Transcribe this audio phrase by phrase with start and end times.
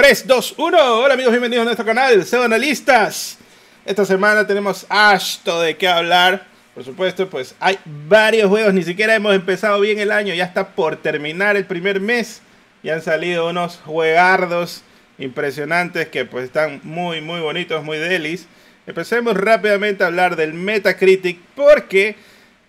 [0.00, 0.78] 3, 2, 1.
[0.98, 3.36] Hola amigos, bienvenidos a nuestro canal, Seo Analistas.
[3.84, 6.46] Esta semana tenemos harto de qué hablar.
[6.74, 10.68] Por supuesto, pues hay varios juegos, ni siquiera hemos empezado bien el año, ya está
[10.68, 12.40] por terminar el primer mes.
[12.82, 14.84] Y han salido unos juegardos
[15.18, 18.46] impresionantes que pues están muy, muy bonitos, muy delis.
[18.86, 22.16] Empecemos rápidamente a hablar del Metacritic porque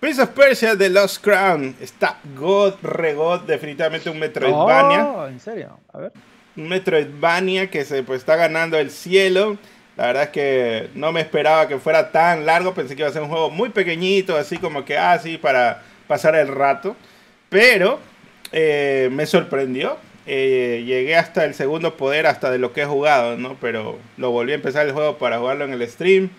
[0.02, 5.05] Prince of Persia The Lost Crown está God, regod, definitivamente un Metroidvania.
[5.05, 5.79] Oh, ¿en serio?
[5.93, 6.11] A ver.
[6.57, 9.57] Un Metroidvania que se pues, está ganando el cielo.
[9.97, 12.73] La verdad es que no me esperaba que fuera tan largo.
[12.73, 15.83] Pensé que iba a ser un juego muy pequeñito, así como que así ah, para
[16.07, 16.95] pasar el rato.
[17.50, 18.00] Pero
[18.51, 19.97] eh, me sorprendió.
[20.28, 23.57] Eh, llegué hasta el segundo poder, hasta de lo que he jugado, ¿no?
[23.59, 26.29] Pero lo volví a empezar el juego para jugarlo en el stream.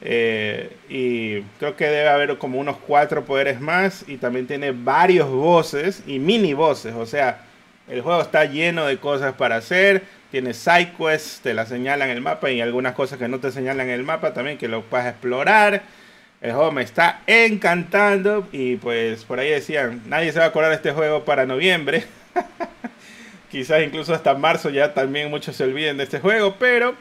[0.00, 4.04] Eh, y creo que debe haber como unos cuatro poderes más.
[4.06, 6.94] Y también tiene varios voces y mini voces.
[6.94, 7.44] O sea,
[7.88, 10.02] el juego está lleno de cosas para hacer.
[10.30, 13.88] Tiene side quests, te la señalan el mapa y algunas cosas que no te señalan
[13.88, 15.82] en el mapa también que lo puedes explorar.
[16.40, 20.70] El juego me está encantando y pues por ahí decían, nadie se va a acordar
[20.70, 22.04] de este juego para noviembre.
[23.50, 26.94] Quizás incluso hasta marzo ya también muchos se olviden de este juego, pero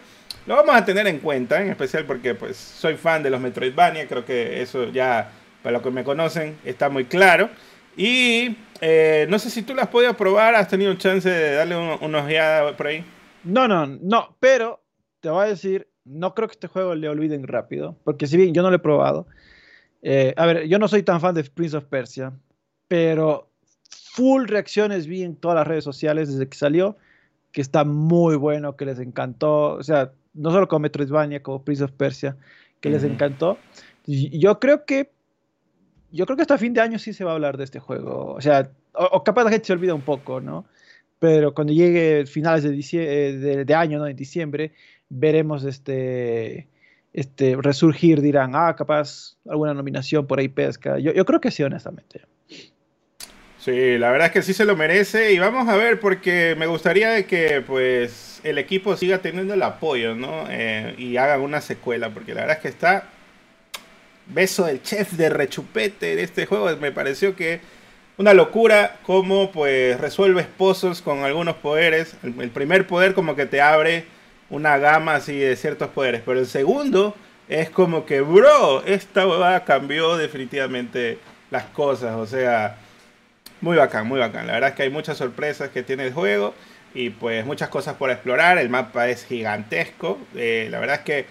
[0.45, 4.07] lo vamos a tener en cuenta, en especial porque pues soy fan de los Metroidvania,
[4.07, 5.31] creo que eso ya
[5.63, 7.49] para los que me conocen está muy claro.
[7.95, 11.77] Y eh, no sé si tú lo has podido probar, has tenido chance de darle
[11.77, 13.05] unos ojeada por ahí.
[13.43, 14.83] No, no, no, pero
[15.19, 18.53] te voy a decir, no creo que este juego le olviden rápido, porque si bien
[18.53, 19.27] yo no lo he probado,
[20.01, 22.33] eh, a ver, yo no soy tan fan de Prince of Persia,
[22.87, 23.51] pero
[24.13, 26.97] full reacciones vi en todas las redes sociales desde que salió,
[27.51, 31.83] que está muy bueno, que les encantó, o sea, no solo como Metroidvania, como Prince
[31.83, 32.35] of Persia,
[32.79, 33.59] que les encantó.
[34.07, 35.11] yo creo que
[36.11, 38.33] yo creo que hasta fin de año sí se va a hablar de este juego.
[38.33, 40.65] O sea, o, capaz la gente se olvida un poco, ¿no?
[41.19, 44.07] Pero cuando llegue finales de, eh, de, año, ¿no?
[44.07, 44.71] En diciembre,
[45.09, 46.67] veremos este,
[47.13, 50.99] este resurgir, dirán, ah, capaz alguna nominación por ahí pesca.
[50.99, 52.21] Yo, yo creo que sí, honestamente.
[53.61, 56.65] Sí, la verdad es que sí se lo merece y vamos a ver porque me
[56.65, 60.45] gustaría que pues el equipo siga teniendo el apoyo, ¿no?
[60.49, 63.09] Eh, y hagan una secuela porque la verdad es que está
[64.33, 66.69] beso del chef de rechupete de este juego.
[66.77, 67.61] Me pareció que
[68.17, 72.15] una locura cómo pues resuelves pozos con algunos poderes.
[72.23, 74.05] El, primer poder como que te abre
[74.49, 77.15] una gama así de ciertos poderes, pero el segundo
[77.47, 82.15] es como que, bro, esta huevada cambió definitivamente las cosas.
[82.15, 82.77] O sea,
[83.59, 84.47] muy bacán, muy bacán.
[84.47, 86.53] La verdad es que hay muchas sorpresas que tiene el juego
[86.93, 88.57] y pues muchas cosas por explorar.
[88.57, 90.19] El mapa es gigantesco.
[90.35, 91.25] Eh, la verdad es que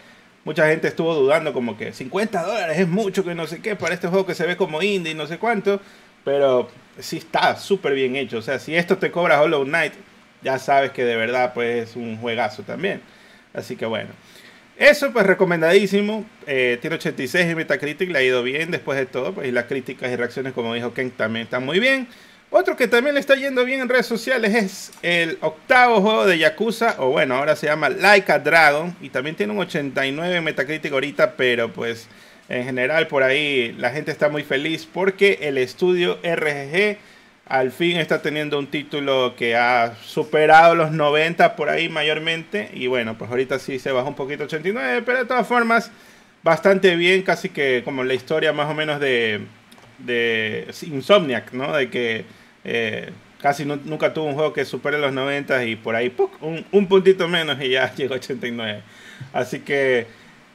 [0.45, 3.95] mucha gente estuvo dudando como que 50 dólares es mucho que no sé qué para
[3.95, 5.81] este juego que se ve como indie y no sé cuánto.
[6.25, 6.69] Pero
[6.99, 8.39] sí está súper bien hecho.
[8.39, 9.95] O sea, si esto te cobra Hollow Knight,
[10.43, 13.01] ya sabes que de verdad pues es un juegazo también.
[13.55, 14.11] Así que bueno.
[14.77, 16.25] Eso pues recomendadísimo.
[16.47, 19.35] Eh, tiene 86 en Metacritic, le ha ido bien después de todo.
[19.35, 22.09] Pues, y las críticas y reacciones, como dijo Ken, también están muy bien.
[22.53, 26.37] Otro que también le está yendo bien en redes sociales es el octavo juego de
[26.37, 30.43] Yakuza, o bueno, ahora se llama Like a Dragon, y también tiene un 89 en
[30.43, 32.09] Metacritic ahorita, pero pues
[32.49, 36.99] en general por ahí la gente está muy feliz porque el estudio RGG
[37.47, 42.89] al fin está teniendo un título que ha superado los 90 por ahí mayormente, y
[42.89, 45.93] bueno, pues ahorita sí se bajó un poquito 89, pero de todas formas
[46.43, 49.43] bastante bien, casi que como la historia más o menos de,
[49.99, 51.77] de Insomniac, ¿no?
[51.77, 53.11] De que eh,
[53.41, 57.61] casi nunca tuvo un juego que supere los 90 y por ahí un, puntito menos
[57.61, 58.83] y ya llegó a 89.
[59.33, 60.07] Así que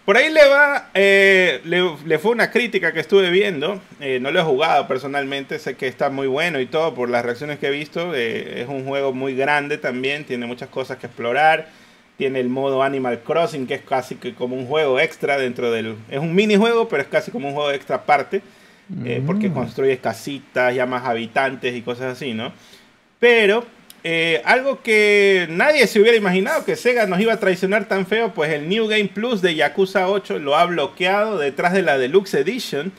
[0.06, 3.82] por ahí le va, eh, le, fue una crítica que estuve viendo.
[4.00, 7.26] Eh, no lo he jugado personalmente, sé que está muy bueno y todo por las
[7.26, 8.14] reacciones que he visto.
[8.14, 11.70] es un juego muy grande también, tiene muchas cosas que explorar.
[12.18, 15.98] Tiene el modo Animal Crossing, que es casi que como un juego extra dentro del...
[16.10, 18.42] Es un minijuego, pero es casi como un juego extra aparte.
[19.04, 19.54] Eh, porque mm.
[19.54, 22.54] construyes casitas, llamas habitantes y cosas así, ¿no?
[23.20, 23.66] Pero
[24.04, 28.34] eh, algo que nadie se hubiera imaginado que Sega nos iba a traicionar tan feo,
[28.34, 32.36] pues el New Game Plus de Yakuza 8 lo ha bloqueado detrás de la Deluxe
[32.36, 32.92] Edition.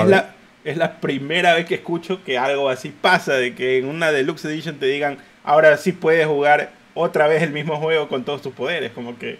[0.00, 0.34] Es la,
[0.64, 4.46] es la, primera vez que escucho que algo así pasa, de que en una Deluxe
[4.46, 8.54] Edition te digan, ahora sí puedes jugar otra vez el mismo juego con todos tus
[8.54, 8.92] poderes.
[8.92, 9.38] Como que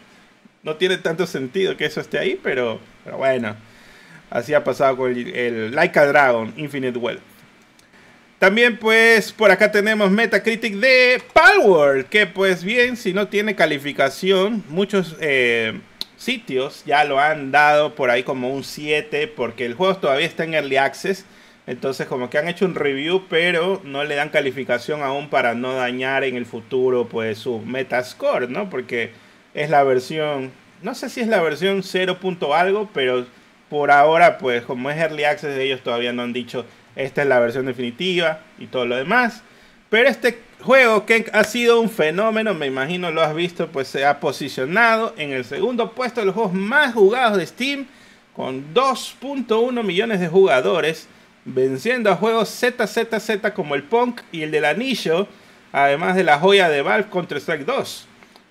[0.63, 3.57] no tiene tanto sentido que eso esté ahí, pero, pero bueno.
[4.31, 7.23] Así ha pasado con el, el Like a Dragon Infinite Wealth.
[8.39, 14.63] También pues por acá tenemos Metacritic de Palworld, que pues bien, si no tiene calificación,
[14.69, 15.81] muchos eh,
[16.19, 20.45] sitios ya lo han dado por ahí como un 7, porque el juego todavía está
[20.45, 21.25] en Early Access,
[21.67, 25.75] Entonces como que han hecho un review, pero no le dan calificación aún para no
[25.75, 28.69] dañar en el futuro pues su Metascore, ¿no?
[28.69, 29.13] Porque
[29.55, 30.53] es la versión,
[30.83, 32.19] no sé si es la versión 0.
[32.55, 33.27] algo, pero
[33.69, 36.65] por ahora pues como es Early Access ellos todavía no han dicho
[36.97, 39.43] esta es la versión definitiva y todo lo demás.
[39.91, 44.05] Pero este juego que ha sido un fenómeno, me imagino lo has visto, pues se
[44.05, 47.87] ha posicionado en el segundo puesto de los juegos más jugados de Steam
[48.35, 51.09] con 2.1 millones de jugadores
[51.45, 55.29] venciendo a juegos ZZZ como el Punk y el del Anillo,
[55.73, 58.09] además de la joya de Valve contra Strike 2.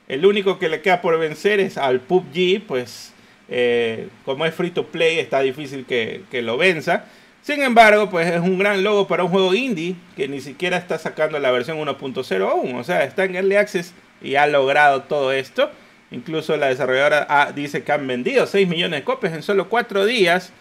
[0.07, 3.11] El único que le queda por vencer es al PUBG, pues
[3.47, 7.05] eh, como es free to play está difícil que, lo venza.
[7.41, 10.97] Sin embargo, pues es un gran logo para un juego indie que ni siquiera está
[10.97, 12.75] sacando la versión 1.0 aún.
[12.75, 15.69] O sea, está en Early Access y ha logrado todo esto.
[16.11, 20.51] Incluso la desarrolladora dice que han vendido 6 millones de copias en solo 4 días.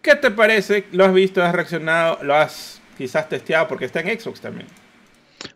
[0.00, 0.84] ¿Qué te parece?
[0.92, 1.42] ¿Lo has visto?
[1.42, 2.18] ¿Has reaccionado?
[2.22, 3.68] ¿Lo has quizás testeado?
[3.68, 4.66] Porque está en Xbox también.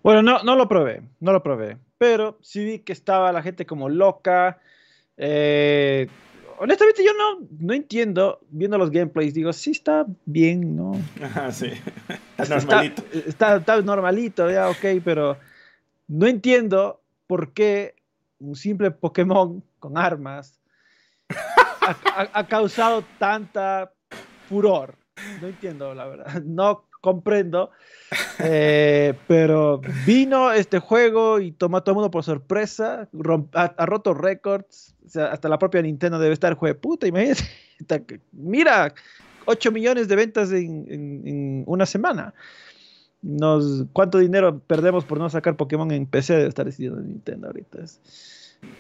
[0.02, 1.78] Bueno, no, no lo probé, no lo probé.
[1.98, 4.58] Pero sí vi que estaba la gente como loca.
[5.16, 6.08] Eh,
[6.60, 10.92] honestamente yo no, no entiendo, viendo los gameplays, digo, sí está bien, ¿no?
[11.34, 11.70] Ah, sí.
[12.38, 13.02] Está normalito.
[13.12, 15.38] Está, está, normalito, ya, ok, pero
[16.06, 17.96] no entiendo por qué
[18.38, 20.60] un simple Pokémon con armas
[22.32, 23.92] ha causado tanta
[24.48, 24.94] furor.
[25.40, 26.42] No entiendo, la verdad.
[26.44, 27.70] No comprendo.
[28.38, 33.08] Eh, pero vino este juego y tomó a todo el mundo por sorpresa.
[33.54, 34.94] ha, roto récords.
[35.16, 37.06] Hasta la propia Nintendo debe estar juego puta.
[37.06, 37.44] Imagínate.
[38.32, 38.92] Mira,
[39.44, 42.34] 8 millones de ventas en, una semana.
[43.20, 46.34] Nos, ¿Cuánto dinero perdemos por no sacar Pokémon en PC?
[46.34, 47.78] Debe estar decidiendo Nintendo ahorita.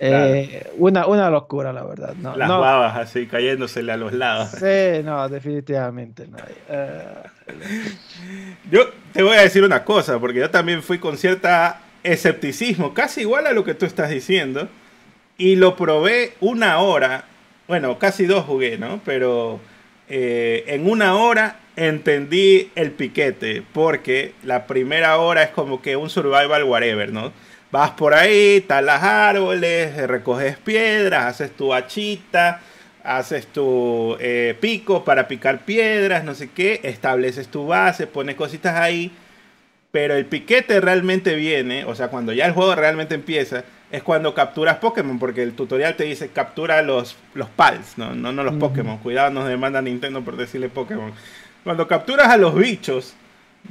[0.00, 2.14] Eh, una, una locura, la verdad.
[2.14, 4.50] No, Las babas así cayéndosele a los lados.
[4.50, 6.38] Sí, no, definitivamente no.
[6.68, 7.22] Eh,
[8.70, 13.22] yo te voy a decir una cosa, porque yo también fui con cierta escepticismo, casi
[13.22, 14.68] igual a lo que tú estás diciendo,
[15.38, 17.24] y lo probé una hora,
[17.68, 19.00] bueno, casi dos jugué, ¿no?
[19.04, 19.60] Pero
[20.08, 26.10] eh, en una hora entendí el piquete, porque la primera hora es como que un
[26.10, 27.32] survival whatever, ¿no?
[27.70, 32.60] Vas por ahí, talas árboles, recoges piedras, haces tu hachita,
[33.04, 38.74] haces tu eh, pico para picar piedras, no sé qué, estableces tu base, pones cositas
[38.74, 39.12] ahí.
[39.92, 44.34] Pero el piquete realmente viene, o sea, cuando ya el juego realmente empieza, es cuando
[44.34, 48.56] capturas Pokémon, porque el tutorial te dice captura los, los Pals, no, no, no los
[48.56, 48.98] Pokémon.
[48.98, 51.12] Cuidado, nos demanda Nintendo por decirle Pokémon.
[51.64, 53.14] Cuando capturas a los bichos,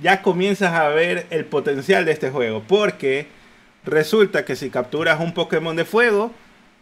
[0.02, 3.28] ya comienzas a ver el potencial de este juego, porque
[3.88, 6.34] Resulta que si capturas un Pokémon de fuego,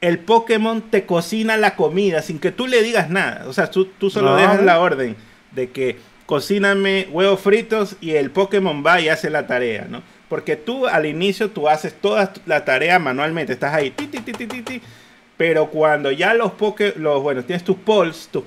[0.02, 3.46] el Pokémon te cocina la comida sin que tú le digas nada.
[3.48, 5.16] O sea, tú, solo dejas la orden
[5.52, 10.02] de que cocíname huevos fritos y el Pokémon va y hace la tarea, ¿no?
[10.30, 14.81] Porque tú al inicio tú haces toda la tarea manualmente, estás ahí, ti, ti, ti,
[15.38, 18.44] pero cuando ya los Pokémon, los, bueno, tienes tus Pols, tus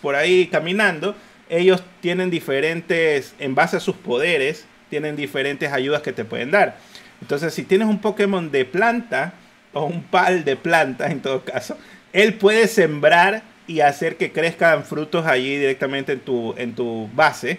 [0.00, 1.14] por ahí caminando,
[1.48, 6.76] ellos tienen diferentes, en base a sus poderes, tienen diferentes ayudas que te pueden dar.
[7.20, 9.34] Entonces, si tienes un Pokémon de planta,
[9.74, 11.76] o un pal de planta en todo caso,
[12.12, 17.58] él puede sembrar y hacer que crezcan frutos allí directamente en tu, en tu base.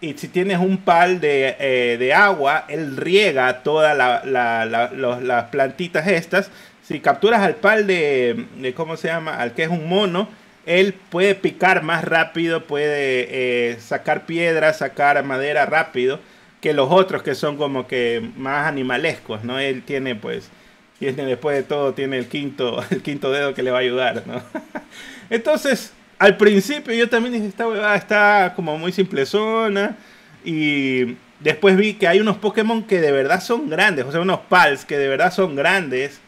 [0.00, 6.50] Y si tienes un pal de, eh, agua, él riega todas las plantitas estas.
[6.82, 9.36] Si capturas al pal de, de, ¿cómo se llama?
[9.36, 10.28] Al que es un mono,
[10.66, 16.20] él puede picar más rápido, puede eh, sacar piedras, sacar madera rápido
[16.60, 19.58] que los otros que son como que más animalescos, ¿no?
[19.58, 20.50] Él tiene pues,
[20.98, 24.24] tiene después de todo, tiene el quinto, el quinto dedo que le va a ayudar,
[24.26, 24.42] ¿no?
[25.30, 29.96] Entonces, al principio yo también dije, esta huevada está como muy simplezona
[30.44, 34.40] y después vi que hay unos Pokémon que de verdad son grandes, o sea, unos
[34.40, 36.20] Pals que de verdad son grandes,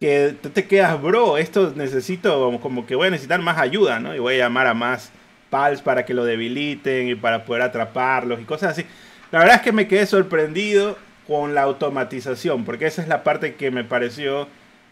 [0.00, 4.14] que te quedas, bro, esto necesito, como que voy a necesitar más ayuda, ¿no?
[4.14, 5.10] Y voy a llamar a más
[5.50, 8.86] Pals para que lo debiliten y para poder atraparlos y cosas así.
[9.30, 10.96] La verdad es que me quedé sorprendido
[11.26, 14.48] con la automatización, porque esa es la parte que me pareció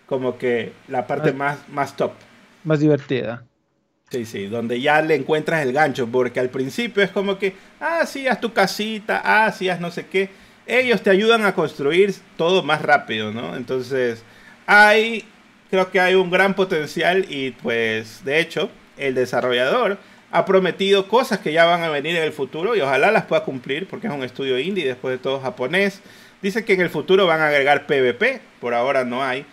[0.06, 2.12] como que la parte más, más top.
[2.64, 3.44] Más divertida.
[4.10, 8.06] Sí, sí, donde ya le encuentras el gancho, porque al principio es como que, ah,
[8.06, 10.30] sí, tu casita, ah, sí, no sé qué.
[10.66, 13.54] Ellos te ayudan a construir todo más rápido, ¿no?
[13.54, 14.22] Entonces,
[14.66, 15.24] hay,
[15.70, 19.98] creo que hay un gran potencial y pues, de hecho, el desarrollador
[20.30, 23.44] ha prometido cosas que ya van a venir en el futuro y ojalá las pueda
[23.44, 26.00] cumplir porque es un estudio indie, después de todo japonés.
[26.40, 29.44] Dice que en el futuro van a agregar PvP, por ahora no hay.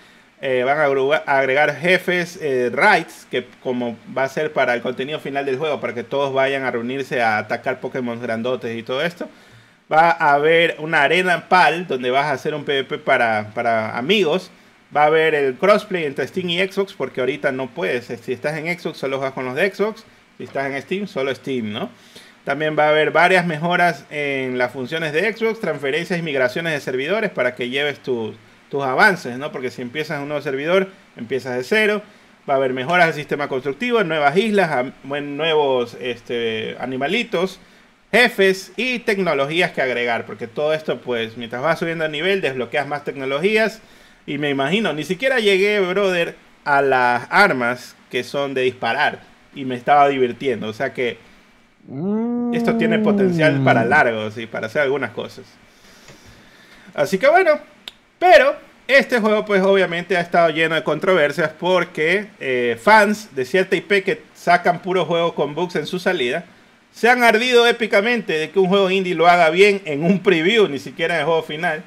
[0.47, 5.19] Eh, van a agregar jefes eh, raids, que como va a ser para el contenido
[5.19, 9.01] final del juego, para que todos vayan a reunirse a atacar Pokémon grandotes y todo
[9.01, 9.27] esto.
[9.91, 14.51] Va a haber una arena PAL, donde vas a hacer un PvP para, para amigos.
[14.95, 18.05] Va a haber el crossplay entre Steam y Xbox, porque ahorita no puedes.
[18.05, 20.03] Si estás en Xbox, solo juegas con los de Xbox.
[20.37, 21.89] Si estás en Steam, solo Steam, ¿no?
[22.43, 26.81] También va a haber varias mejoras en las funciones de Xbox, transferencias y migraciones de
[26.81, 28.35] servidores para que lleves tus
[28.69, 29.51] tus avances, ¿no?
[29.51, 32.01] Porque si empiezas un nuevo servidor, empiezas de cero.
[32.47, 37.59] Va a haber mejoras al sistema constructivo, nuevas islas, nuevos este, animalitos,
[38.11, 40.25] jefes y tecnologías que agregar.
[40.25, 43.81] Porque todo esto, pues, mientras vas subiendo de nivel, desbloqueas más tecnologías.
[44.27, 49.21] Y me imagino, ni siquiera llegué, brother, a las armas que son de disparar.
[49.55, 50.67] Y me estaba divirtiendo.
[50.67, 51.17] O sea que
[52.53, 53.89] esto tiene potencial para mm.
[53.89, 55.45] largos y para hacer algunas cosas.
[56.93, 57.59] Así que bueno,
[58.19, 58.55] pero
[58.87, 64.03] este juego pues obviamente ha estado lleno de controversias porque eh, fans de cierta IP
[64.03, 66.45] que sacan puros juegos con bugs en su salida
[66.95, 70.69] se han ardido épicamente de que un juego indie lo haga bien en un preview,
[70.69, 71.83] ni siquiera en el juego final.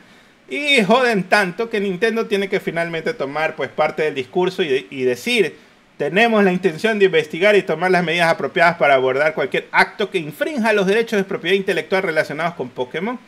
[0.50, 5.04] Y joden tanto que Nintendo tiene que finalmente tomar pues parte del discurso y, y
[5.04, 5.56] decir,
[5.96, 10.18] tenemos la intención de investigar y tomar las medidas apropiadas para abordar cualquier acto que
[10.18, 13.18] infrinja los derechos de propiedad intelectual relacionados con Pokémon.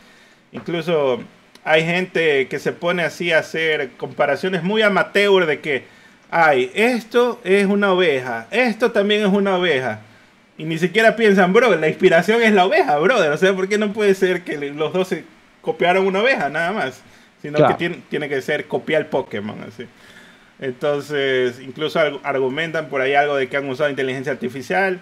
[0.51, 1.19] Incluso
[1.63, 5.83] hay gente que se pone así a hacer comparaciones muy amateur de que,
[6.29, 9.99] ay, esto es una oveja, esto también es una oveja.
[10.57, 13.31] Y ni siquiera piensan, bro, la inspiración es la oveja, brother.
[13.31, 15.23] O sea, ¿por qué no puede ser que los dos se
[15.61, 17.01] copiaron una oveja, nada más?
[17.41, 19.87] Sino que tiene, tiene, que ser copiar Pokémon, así.
[20.59, 24.99] Entonces, incluso argumentan por ahí algo de que han usado inteligencia artificial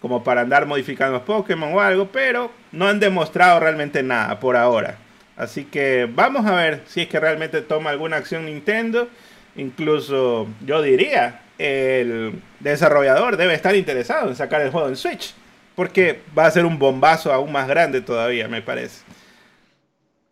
[0.00, 4.56] como para andar modificando los Pokémon o algo, pero no han demostrado realmente nada por
[4.56, 4.96] ahora.
[5.36, 9.08] Así que vamos a ver si es que realmente toma alguna acción Nintendo.
[9.56, 15.34] Incluso yo diría, el desarrollador debe estar interesado en sacar el juego en Switch.
[15.74, 19.02] Porque va a ser un bombazo aún más grande todavía, me parece.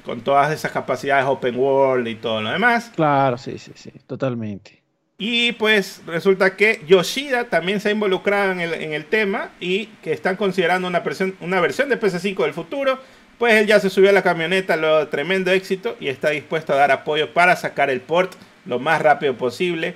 [0.04, 2.90] Con todas esas capacidades open world y todo lo demás.
[2.94, 4.80] Claro, sí, sí, sí, totalmente.
[5.22, 9.86] Y pues resulta que Yoshida también se ha involucrado en el, en el tema y
[10.02, 11.02] que están considerando una,
[11.40, 12.98] una versión de PS5 del futuro
[13.40, 16.76] pues él ya se subió a la camioneta, lo tremendo éxito y está dispuesto a
[16.76, 18.34] dar apoyo para sacar el port
[18.66, 19.94] lo más rápido posible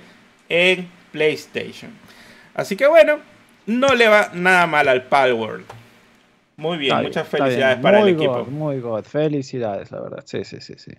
[0.49, 1.93] en PlayStation.
[2.55, 3.19] Así que bueno,
[3.67, 5.67] no le va nada mal al Palworld.
[6.57, 8.47] Muy bien, muchas felicidades para el equipo.
[8.47, 10.23] Muy good, felicidades, la verdad.
[10.25, 10.93] Sí, sí, sí, sí.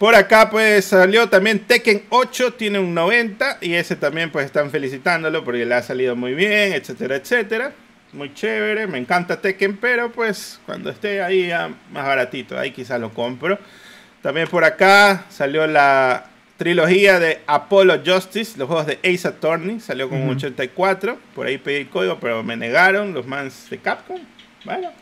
[0.00, 4.68] Por acá pues salió también Tekken 8, tiene un 90 y ese también pues están
[4.72, 7.72] felicitándolo porque le ha salido muy bien, etcétera, etcétera
[8.12, 11.50] muy chévere, me encanta Tekken, pero pues cuando esté ahí
[11.90, 13.58] más baratito, ahí quizás lo compro.
[14.20, 16.26] También por acá salió la
[16.56, 21.58] trilogía de Apollo Justice, los juegos de Ace Attorney, salió con un 84, por ahí
[21.58, 24.20] pedí el código, pero me negaron los mans de Capcom.
[24.64, 24.92] Bueno.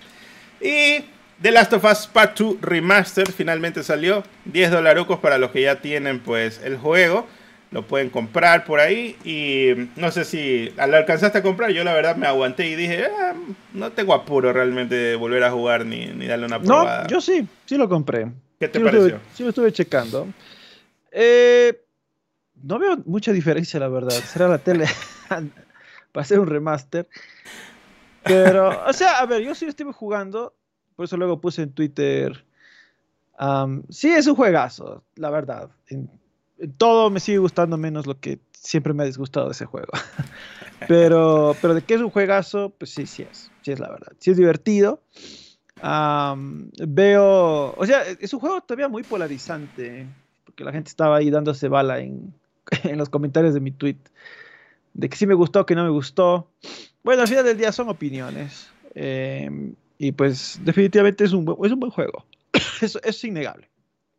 [0.61, 1.05] Y
[1.43, 5.77] The Last of Us Part 2 Remaster finalmente salió, 10 dolarucos para los que ya
[5.77, 7.27] tienen pues el juego
[7.71, 11.95] lo pueden comprar por ahí y no sé si lo alcanzaste a comprar, yo la
[11.95, 13.35] verdad me aguanté y dije, ah,
[13.73, 17.05] no tengo apuro realmente de volver a jugar ni, ni, darle una probada.
[17.05, 18.31] No, yo sí, sí lo compré.
[18.59, 19.21] ¿Qué te pareció?
[19.35, 20.27] sí lo estuve checando.
[21.13, 21.81] Eh,
[22.63, 24.11] no veo mucha diferencia, la verdad.
[24.11, 24.87] Será la tele
[25.29, 27.09] para hacer un remaster.
[28.25, 30.55] Pero, o sea, a ver, yo sí estuve jugando,
[30.97, 32.45] por eso luego puse en Twitter.
[33.89, 35.71] sí, es un juegazo, la verdad
[36.77, 39.89] todo me sigue gustando menos lo que siempre me ha disgustado de ese juego.
[40.89, 43.51] pero, pero de que es un juegazo, pues sí, sí es.
[43.63, 44.13] Sí es la verdad.
[44.19, 45.03] Sí es divertido.
[45.83, 50.07] veo, o sea, es un juego todavía muy polarizante,
[50.45, 52.35] porque la gente estaba ahí dándose bala en,
[52.85, 53.99] en los comentarios de mi tweet,
[54.95, 56.51] de que sí me gustó, que no me gustó.
[57.03, 58.69] Bueno, al final del día son opiniones.
[58.95, 62.27] Em, y pues definitivamente es un, es un buen juego.
[62.83, 63.69] eso, es innegable.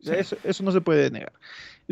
[0.00, 1.32] Eso, eso no se puede negar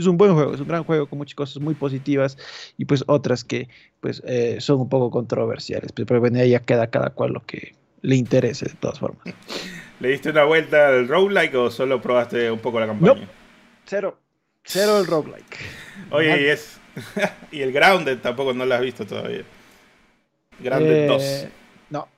[0.01, 2.37] es un buen juego, es un gran juego con muchas cosas muy positivas
[2.77, 3.69] y pues otras que
[4.01, 5.93] pues eh, son un poco controversiales.
[5.93, 9.23] Pero bueno, ahí ya queda cada cual lo que le interese de todas formas.
[10.01, 13.15] ¿Le diste una vuelta al roguelike o solo probaste un poco la campaña?
[13.15, 13.27] No,
[13.85, 14.19] cero.
[14.65, 15.59] Cero el roguelike.
[16.11, 16.81] Oye, y es.
[17.53, 19.43] y el Grounded tampoco no lo has visto todavía.
[20.59, 21.23] Grounded 2.
[21.23, 21.49] Eh,
[21.91, 22.09] no.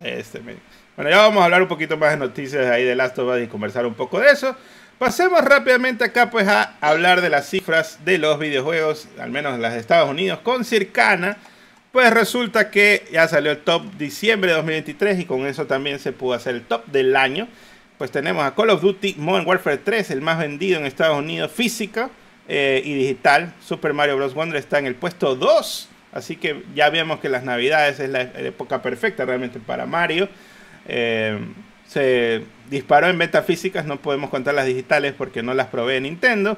[0.00, 3.34] Este, bueno, ya vamos a hablar un poquito más de noticias ahí de Last of
[3.34, 4.56] Us y conversar un poco de eso.
[4.98, 9.60] Pasemos rápidamente acá pues a hablar de las cifras de los videojuegos, al menos en
[9.60, 11.36] los Estados Unidos, con Circana.
[11.92, 16.12] Pues resulta que ya salió el top diciembre de 2023 y con eso también se
[16.12, 17.46] pudo hacer el top del año.
[17.98, 21.52] Pues tenemos a Call of Duty Modern Warfare 3, el más vendido en Estados Unidos
[21.52, 22.10] físico,
[22.48, 23.52] eh, y digital.
[23.62, 24.32] Super Mario Bros.
[24.32, 25.88] Wonder está en el puesto 2.
[26.12, 30.28] Así que ya vemos que las navidades es la época perfecta realmente para Mario.
[30.88, 31.38] Eh,
[31.86, 36.04] se disparó en ventas físicas, no podemos contar las digitales porque no las probé en
[36.04, 36.56] Nintendo.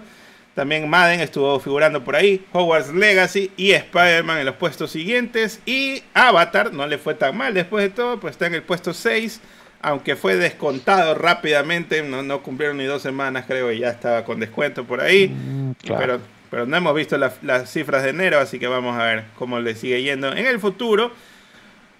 [0.54, 5.60] También Madden estuvo figurando por ahí, Hogwarts Legacy y Spider-Man en los puestos siguientes.
[5.66, 8.92] Y Avatar no le fue tan mal después de todo, pues está en el puesto
[8.92, 9.40] 6
[9.80, 14.84] aunque fue descontado rápidamente, no, cumplieron ni dos semanas creo y ya estaba con descuento
[14.84, 18.98] por ahí, mm, pero, pero no hemos visto las cifras de enero, así que vamos
[18.98, 21.12] a ver cómo le sigue yendo en el futuro.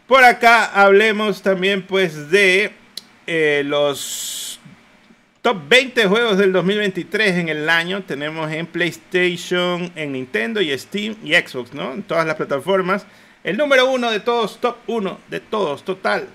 [0.08, 2.72] Por acá hablemos también pues de
[3.30, 4.58] eh, los
[5.42, 8.02] top 20 juegos del 2023 en el año.
[8.02, 11.92] Tenemos en PlayStation, en Nintendo y Steam y Xbox, ¿no?
[11.92, 13.04] En todas las plataformas.
[13.44, 16.26] El número uno de todos, top uno de todos, total,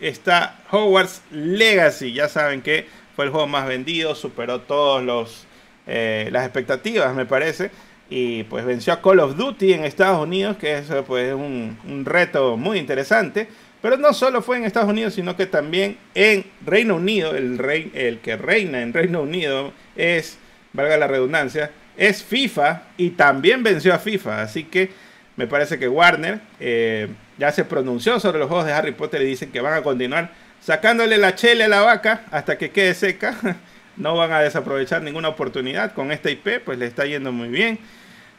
[0.00, 2.12] está Hogwarts Legacy.
[2.12, 5.46] Ya saben que fue el juego más vendido, superó todas
[5.86, 7.70] eh, las expectativas, me parece.
[8.10, 12.04] Y pues venció a Call of Duty en Estados Unidos, que es pues, un, un
[12.04, 13.46] reto muy interesante.
[13.84, 17.36] Pero no solo fue en Estados Unidos, sino que también en Reino Unido.
[17.36, 20.38] El, rey, el que reina en Reino Unido es,
[20.72, 24.40] valga la redundancia, es FIFA y también venció a FIFA.
[24.40, 24.90] Así que
[25.36, 29.26] me parece que Warner eh, ya se pronunció sobre los juegos de Harry Potter y
[29.26, 30.30] dicen que van a continuar
[30.62, 33.36] sacándole la chele a la vaca hasta que quede seca.
[33.98, 37.78] No van a desaprovechar ninguna oportunidad con esta IP, pues le está yendo muy bien.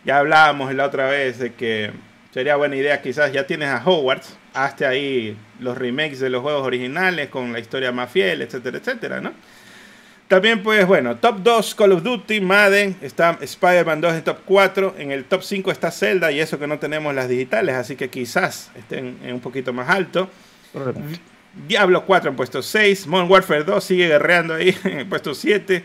[0.04, 1.92] Ya hablábamos la otra vez de que
[2.34, 6.64] sería buena idea, quizás ya tienes a Hogwarts, hazte ahí los remakes de los juegos
[6.66, 9.34] originales con la historia más fiel, etcétera, etcétera, ¿no?
[10.28, 14.96] También, pues bueno, top 2 Call of Duty, Madden, está Spider-Man 2 en top 4,
[14.98, 18.10] en el top 5 está Zelda y eso que no tenemos las digitales, así que
[18.10, 20.28] quizás estén en un poquito más alto.
[21.68, 25.84] Diablo 4 en puesto 6, Modern Warfare 2 sigue guerreando ahí en el puesto 7,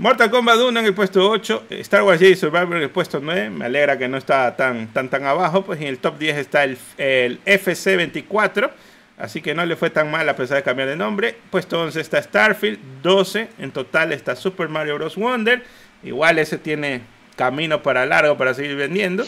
[0.00, 3.50] Mortal Kombat 1 en el puesto 8, Star Wars Jedi Survivor en el puesto 9,
[3.50, 6.64] me alegra que no está tan tan tan abajo, pues en el top 10 está
[6.64, 8.70] el, el FC24
[9.18, 11.36] Así que no le fue tan mal a pesar de cambiar de nombre.
[11.50, 15.16] Puesto 11 está Starfield, 12 en total está Super Mario Bros.
[15.16, 15.62] Wonder.
[16.02, 17.02] Igual ese tiene
[17.36, 19.26] camino para largo para seguir vendiendo.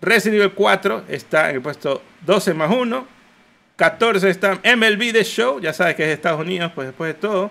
[0.00, 3.06] Resident Evil 4 está en el puesto 12 más 1.
[3.76, 7.50] 14 está MLB The Show, ya sabes que es Estados Unidos, pues después de todo.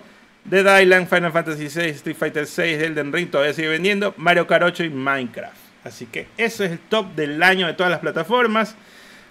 [0.49, 4.13] Dead Island, Final Fantasy VI, Street Fighter VI, Elden Ring todavía sigue vendiendo.
[4.17, 5.57] Mario Kart 8 y Minecraft.
[5.83, 8.75] Así que eso es el top del año de todas las plataformas.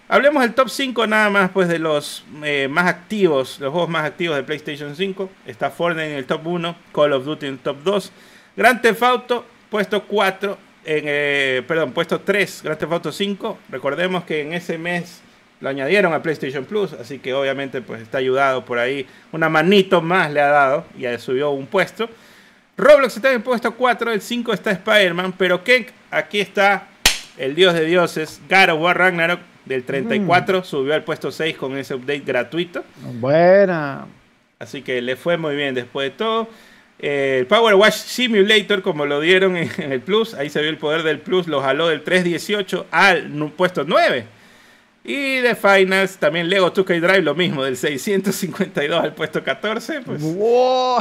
[0.09, 4.05] Hablemos del top 5 nada más pues de los eh, más activos, los juegos más
[4.05, 5.31] activos de PlayStation 5.
[5.46, 8.12] Está Fortnite en el top 1, Call of Duty en el top 2,
[8.57, 13.59] Grand Theft Auto puesto 4, en, eh, perdón, puesto 3, Grand Theft Auto 5.
[13.70, 15.22] Recordemos que en ese mes
[15.60, 19.06] lo añadieron a PlayStation Plus, así que obviamente pues está ayudado por ahí.
[19.32, 22.08] Una manito más le ha dado y ya subió un puesto.
[22.76, 26.88] Roblox está en el puesto 4, el 5 está Spider-Man, pero Kenk, aquí está
[27.38, 31.76] el dios de dioses, God of War Ragnarok del 34 subió al puesto 6 con
[31.76, 32.84] ese update gratuito.
[33.14, 34.06] Buena.
[34.58, 36.48] Así que le fue muy bien después de todo.
[36.98, 40.78] Eh, el Power Wash Simulator, como lo dieron en, el Plus, ahí se vio el
[40.78, 44.36] poder del Plus, lo jaló del 318 al puesto 9.
[45.08, 50.00] Y de Finals, también Lego 2K Drive, lo mismo, del 652 al puesto 14.
[50.00, 50.20] Pues.
[50.20, 50.98] ¡Wow!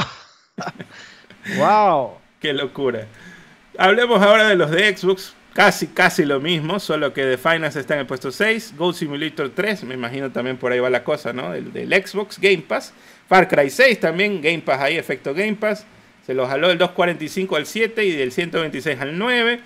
[1.58, 2.18] ¡Wow!
[2.38, 3.08] ¡Qué locura!
[3.76, 5.34] Hablemos ahora de los de Xbox.
[5.54, 8.74] Casi, casi lo mismo, solo que The Finance está en el puesto 6.
[8.76, 11.52] Gold Simulator 3, me imagino también por ahí va la cosa, ¿no?
[11.52, 12.92] El del Xbox Game Pass.
[13.28, 15.84] Far Cry 6 también, Game Pass ahí, efecto Game Pass.
[16.24, 19.60] Se lo jaló del 245 al 7 y del 126 al 9.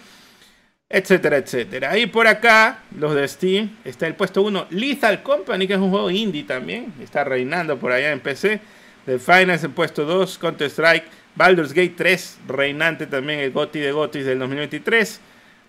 [0.92, 1.92] Etcétera, etcétera.
[1.92, 5.90] Ahí por acá, los de Steam, está el puesto 1, Lethal Company, que es un
[5.90, 6.92] juego indie también.
[7.00, 8.60] Está reinando por allá en PC.
[9.06, 11.04] The Finance en puesto 2, Counter Strike,
[11.36, 15.20] Baldur's Gate 3, reinante también el GOTI de GOTI del 2023.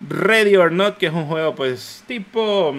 [0.08, 2.74] Ready or Not, que es un juego pues tipo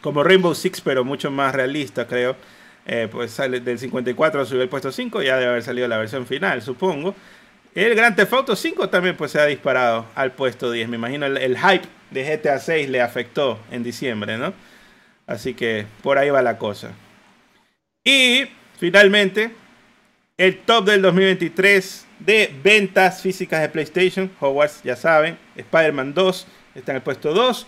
[0.00, 2.34] como Rainbow Six, pero mucho más realista, creo.
[2.86, 6.26] Eh, pues sale del 54 subió el puesto 5, ya debe haber salido la versión
[6.26, 7.14] final, supongo.
[7.74, 10.88] El Grand Theft Auto 5 también pues se ha disparado al puesto 10.
[10.90, 14.52] Me imagino el, hype de GTA 6 le afectó en diciembre, ¿no?
[15.26, 16.90] Así que por ahí va la cosa.
[18.04, 18.44] Y
[18.78, 19.52] finalmente,
[20.36, 24.30] el top del 2023 de ventas físicas de PlayStation.
[24.38, 25.38] Hogwarts, ya saben.
[25.56, 27.66] Spider-Man 2 está en el puesto 2.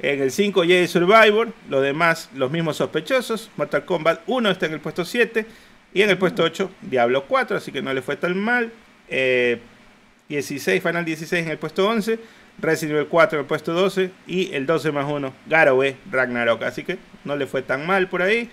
[0.00, 1.52] En el 5, Jedi Survivor.
[1.68, 3.48] Los demás, los mismos sospechosos.
[3.56, 5.46] Mortal Kombat 1 está en el puesto 7.
[5.94, 7.58] Y en el puesto 8, Diablo 4.
[7.58, 8.72] Así que no le fue tan mal.
[9.08, 12.18] 16, eh, Final 16 en el puesto 11.
[12.58, 14.10] Resident Evil 4 en el puesto 12.
[14.26, 16.62] Y el 12 más 1, Garowe Ragnarok.
[16.62, 18.50] Así que no le fue tan mal por ahí.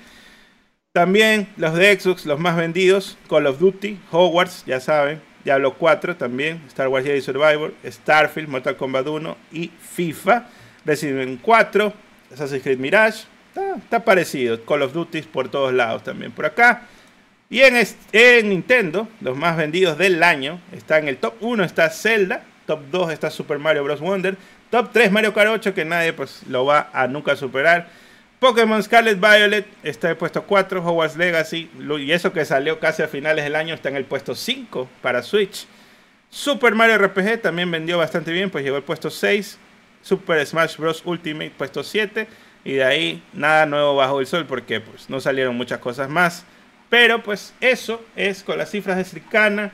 [0.94, 6.18] También los de Xbox, los más vendidos, Call of Duty, Hogwarts, ya saben, Diablo 4
[6.18, 10.48] también, Star Wars Jedi Survivor, Starfield, Mortal Kombat 1 y FIFA,
[10.86, 11.94] Resident Evil 4,
[12.32, 13.24] Assassin's Creed Mirage,
[13.56, 16.84] está, parecido, Call of Duty por todos lados también por acá.
[17.54, 17.76] Y en,
[18.14, 22.80] en Nintendo, los más vendidos del año, está en el top 1 está Zelda, top
[22.90, 24.00] 2 está Super Mario Bros.
[24.00, 24.36] Wonder,
[24.72, 27.90] top 3 Mario Kart 8 que nadie pues lo va a nunca superar.
[28.40, 33.04] Pokémon Scarlet Violet está en el puesto 4, Hogwarts Legacy, y eso que salió casi
[33.04, 35.68] a finales del año está en el puesto 5 para Switch.
[36.32, 39.60] Super Mario RPG también vendió bastante bien, pues llegó al puesto 6.
[40.02, 41.04] Super Smash Bros.
[41.06, 42.28] Ultimate puesto 7.
[42.66, 46.48] Y de ahí nada nuevo bajo el sol porque pues no salieron muchas cosas más.
[46.94, 49.72] Pero pues eso es con las cifras de Circana.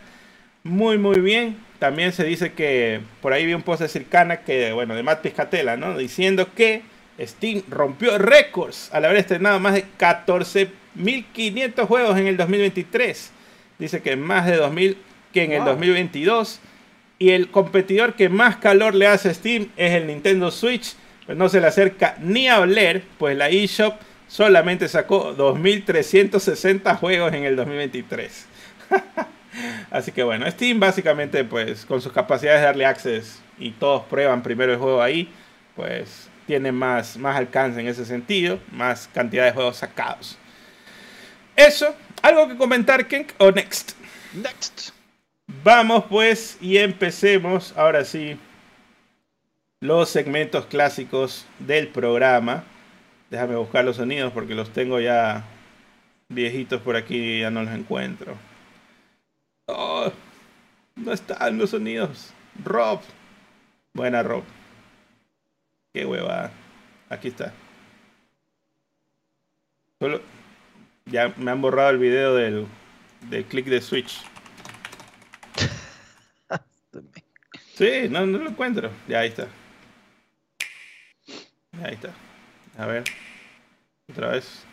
[0.63, 1.57] Muy muy bien.
[1.77, 5.19] También se dice que por ahí vi un post de Circana que, bueno, de Matt
[5.19, 5.97] Piscatella, ¿no?
[5.97, 6.81] Diciendo que
[7.19, 13.31] Steam rompió récords al haber estrenado más de 14.500 juegos en el 2023.
[13.79, 14.95] Dice que más de 2.000
[15.33, 16.61] que en el 2022.
[17.17, 20.93] Y el competidor que más calor le hace a Steam es el Nintendo Switch.
[21.25, 23.95] Pues no se le acerca ni a oler, pues la eShop
[24.29, 28.45] solamente sacó 2.360 juegos en el 2023.
[29.91, 34.41] Así que bueno, Steam básicamente pues con sus capacidades de darle access y todos prueban
[34.41, 35.29] primero el juego ahí,
[35.75, 40.37] pues tiene más, más alcance en ese sentido, más cantidad de juegos sacados.
[41.55, 43.33] Eso, ¿algo que comentar, Kenk?
[43.37, 43.91] ¿O next?
[44.33, 44.91] Next.
[45.63, 48.39] Vamos pues y empecemos ahora sí
[49.81, 52.63] los segmentos clásicos del programa.
[53.29, 55.45] Déjame buscar los sonidos porque los tengo ya
[56.29, 58.35] viejitos por aquí y ya no los encuentro.
[59.67, 60.11] Oh,
[60.95, 62.33] no están los sonidos.
[62.63, 63.01] Rob.
[63.93, 64.43] Buena Rob.
[65.93, 66.51] Qué hueva.
[67.09, 67.53] Aquí está.
[69.99, 70.21] Solo.
[71.05, 72.67] Ya me han borrado el video del,
[73.29, 74.21] del click de Switch.
[77.75, 78.91] sí, no, no lo encuentro.
[79.07, 79.47] Ya ahí está.
[81.83, 82.11] ahí está.
[82.79, 83.03] A ver.
[84.09, 84.63] Otra vez.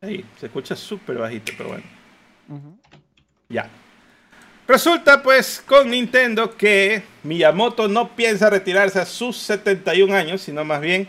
[0.00, 1.84] Ahí, se escucha súper bajito, pero bueno.
[3.50, 3.68] Ya.
[4.66, 10.80] Resulta pues con Nintendo que Miyamoto no piensa retirarse a sus 71 años, sino más
[10.80, 11.08] bien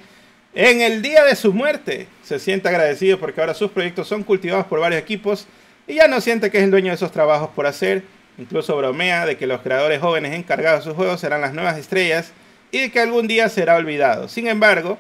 [0.54, 2.10] en el día de su muerte.
[2.24, 5.48] Se siente agradecido porque ahora sus proyectos son cultivados por varios equipos
[5.88, 8.04] y ya no siente que es el dueño de esos trabajos por hacer.
[8.38, 12.32] Incluso bromea de que los creadores jóvenes encargados de sus juegos serán las nuevas estrellas
[12.72, 14.28] y de que algún día será olvidado.
[14.28, 14.98] Sin embargo,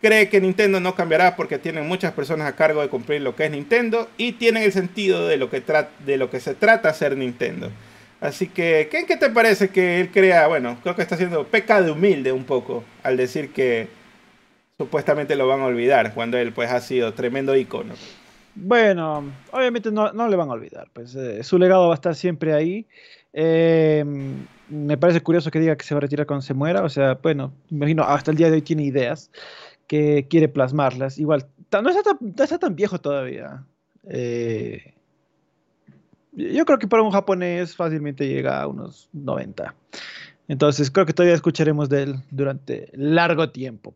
[0.00, 3.46] cree que Nintendo no cambiará porque tienen muchas personas a cargo de cumplir lo que
[3.46, 7.70] es Nintendo y tienen el sentido de lo que, se trata ser Nintendo.
[8.20, 10.46] Así que, ¿qué, ¿qué te parece que él crea?
[10.46, 13.88] Bueno, creo que está haciendo peca de humilde un poco al decir que
[14.76, 17.94] supuestamente lo van a olvidar cuando él pues ha sido tremendo icono.
[18.54, 22.54] Bueno, obviamente no, le van a olvidar, pues eh, su legado va a estar siempre
[22.54, 22.86] ahí.
[23.32, 26.88] Em, me parece curioso que diga que se va a retirar cuando se muera, o
[26.88, 29.30] sea, bueno, imagino hasta el día de hoy tiene ideas
[29.88, 31.18] que quiere plasmarlas.
[31.18, 33.64] Igual, no está tan, no está tan viejo todavía.
[34.08, 34.94] Eh,
[36.32, 39.74] yo creo que para un japonés fácilmente llega a unos 90.
[40.46, 43.94] Entonces creo que todavía escucharemos de él durante largo tiempo.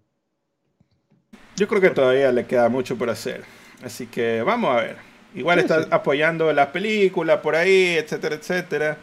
[1.57, 3.43] Yo creo que todavía le queda mucho por hacer.
[3.85, 4.97] Así que vamos a ver.
[5.35, 8.97] Igual está apoyando la película por ahí, etcétera, etcétera.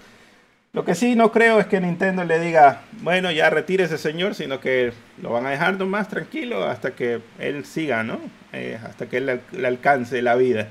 [0.73, 4.35] Lo que sí no creo es que Nintendo le diga, bueno, ya retire ese señor,
[4.35, 8.19] sino que lo van a dejar más tranquilo hasta que él siga, ¿no?
[8.51, 10.67] Eh, hasta que él le alcance la vida,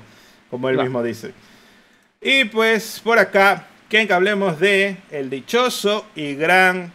[0.51, 1.31] como él mismo dice.
[2.21, 3.65] Y pues por acá,
[4.03, 6.91] que hablemos de el dichoso y gran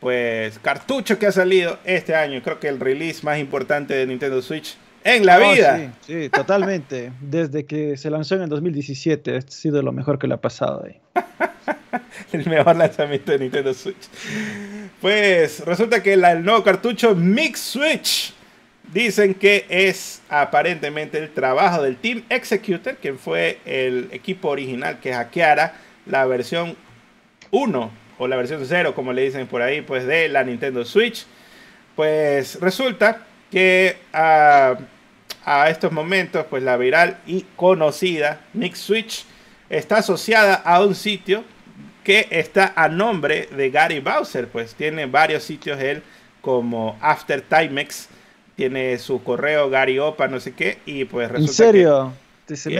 [0.00, 2.42] pues cartucho que ha salido este año.
[2.42, 5.92] Creo que el release más importante de Nintendo Switch en la oh, vida.
[6.06, 7.12] Sí, totalmente.
[7.20, 10.84] Desde que se lanzó en el 2017, ha sido lo mejor que le ha pasado
[10.84, 11.00] ahí.
[12.32, 14.08] el mejor lanzamiento de Nintendo Switch.
[15.00, 18.34] Pues resulta que el nuevo cartucho Mix Switch
[18.92, 25.14] Dicen que es aparentemente el trabajo del Team Executor, que fue el equipo original que
[25.14, 26.76] hackeara la versión
[27.52, 31.24] 1 o la versión 0, como le dicen por ahí, pues de la Nintendo Switch.
[31.96, 33.96] Pues resulta que
[35.44, 39.24] a, estos momentos, pues la viral y conocida Mix Switch
[39.68, 41.44] está asociada a un sitio
[42.04, 46.02] que está a nombre de Gary Bowser, pues tiene varios sitios él
[46.40, 48.08] como After Timex
[48.56, 52.12] tiene su correo Gary Opa, no sé qué, y pues resulta ¿En serio?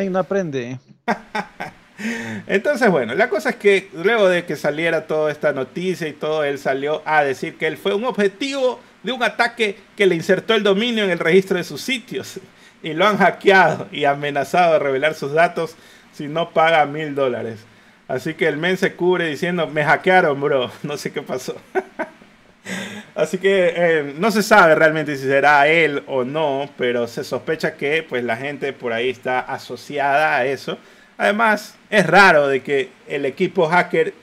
[0.03, 0.11] Que...
[0.11, 0.79] no aprende.
[2.47, 6.45] Entonces, bueno, la cosa es que luego de que saliera toda esta noticia y todo,
[6.45, 10.55] él salió a decir que él fue un objetivo de un ataque que le insertó
[10.55, 12.41] el dominio en el registro de sus sitios.
[12.83, 15.77] Y lo han hackeado y amenazado de revelar sus datos
[16.13, 17.65] si no paga mil dólares.
[18.09, 20.71] Así que el men se cubre diciendo, me hackearon, bro.
[20.83, 21.57] No sé qué pasó.
[23.15, 27.75] Así que eh, no se sabe realmente si será él o no, pero se sospecha
[27.75, 30.79] que pues la gente por ahí está asociada a eso.
[31.19, 34.15] Además, es raro de que el equipo hacker,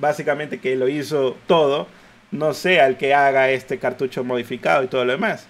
[0.00, 1.86] básicamente que lo hizo todo,
[2.30, 5.46] no sea el que haga este cartucho modificado y todo lo demás.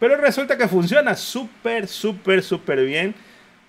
[0.00, 3.14] Pero resulta que funciona súper, súper, súper bien.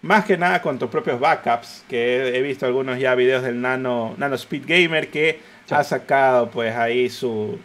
[0.02, 4.16] Más que nada con tus propios backups, que he visto algunos ya videos del Nano,
[4.18, 5.40] Nano Speed Gamer que
[5.70, 7.60] ha sacado pues ahí su...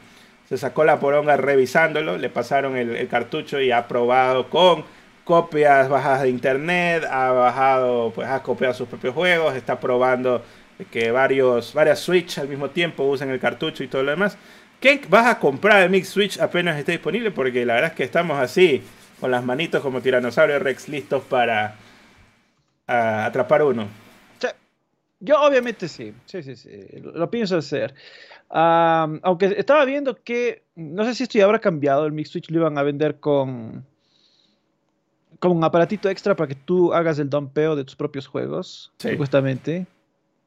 [0.48, 4.84] Se sacó la poronga revisándolo, le pasaron el, cartucho y ha probado con
[5.24, 10.42] copias bajadas de internet, ha bajado, pues ha copiado sus propios juegos, está probando
[10.92, 14.36] que varios, varias Switch al mismo tiempo usen el cartucho y todo lo demás.
[14.80, 17.30] ¿Qué vas a comprar el Mix Switch apenas esté disponible?
[17.30, 18.82] Porque la verdad es que estamos así,
[19.20, 21.76] con las manitos como tiranosaurio Rex listos para
[22.86, 23.88] atrapar uno.
[25.18, 27.94] Yo obviamente sí, sí, sí, sí, lo pienso hacer.
[28.50, 32.58] aunque estaba viendo que, no sé si esto ya habrá cambiado, el Mix Switch lo
[32.58, 33.84] iban a vender con,
[35.38, 39.86] con un aparatito extra para que tú hagas el dumpeo de tus propios juegos, supuestamente.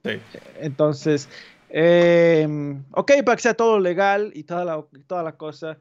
[0.03, 0.11] Sí.
[0.59, 1.27] Entonces,
[1.69, 2.47] eh,
[2.91, 5.77] ok, para que sea todo legal y toda la, toda la cosa.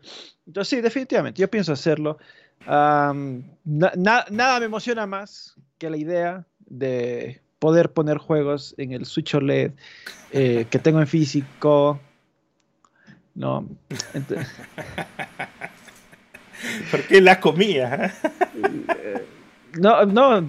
[0.47, 2.19] Entonces, sí, definitivamente, yo pienso hacerlo.
[2.67, 9.73] nada me emociona más que la idea de poder poner juegos en el Switch OLED
[10.33, 12.01] eh, que tengo en físico.
[13.35, 13.69] No.
[16.91, 18.15] ¿Por qué la comía?
[19.75, 20.49] No, no,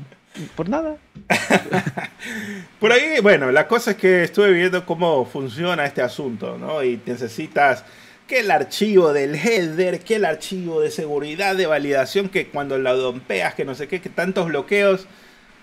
[0.55, 0.97] por nada.
[2.79, 6.83] Por ahí, bueno, la cosa es que estuve viendo cómo funciona este asunto, ¿no?
[6.83, 7.83] Y necesitas
[8.27, 12.93] que el archivo del header, que el archivo de seguridad, de validación, que cuando la
[12.93, 15.07] dompeas, que no sé qué, que tantos bloqueos.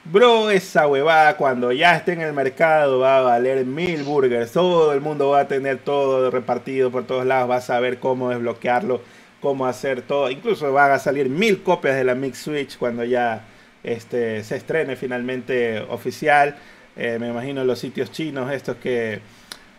[0.04, 4.52] Bro, esa huevada cuando ya esté en el mercado va a valer mil burgers.
[4.52, 7.50] Todo el mundo va a tener todo repartido por todos lados.
[7.50, 9.00] Va a saber cómo desbloquearlo,
[9.40, 10.30] cómo hacer todo.
[10.30, 13.44] Incluso van a salir mil copias de la Mix Switch cuando ya
[13.86, 16.56] este, se estrene finalmente oficial.
[16.96, 19.20] Eh, me imagino los sitios chinos estos que...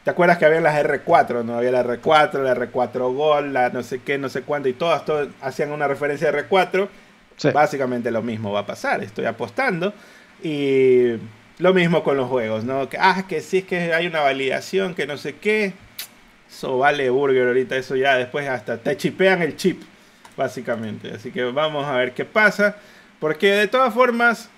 [0.03, 1.43] ¿Te acuerdas que había las R4?
[1.43, 1.57] ¿no?
[1.57, 5.03] Había la R4, la R4 Gold, la no sé qué, no sé cuánto, y todas,
[5.41, 6.87] hacían una referencia a R4.
[7.53, 9.93] Básicamente lo mismo va a pasar, estoy apostando.
[10.41, 11.15] Y
[11.59, 12.87] lo mismo con los juegos, ¿no?
[12.87, 15.73] Que, ah, que sí es que hay una validación, que no sé qué.
[16.49, 19.81] Eso vale burger ahorita, eso ya después hasta te chipean el chip,
[20.37, 21.11] básicamente.
[21.13, 22.77] Así que vamos a ver qué pasa.
[23.19, 24.49] Porque de todas formas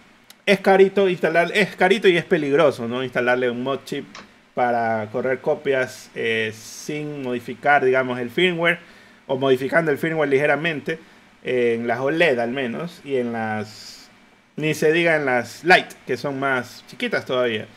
[0.45, 3.03] es carito instalar, es carito y es peligroso, ¿no?
[3.03, 4.05] Instalarle un mod chip
[4.53, 8.79] para correr copias eh, sin modificar, digamos, el firmware
[9.27, 10.99] o modificando el firmware ligeramente
[11.43, 14.09] en las OLED al menos y en las
[14.57, 17.67] ni se diga en las Lite que son más chiquitas todavía.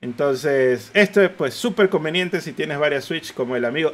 [0.00, 3.92] Entonces, esto es pues súper conveniente si tienes varias Switch como el amigo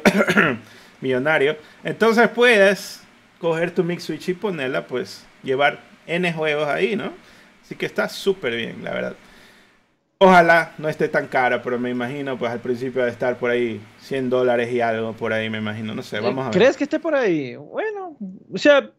[1.01, 1.57] millonario.
[1.83, 3.01] Entonces puedes
[3.39, 7.11] coger tu Mix Switch y ponerla, pues llevar N juegos ahí, ¿no?
[7.61, 9.15] Así que está súper bien, la verdad.
[10.19, 13.81] Ojalá no esté tan cara, pero me imagino, pues al principio de estar por ahí
[13.99, 15.93] 100 dólares y algo por ahí, me imagino.
[15.93, 16.57] No sé, vamos a ver.
[16.57, 17.55] ¿Crees que esté por ahí?
[17.55, 18.17] Bueno,
[18.53, 18.89] o sea,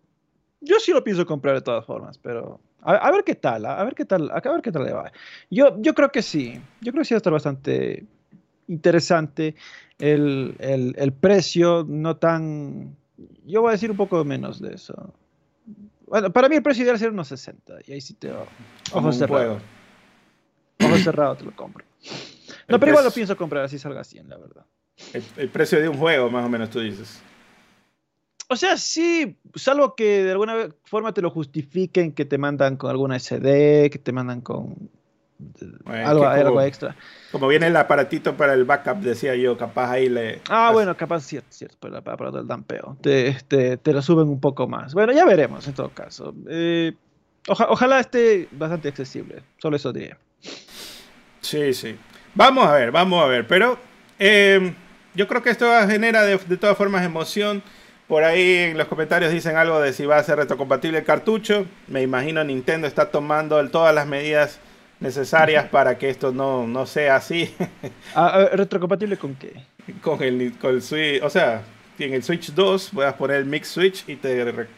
[0.61, 3.95] yo sí lo pienso comprar de todas formas, pero a, ver qué tal, a, ver
[3.95, 5.11] qué tal, a ver qué tal le va.
[5.51, 8.05] Yo, yo creo que sí, yo creo que sí va a estar bastante
[8.69, 9.55] interesante
[9.99, 12.97] el, el, el precio, no tan,
[13.47, 15.15] yo voy a decir un poco menos de eso.
[16.07, 17.79] Bueno, para mí el precio ideal sería unos 60.
[17.87, 18.33] Y ahí sí te.
[18.93, 19.61] Ojo cerrado.
[20.83, 21.85] Ojo cerrado te lo compro.
[22.69, 24.67] No, pero igual lo pienso comprar así salga 100, la verdad.
[25.37, 27.21] El, precio de un juego, más o menos, tú dices.
[28.49, 32.91] O sea, sí, salvo que de alguna forma te lo justifiquen, que te mandan con
[32.91, 34.91] alguna SD, que te mandan con
[35.87, 36.97] algo, extra.
[37.33, 40.41] Como viene el aparatito para el backup, decía yo, capaz ahí le.
[40.49, 42.97] Ah, bueno, capaz cierto, cierto, para el aparato del dampeo.
[43.01, 44.95] Te, te, lo suben un poco más.
[44.95, 46.35] Bueno, ya veremos en todo caso.
[46.49, 46.93] Eh,
[47.49, 50.19] ojalá esté bastante accesible, solo eso diría.
[51.41, 51.97] Sí, sí.
[52.35, 53.79] Vamos a ver, vamos a ver, pero
[54.19, 54.75] eh,
[55.15, 57.63] yo creo que esto genera de, de todas formas emoción.
[58.09, 61.67] Por ahí en los comentarios dicen algo de si va a ser retrocompatible el cartucho.
[61.89, 64.61] Me imagino Nintendo está tomando todas las medidas
[65.01, 67.55] necesarias para que esto no, no sea así.
[68.15, 69.65] Ah, ¿Retrocompatible con qué?
[70.01, 71.63] Con el, con el Switch, o sea,
[71.99, 74.69] en el Switch 2 puedas poner el Mix Switch y te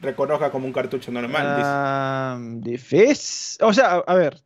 [0.00, 1.46] reconozca como un cartucho normal.
[1.46, 3.64] Ah, difícil.
[3.64, 4.40] O sea, a, ver.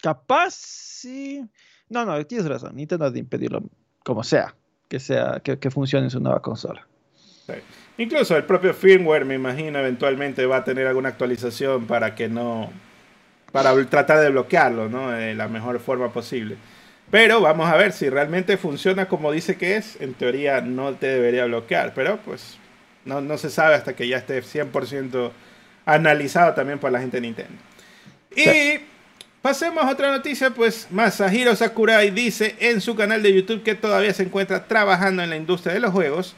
[0.00, 1.44] Capaz sí.
[1.88, 2.76] No, no, tienes razón.
[2.76, 3.62] Nintendo de impedirlo
[4.04, 4.54] como sea.
[4.88, 6.86] Que sea, que, que funcione en su nueva consola.
[7.98, 12.70] Incluso el propio firmware, me imagino, eventualmente va a tener alguna actualización para que no.
[13.52, 15.10] Para tratar de bloquearlo, ¿no?
[15.10, 16.56] De la mejor forma posible.
[17.10, 20.00] Pero vamos a ver si realmente funciona como dice que es.
[20.00, 22.58] En teoría no te debería bloquear, pero pues
[23.04, 25.30] no, no se sabe hasta que ya esté 100%
[25.84, 27.54] analizado también por la gente de Nintendo.
[28.34, 28.80] Y
[29.40, 34.12] pasemos a otra noticia, pues Masahiro Sakurai dice en su canal de YouTube que todavía
[34.12, 36.34] se encuentra trabajando en la industria de los juegos.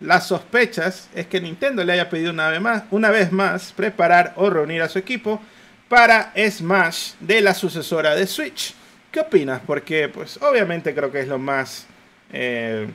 [0.00, 4.32] Las sospechas es que Nintendo le haya pedido una vez más, una vez más preparar
[4.36, 5.40] o reunir a su equipo
[5.88, 8.74] para Smash de la sucesora de Switch.
[9.10, 9.60] ¿Qué opinas?
[9.66, 11.86] Porque, pues, obviamente creo que es lo más
[12.32, 12.86] eh,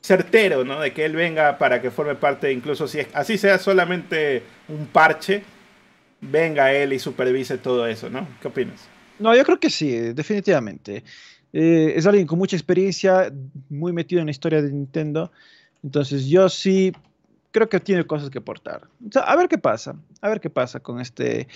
[0.00, 0.80] certero, ¿no?
[0.80, 5.42] De que él venga para que forme parte, incluso si así sea solamente un parche,
[6.20, 8.28] venga él y supervise todo eso, ¿no?
[8.40, 8.88] ¿Qué opinas?
[9.18, 11.02] No, yo creo que sí, definitivamente.
[11.52, 13.32] Eh, es alguien con mucha experiencia,
[13.68, 15.32] muy metido en la historia de Nintendo.
[15.82, 16.92] Entonces, yo sí
[17.50, 18.82] creo que tiene cosas que aportar.
[19.14, 21.48] a ver qué pasa, a ver qué pasa con este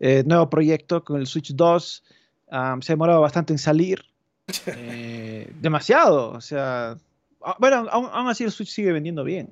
[0.00, 2.04] eh, nuevo proyecto, con el Switch 2
[2.48, 4.02] se ha demorado bastante en salir.
[4.66, 6.30] Eh, demasiado.
[6.30, 6.96] O sea,
[7.42, 9.48] ah, bueno, aún, así el Switch sigue vendiendo bien.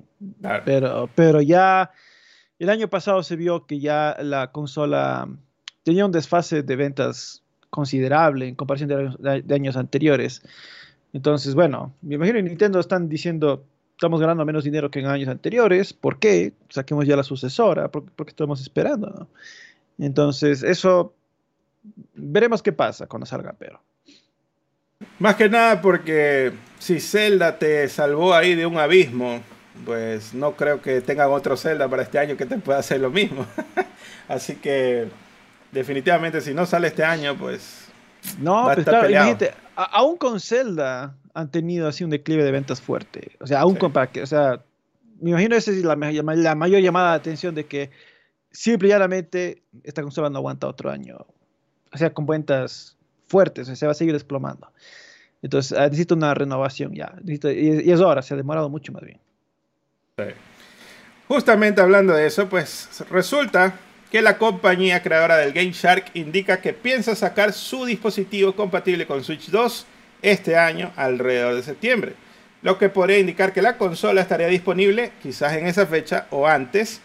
[0.63, 1.91] Pero, pero ya
[2.59, 5.27] el año pasado se vio que ya la consola
[5.83, 10.41] tenía un desfase de ventas considerable en comparación de, años anteriores.
[11.11, 15.27] Entonces, bueno, me imagino que Nintendo están diciendo, estamos ganando menos dinero que en años
[15.27, 16.53] anteriores, ¿por qué?
[16.69, 19.27] Saquemos ya la sucesora, porque, porque estamos esperando,
[19.97, 21.13] Entonces, eso
[22.13, 23.81] veremos qué pasa cuando salga, pero.
[25.19, 29.41] Más que nada porque si Zelda te salvó ahí de un abismo,
[29.85, 33.09] pues no creo que tengan otro Zelda para este año que te pueda hacer lo
[33.09, 33.45] mismo.
[34.27, 35.07] Así que
[35.71, 37.87] definitivamente si no sale este año, pues...
[38.39, 43.33] No, pero claro, imagínate, aún con Zelda han tenido así un declive de ventas fuerte.
[43.39, 44.63] O sea, aún con para que, o sea,
[45.21, 47.91] me imagino esa es la, la mayor llamada de atención de que
[48.55, 51.25] simple y llanamente esta consola no aguanta otro año
[51.95, 54.71] o sea, con ventas fuertes, se va a seguir desplomando.
[55.41, 57.13] Entonces, ah, necesito una renovación ya.
[57.25, 59.19] y, es hora, se ha demorado mucho más bien.
[61.27, 63.75] Justamente hablando de eso, pues resulta
[64.11, 69.23] que la compañía creadora del Game Shark indica que piensa sacar su dispositivo compatible con
[69.23, 69.85] Switch 2
[70.21, 72.13] este año alrededor de septiembre,
[72.61, 77.01] lo que podría indicar que la consola estaría disponible quizás en esa fecha o antes.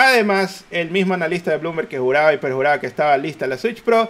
[0.00, 3.82] Además, el mismo analista de Bloomberg que juraba y perjuraba que estaba lista la Switch
[3.82, 4.08] Pro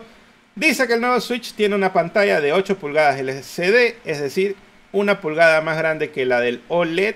[0.59, 4.57] Dice que el nuevo Switch tiene una pantalla de 8 pulgadas LCD, es decir,
[4.91, 7.15] una pulgada más grande que la del OLED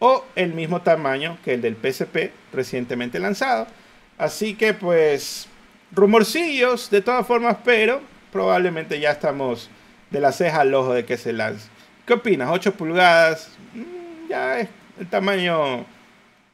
[0.00, 3.68] o el mismo tamaño que el del PSP recientemente lanzado.
[4.18, 5.46] Así que pues
[5.92, 8.00] rumorcillos de todas formas, pero
[8.32, 9.70] probablemente ya estamos
[10.10, 11.68] de la ceja al ojo de que se lance.
[12.04, 12.50] ¿Qué opinas?
[12.50, 15.86] 8 pulgadas, mm, ya es el tamaño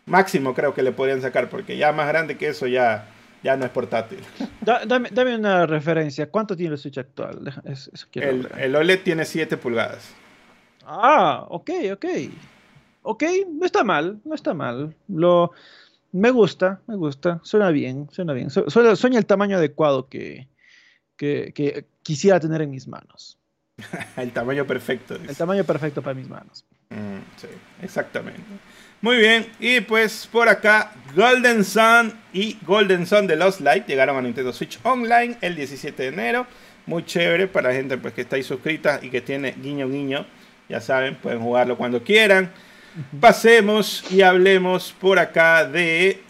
[0.06, 3.08] máximo creo que le podrían sacar, porque ya más grande que eso ya
[3.42, 4.18] ya no es portátil.
[4.60, 6.28] dame, una referencia.
[6.28, 7.52] ¿Cuánto tiene el Switch actual?
[8.14, 10.12] el, OLED tiene 7 pulgadas.
[10.84, 12.04] Ah, ok, ok.
[13.02, 14.96] Ok, no está mal, no está mal.
[15.06, 15.52] Lo,
[16.10, 17.40] me gusta, me gusta.
[17.44, 18.50] Suena bien, suena bien.
[18.50, 20.48] suena, el tamaño adecuado que,
[21.16, 23.38] que, quisiera tener en mis manos.
[24.16, 25.14] el tamaño perfecto.
[25.14, 26.64] El tamaño perfecto para mis manos.
[26.90, 27.48] Mm, sí,
[27.82, 28.42] exactamente.
[29.06, 34.16] Muy bien, y pues por acá Golden Sun y Golden Sun de Lost Light llegaron
[34.16, 36.44] a Nintendo Switch Online el 17 de enero.
[36.86, 40.26] Muy chévere para la gente pues, que está ahí suscrita y que tiene guiño guiño.
[40.68, 42.50] Ya saben, pueden jugarlo cuando quieran.
[43.20, 46.24] Pasemos y hablemos por acá de...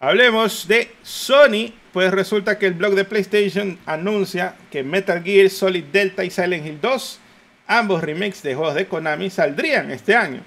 [0.00, 5.82] Hablemos de Sony, pues resulta que el blog de PlayStation anuncia que Metal Gear Solid
[5.86, 7.18] Delta y Silent Hill 2,
[7.66, 10.42] ambos remakes de juegos de Konami, saldrían este año.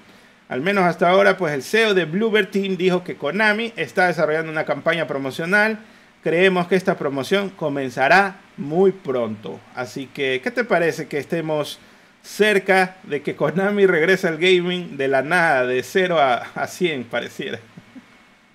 [0.48, 4.50] Al menos hasta ahora, pues el CEO de Bluebird Team dijo que Konami está desarrollando
[4.50, 5.80] una campaña promocional.
[6.22, 9.60] Creemos que esta promoción comenzará muy pronto.
[9.74, 11.78] Así que, ¿qué te parece que estemos
[12.22, 17.04] cerca de que Konami regrese al gaming de la nada, de 0 a, a 100,
[17.04, 17.58] pareciera?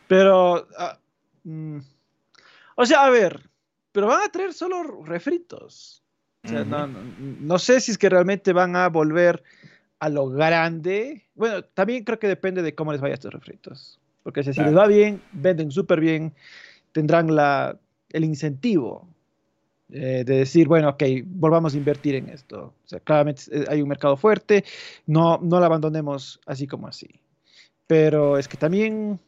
[0.08, 0.98] Pero, ah,
[1.43, 1.80] mm,
[2.76, 3.50] o sea, a ver,
[3.91, 6.03] pero van a traer solo refritos.
[6.43, 9.43] O sea, no, sé si es que realmente van a volver
[9.99, 11.26] a lo grande.
[11.36, 13.99] Bueno, también creo que depende de cómo les vaya a estos refritos.
[14.24, 16.34] Porque si, les va bien, venden súper bien,
[16.91, 17.78] tendrán la,
[18.12, 19.08] el incentivo
[19.89, 22.74] eh, de decir, bueno, ok, volvamos a invertir en esto.
[22.86, 24.64] O sea, claramente eh, hay un mercado fuerte,
[25.05, 27.08] no, no lo abandonemos así como así.
[27.88, 29.20] Pero es que también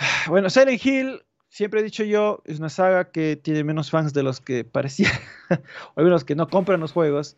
[0.28, 4.22] bueno, Silent Hill siempre he dicho yo, es una saga que tiene menos fans de
[4.22, 5.10] los que parecía,
[5.94, 7.36] o menos que no compran los juegos.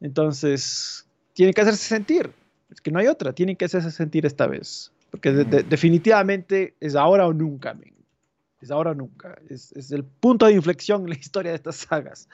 [0.00, 2.30] Entonces, tiene que hacerse sentir.
[2.70, 4.92] Es que no hay otra, tiene que hacerse sentir esta vez.
[5.10, 7.76] Porque definitivamente es ahora o nunca,
[8.60, 9.36] Es ahora o nunca.
[9.48, 12.28] Es, es el punto de inflexión en la historia de estas sagas.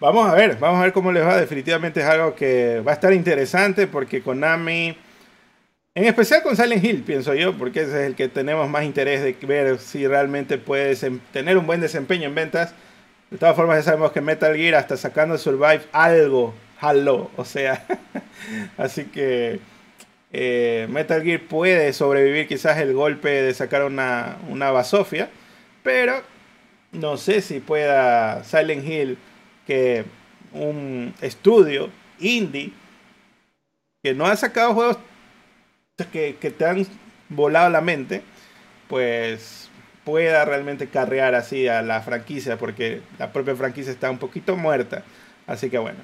[0.00, 1.36] Vamos a ver, vamos a ver cómo les va.
[1.36, 4.96] Definitivamente es algo que va a estar interesante porque Konami,
[5.94, 9.22] en especial con Silent Hill, pienso yo, porque ese es el que tenemos más interés
[9.22, 10.94] de ver si realmente puede
[11.32, 12.74] tener un buen desempeño en ventas.
[13.30, 17.30] De todas formas, ya sabemos que Metal Gear, hasta sacando Survive, algo jaló.
[17.36, 17.84] O sea,
[18.78, 19.60] así que
[20.32, 25.28] eh, Metal Gear puede sobrevivir quizás el golpe de sacar una, una basofia,
[25.82, 26.22] pero
[26.92, 29.18] no sé si pueda Silent Hill
[29.66, 30.04] que
[30.52, 32.72] un estudio indie
[34.02, 34.98] que no ha sacado juegos
[36.08, 36.86] que, te han
[37.28, 38.22] volado la mente,
[38.88, 39.70] pues
[40.04, 45.02] pueda realmente carrear así a la franquicia, porque la propia franquicia está un poquito muerta.
[45.46, 45.98] Así que bueno,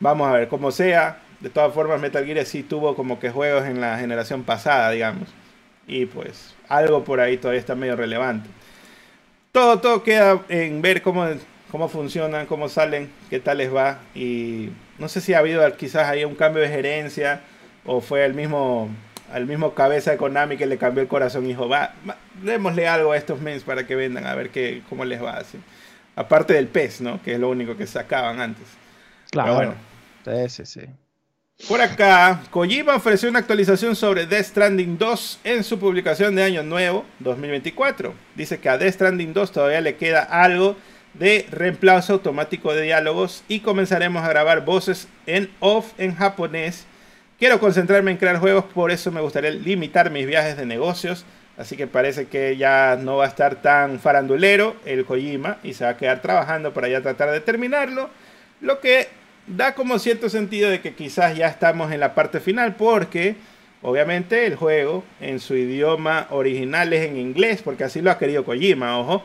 [0.00, 3.66] vamos a ver, como sea, de todas formas Metal Gear sí tuvo como que juegos
[3.66, 5.28] en la generación pasada, digamos.
[5.86, 8.48] Y pues algo por ahí todavía está medio relevante.
[9.52, 11.24] Todo, todo queda en ver cómo
[11.70, 13.98] cómo funcionan, cómo salen, qué tal les va.
[14.14, 17.40] Y no sé si ha habido quizás ahí un cambio de gerencia
[17.84, 18.88] o fue el mismo,
[19.32, 21.94] al mismo cabeza de Konami que le cambió el corazón y dijo, va,
[22.42, 25.38] démosle algo a estos mens para que vendan, a ver qué, cómo les va.
[25.38, 25.58] Así.
[26.14, 27.22] Aparte del pez, ¿no?
[27.22, 28.66] Que es lo único que sacaban antes.
[29.30, 29.54] Claro.
[29.54, 29.74] bueno.
[30.48, 30.80] Sí, sí,
[31.68, 36.62] Por acá, Kojima ofreció una actualización sobre Death Stranding 2 en su publicación de Año
[36.64, 38.12] Nuevo 2024.
[38.34, 40.76] Dice que a Death Stranding 2 todavía le queda algo
[41.14, 46.86] de reemplazo automático de diálogos y comenzaremos a grabar voces en off en japonés.
[47.38, 51.26] Quiero concentrarme en crear juegos, por eso me gustaría limitar mis viajes de negocios.
[51.58, 55.84] Así que parece que ya no va a estar tan farandulero el Kojima y se
[55.84, 58.08] va a quedar trabajando para ya tratar de terminarlo.
[58.62, 59.08] Lo que
[59.46, 63.36] da como cierto sentido de que quizás ya estamos en la parte final porque
[63.82, 68.46] obviamente el juego en su idioma original es en inglés porque así lo ha querido
[68.46, 69.22] Kojima, ojo.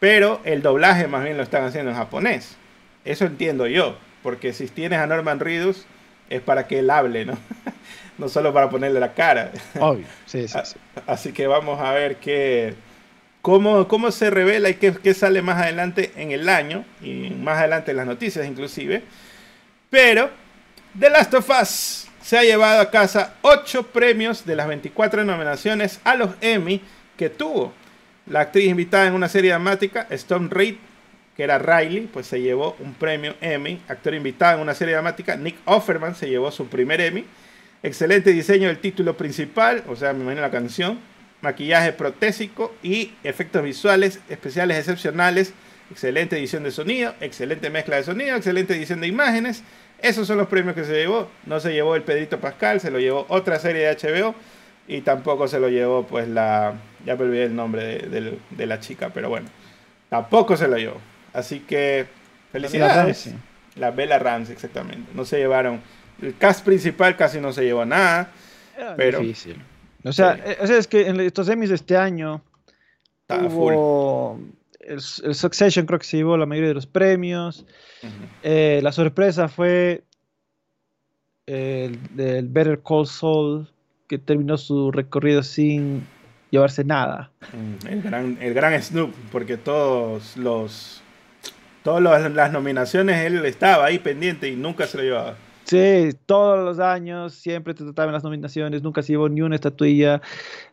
[0.00, 2.58] Pero el doblaje más bien lo están haciendo en japonés.
[3.06, 3.96] Eso entiendo yo.
[4.22, 5.86] Porque si tienes a Norman Reedus
[6.36, 7.38] es para que él hable, ¿no?
[8.18, 9.52] no solo para ponerle la cara.
[9.78, 10.58] Obvio, sí, sí,
[11.06, 12.74] Así que vamos a ver qué,
[13.42, 16.84] cómo, cómo se revela y qué, qué, sale más adelante en el año.
[17.02, 19.02] Y más adelante en las noticias inclusive.
[19.90, 20.30] Pero
[20.98, 26.00] The Last of Us se ha llevado a casa 8 premios de las 24 nominaciones
[26.04, 26.80] a los Emmy
[27.16, 27.72] que tuvo.
[28.26, 30.76] La actriz invitada en una serie dramática, Stone Reid,
[31.36, 33.80] que era Riley, pues se llevó un premio Emmy.
[33.88, 37.24] Actor invitado en una serie dramática, Nick Offerman, se llevó su primer Emmy.
[37.82, 40.98] Excelente diseño del título principal, o sea, me imagino la canción.
[41.40, 45.52] Maquillaje protésico y efectos visuales especiales excepcionales.
[45.90, 49.62] Excelente edición de sonido, excelente mezcla de sonido, excelente edición de imágenes.
[50.00, 51.28] Esos son los premios que se llevó.
[51.44, 54.34] No se llevó el Pedrito Pascal, se lo llevó otra serie de HBO
[54.88, 56.74] y tampoco se lo llevó pues la
[57.04, 59.48] ya me olvidé el nombre de, la chica, pero bueno.
[60.08, 61.00] Tampoco se lo llevó.
[61.34, 62.06] Así que
[62.52, 63.34] felicidades.
[63.76, 65.10] La Bella Ramsey, exactamente.
[65.14, 65.82] No se llevaron.
[66.22, 68.30] El cast principal casi no se llevó nada.
[68.96, 69.60] pero, difícil.
[70.04, 72.40] O sea, eh, es que en estos Emmys de este año
[73.28, 74.38] hubo
[74.80, 77.66] el, Succession creo que se llevó la mayoría de los premios.
[78.42, 80.04] Eh, la sorpresa fue
[81.46, 83.68] el, el, Better Call Saul
[84.06, 86.06] que terminó su recorrido sin
[86.50, 87.30] llevarse nada.
[87.52, 91.02] Mm, el gran, el gran Snoop, porque todos los
[91.84, 95.36] todas las nominaciones él estaba ahí pendiente y nunca se lo llevaba.
[95.64, 100.20] Sí, todos los años siempre te trataban las nominaciones, nunca se llevó ni una estatuilla.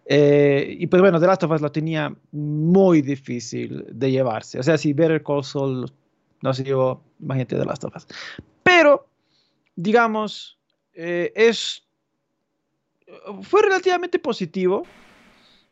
[0.06, 4.60] Eh, y pues bueno, The Last of Us lo tenía muy difícil de llevarse.
[4.60, 5.92] O sea, si Better Call Saul
[6.42, 8.08] no se llevó, imagínate The Last of Us.
[8.64, 9.08] Pero,
[9.76, 10.58] digamos,
[10.94, 11.84] eh, es
[13.44, 14.84] fue relativamente positivo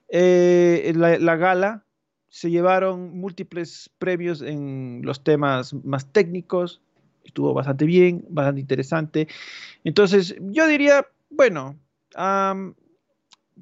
[0.09, 1.85] eh, la, gala
[2.29, 6.81] se llevaron múltiples premios en los temas más técnicos,
[7.23, 9.27] estuvo bastante bien, bastante interesante.
[9.83, 11.77] Entonces, yo diría, bueno,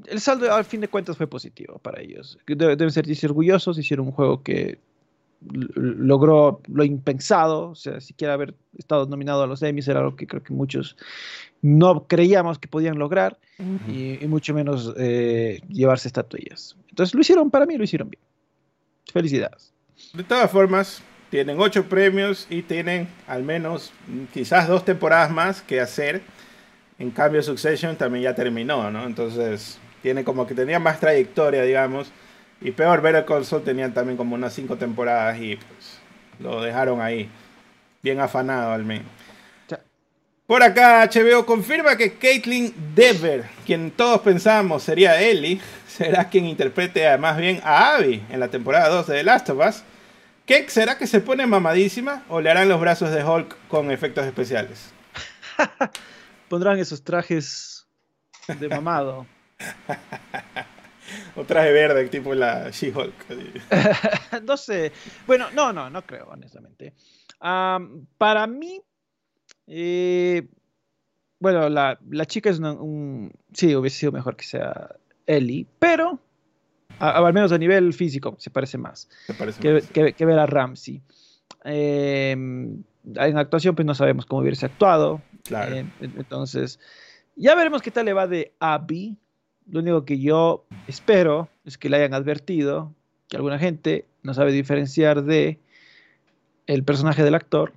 [0.05, 2.37] el saldo al fin de cuentas fue positivo para ellos.
[2.45, 4.79] Deben sentirse orgullosos, hicieron un juego que
[5.41, 10.25] logró lo impensado, o sea, siquiera haber estado nominado a los Emmys era algo que
[10.25, 10.97] creo que muchos
[11.61, 13.37] no creíamos que podían lograr
[13.87, 16.75] y, mucho menos eh, llevarse estatuillas.
[16.89, 18.21] Entonces lo hicieron, para mí lo hicieron bien.
[19.11, 19.73] Felicidades.
[20.13, 23.91] De todas formas, tienen ocho premios y tienen al menos
[24.33, 26.21] quizás dos temporadas más que hacer.
[26.99, 29.05] En cambio, Succession también ya terminó, ¿no?
[29.05, 32.11] Entonces, tiene como que tenía más trayectoria, digamos
[32.61, 35.99] Y peor, Better Saul tenían también como unas cinco temporadas y pues
[36.39, 37.29] lo dejaron ahí.
[38.01, 39.07] Bien afanado al menos.
[40.47, 47.17] Por acá, HBO confirma que Caitlyn Dever, quien todos pensamos sería Ellie, será quien interprete
[47.17, 49.83] más bien a Abby en la temporada 2 de The Last of Us.
[50.45, 54.25] ¿Qué será que se pone mamadísima o le harán los brazos de Hulk con efectos
[54.25, 54.93] especiales?
[56.47, 57.85] Pondrán esos trajes
[58.47, 59.27] de mamado.
[61.35, 63.25] o traje verde, tipo la She-Hulk.
[64.43, 64.93] no sé.
[65.25, 66.93] Bueno, no, no, no creo, honestamente.
[68.17, 68.81] para mí,
[69.67, 70.47] eh,
[71.39, 74.95] bueno, la, chica es un, Sí, hubiese sido mejor que sea
[75.25, 76.19] Ellie, pero
[76.99, 79.07] al menos a nivel físico se parece más,
[79.59, 81.01] que, ver a Ramsey.
[81.63, 82.83] Em,
[83.15, 85.21] en actuación, pues no sabemos cómo hubiese actuado.
[85.43, 85.75] Claro.
[85.75, 86.79] Em, entonces,
[87.35, 89.17] ya veremos qué tal le va de Abby.
[89.69, 92.93] Lo único que yo espero es que le hayan advertido
[93.27, 95.59] que alguna gente no sabe diferenciar de
[96.65, 97.73] el personaje del actor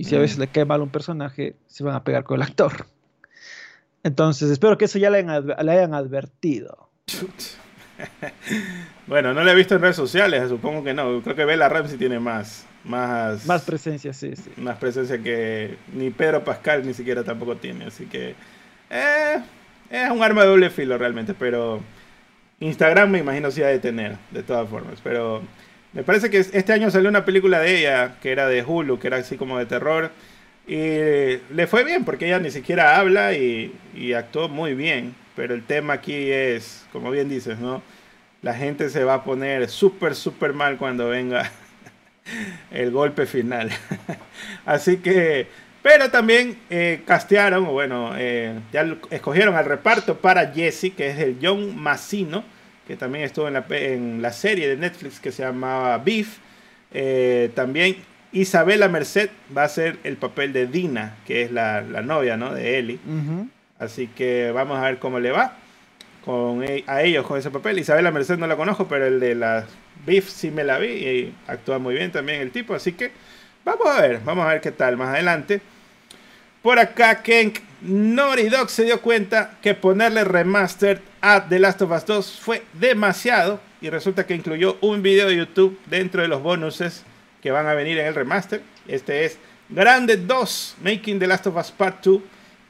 [0.00, 2.42] y si a veces le cae mal un personaje, se van a pegar con el
[2.42, 2.86] actor.
[4.02, 6.88] Entonces, espero que eso ya le hayan, advertido.
[9.06, 11.20] bueno, no lo he visto en redes sociales, supongo que no.
[11.20, 14.50] Creo que Bella Ramsey tiene más, más, más presencia, sí, sí.
[14.56, 17.84] Más presencia que ni Pedro Pascal ni siquiera tampoco tiene.
[17.84, 18.34] Así que
[18.88, 19.42] eh,
[19.90, 21.82] es un arma de doble filo realmente, pero
[22.60, 24.98] Instagram me imagino si ha de tener, de todas formas.
[25.04, 25.42] Pero
[25.92, 29.08] me parece que este año salió una película de ella, que era de Hulu, que
[29.08, 30.10] era así como de terror.
[30.66, 33.72] Y le fue bien, porque ella ni siquiera habla y,
[34.16, 35.14] actuó muy bien.
[35.34, 37.82] Pero el tema aquí es, como bien dices, ¿no?
[38.42, 41.50] La gente se va a poner súper, súper mal cuando venga
[42.70, 43.70] el golpe final.
[44.66, 45.48] así que,
[45.82, 51.38] pero también eh, castearon, bueno, eh, ya escogieron al reparto para Jesse, que es el
[51.42, 52.44] John Massino
[52.90, 56.38] que también estuvo en la, en la serie de Netflix que se llamaba Beef.
[56.92, 57.98] Eh, también
[58.32, 62.52] Isabela Merced va a ser el papel de Dina, que es la, novia ¿no?
[62.52, 62.98] de Ellie.
[63.78, 65.56] Así que vamos a ver cómo le va
[66.24, 67.78] con, e, a ellos con ese papel.
[67.78, 69.66] Isabela Merced no la conozco, pero el de la
[70.04, 72.74] Beef sí me la vi y actúa muy bien también el tipo.
[72.74, 73.12] Así que
[73.64, 75.60] vamos a ver, vamos a ver qué tal más adelante.
[76.62, 81.90] Por acá, Kenk Naughty Dog se dio cuenta que ponerle remastered a The Last of
[81.90, 86.42] Us 2 fue demasiado y resulta que incluyó un video de YouTube dentro de los
[86.42, 87.02] bonuses
[87.40, 88.60] que van a venir en el remaster.
[88.86, 89.38] Este es
[89.70, 92.20] Grande 2 Making The Last of Us Part 2.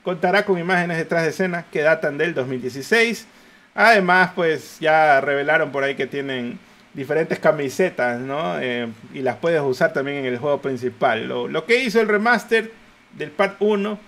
[0.04, 3.26] Contará con imágenes detrás de escena que datan del 2016.
[3.74, 6.60] Además, pues ya revelaron por ahí que tienen
[6.94, 8.60] diferentes camisetas, ¿no?
[8.60, 11.26] Eh, y las puedes usar también en el juego principal.
[11.26, 12.79] Lo, lo que hizo el remaster
[13.16, 13.98] del Part 1,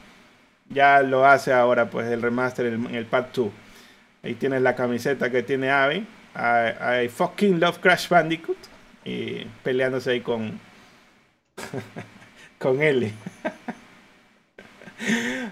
[0.71, 3.51] ya lo hace ahora pues el remaster en el Part 2.
[4.23, 6.07] Ahí tienes la camiseta que tiene Abby.
[6.35, 8.59] I, fucking love Crash Bandicoot.
[9.05, 10.61] Y peleándose ahí con.
[12.59, 13.13] con Ellie.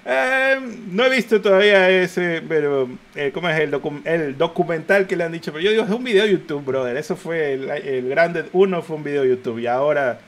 [0.04, 5.32] Em, no he visto todavía ese, pero eh, ¿cómo es el, documental que le han
[5.32, 5.52] dicho?
[5.52, 6.96] Pero yo digo, es un video YouTube, brother.
[6.96, 10.20] Eso fue el, el grande uno fue un video YouTube y ahora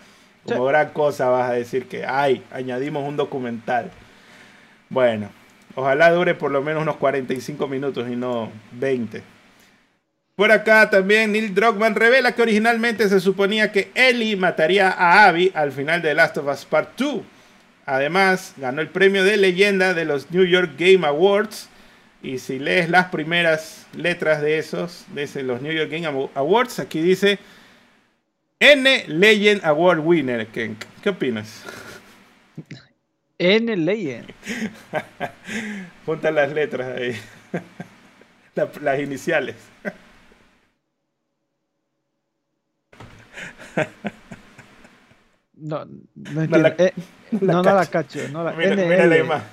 [0.44, 3.90] como gran cosa vas a decir que, ay, añadimos un documental.
[4.88, 5.30] Bueno,
[5.74, 9.22] ojalá dure por lo menos unos 45 minutos y no 20.
[10.34, 15.52] Por acá también Neil Druckmann revela que originalmente se suponía que Ellie mataría a Abby
[15.54, 17.20] al final de Last of Us Part 2.
[17.84, 21.68] Además, ganó el premio de leyenda de los New York Game Awards.
[22.22, 27.00] Y si lees las primeras letras de esos, de los New York Game Awards, aquí
[27.00, 27.38] dice
[28.62, 31.64] N Legend Award Winner, ¿Qué, qué opinas?
[33.36, 34.32] N Legend.
[36.06, 37.16] Junta las letras ahí.
[38.80, 39.56] las iniciales.
[45.54, 45.84] No,
[46.14, 46.92] no, no, la, eh,
[47.32, 48.20] no, la cacho.
[48.28, 49.48] No la, mira, mira, la imagen,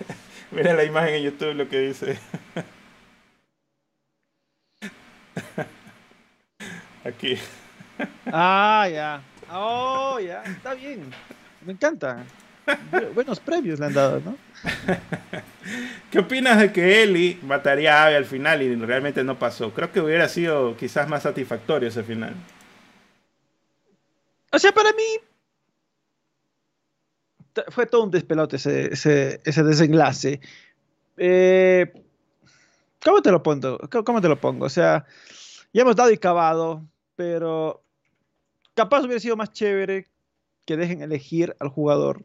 [0.51, 2.19] mira la imagen en YouTube lo que dice.
[7.03, 7.39] Aquí.
[8.27, 9.21] Ah, ya.
[9.51, 10.43] Oh, ya.
[10.43, 11.11] Está bien.
[11.65, 12.23] Me encanta.
[13.15, 14.37] Buenos premios le han dado, ¿no?
[16.11, 19.73] ¿Qué opinas de que Eli mataría a Abby al final y realmente no pasó?
[19.73, 22.35] Creo que hubiera sido quizás más satisfactorio ese final.
[24.51, 25.03] O sea, para mí
[27.69, 30.39] fue todo un despelote ese, ese, desenlace.
[31.17, 31.91] Eh,
[33.03, 33.77] ¿Cómo te lo pongo?
[34.05, 34.65] ¿Cómo te lo pongo?
[34.65, 35.05] O sea,
[35.73, 36.85] ya hemos dado y cavado,
[37.15, 37.83] pero
[38.79, 40.07] capaz hubiera sido más chévere
[40.63, 42.23] que dejen elegir al jugador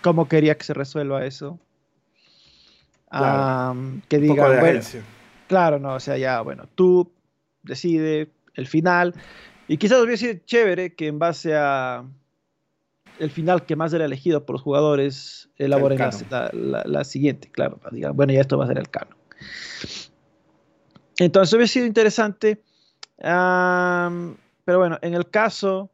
[0.00, 1.58] cómo quería que se resuelva eso.
[3.10, 4.80] que digan, bueno,
[5.48, 7.10] claro, no, o sea, ya, bueno, tú
[7.64, 9.12] decide el final.
[9.66, 12.04] Y quizás hubiera sido chévere que en base a
[13.18, 17.80] el final que más era elegido por los jugadores elaboren la, la, siguiente, claro.
[17.90, 19.16] Digan, bueno, ya esto va a ser el canon.
[21.18, 22.62] Entonces hubiera sido interesante.
[24.68, 25.88] Pero bueno, en el caso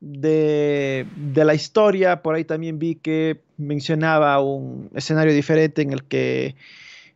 [0.00, 6.04] de, de, la historia, por ahí también vi que mencionaba un escenario diferente en el
[6.04, 6.56] que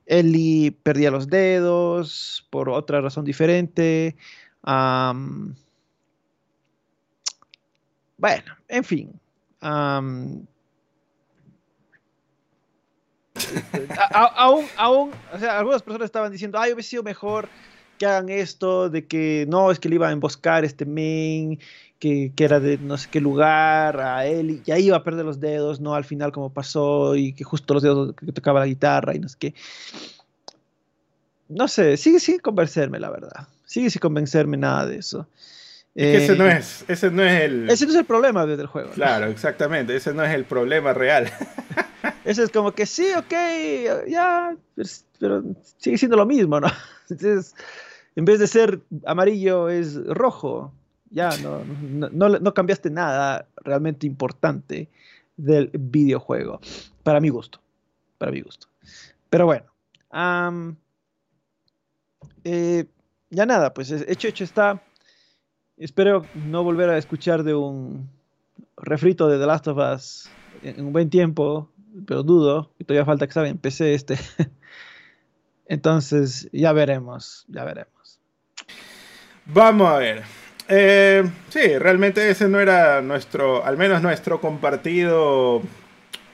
[0.05, 4.14] Ellie perdía los dedos por otra razón diferente.
[4.62, 5.55] bueno,
[8.68, 9.18] en fin.
[14.36, 17.48] aún, aún, o sea, algunas personas estaban diciendo, ay, hubiera sido mejor
[18.01, 21.61] que hagan esto, de que no, es que le iba a emboscar este main,
[21.98, 25.26] que, que, era de no sé qué lugar, a él, y ya iba a perder
[25.26, 28.66] los dedos, no al final como pasó, y que justo los dedos que tocaba la
[28.66, 29.55] guitarra y no sé qué.
[31.51, 33.48] No sé, sigue sin convencerme, la verdad.
[33.66, 35.28] Sigue sin convencerme nada de eso.
[35.94, 37.68] ese no eh, es, ese no es el.
[37.68, 38.92] Ese no es el problema del juego.
[38.92, 39.94] Claro, exactamente.
[39.94, 41.30] Ese no es el problema real.
[42.24, 43.34] ese es como que sí, ok,
[44.09, 45.44] ya, pues, pero
[45.76, 46.68] sigue siendo lo mismo, ¿no?
[47.11, 47.55] Entonces,
[48.16, 50.72] en vez de ser amarillo es rojo.
[51.11, 51.64] Ya, no,
[52.11, 54.88] no, cambiaste nada realmente importante
[55.36, 56.61] del videojuego.
[57.02, 57.61] Para mi gusto.
[58.18, 58.68] Para mi gusto.
[59.28, 59.64] Pero bueno.
[62.44, 62.86] Eh,
[63.30, 64.82] ya nada, pues hecho, hecho está.
[65.76, 68.08] Espero no volver a escuchar de un
[68.76, 70.30] refrito de The Last of Us
[70.62, 71.70] en un buen tiempo,
[72.06, 74.18] pero dudo, y todavía falta que salga en PC este.
[75.66, 77.99] Entonces, ya veremos, ya veremos.
[79.47, 80.22] Vamos a ver.
[80.68, 85.62] Eh, sí, realmente ese no era nuestro, al menos nuestro compartido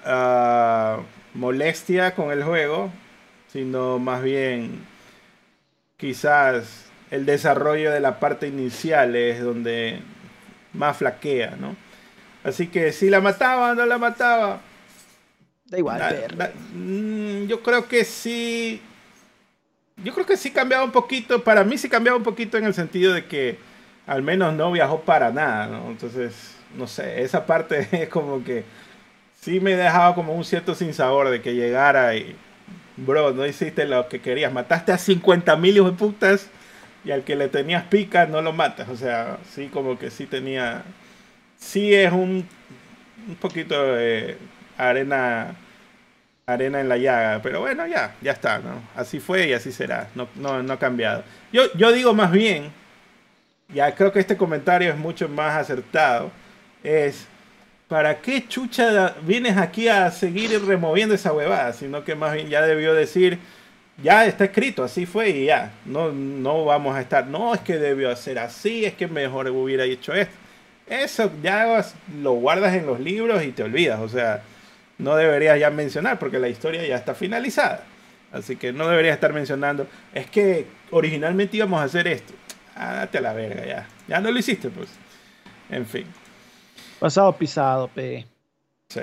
[0.05, 1.01] ah,
[1.33, 2.91] molestia con el juego,
[3.51, 4.85] sino más bien
[5.97, 10.01] quizás el desarrollo de la parte inicial es donde
[10.73, 11.77] más flaquea, ¿no?
[12.45, 14.61] Así que si la mataba o no la mataba.
[15.65, 16.01] Da igual.
[16.75, 18.81] Mm, yo creo que sí.
[20.03, 21.43] Yo creo que sí cambiaba un poquito.
[21.43, 23.59] Para mí sí cambiaba un poquito en el sentido de que
[24.07, 25.91] al menos no viajó para nada, ¿no?
[25.91, 28.65] Entonces, no sé, esa parte es como que
[29.41, 32.37] sí me dejaba como un cierto sinsabor de que llegara y,
[32.97, 36.51] bro, no hiciste lo que querías, mataste a 50 mil hijos de putas
[37.05, 40.27] y al que le tenías pica no lo matas, o sea, sí como que sí
[40.27, 40.83] tenía,
[41.59, 42.49] sí es un,
[43.29, 44.37] un poquito de
[44.77, 45.57] arena
[46.47, 48.81] arena en la llaga, pero bueno, ya, ya está, ¿no?
[48.95, 51.25] Así fue y así será, no, no, no ha cambiado.
[51.53, 52.71] Yo, yo digo más bien
[53.75, 56.31] ya creo que este comentario es mucho más acertado,
[56.85, 57.27] es,
[57.89, 61.73] ¿para qué chucha vienes aquí a seguir removiendo esa huevada?
[61.73, 63.39] Sino que más bien ya debió decir,
[64.03, 67.77] ya está escrito, así fue y ya, no, no vamos a estar, no, es que
[67.77, 70.35] debió hacer así, es que mejor hubiera hecho esto.
[70.87, 71.85] Eso ya
[72.23, 74.43] lo guardas en los libros y te olvidas, o sea,
[74.99, 77.85] no deberías ya mencionar porque la historia ya está finalizada.
[78.33, 82.35] Así que no deberías estar mencionando, es que originalmente íbamos a hacer esto
[82.77, 83.89] ah, date a la verga ya.
[84.07, 84.89] Ya no lo hiciste, pues.
[85.71, 86.07] En fin.
[87.01, 88.27] Pasado pisado, pe.
[88.89, 89.01] Sí.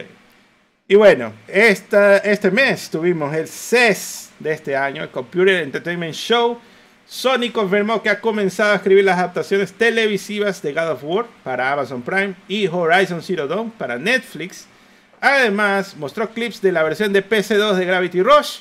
[0.88, 6.60] Y bueno, esta, este mes tuvimos el CES de este año, el Computer Entertainment Show.
[7.06, 11.72] Sony confirmó que ha comenzado a escribir las adaptaciones televisivas de God of War para
[11.72, 14.68] Amazon Prime y Horizon Zero Dawn para Netflix.
[15.26, 18.60] Además, mostró clips de la versión de PC2 de Gravity Rush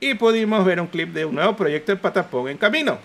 [0.00, 2.98] y pudimos ver un clip de un nuevo proyecto de Patapón en camino.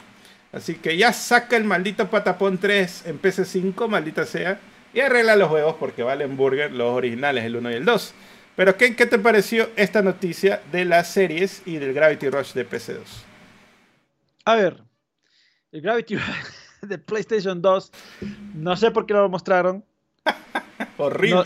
[0.51, 4.59] Así que ya saca el maldito Patapón 3 en PC5, maldita sea,
[4.95, 8.13] y arregla los juegos porque valen burger los originales, el 1 y el 2.
[8.55, 12.67] Pero ¿qué, ¿qué te pareció esta noticia de las series y del Gravity Rush de
[12.67, 12.97] PC2?
[14.45, 14.83] A ver,
[15.71, 16.25] el Gravity Rush
[16.81, 17.91] de PlayStation 2,
[18.55, 19.85] no sé por qué lo mostraron.
[20.97, 21.43] Horrible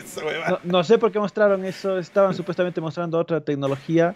[0.50, 1.98] no, no, sé por qué mostraron eso.
[1.98, 4.16] Estaban supuestamente mostrando otra tecnología.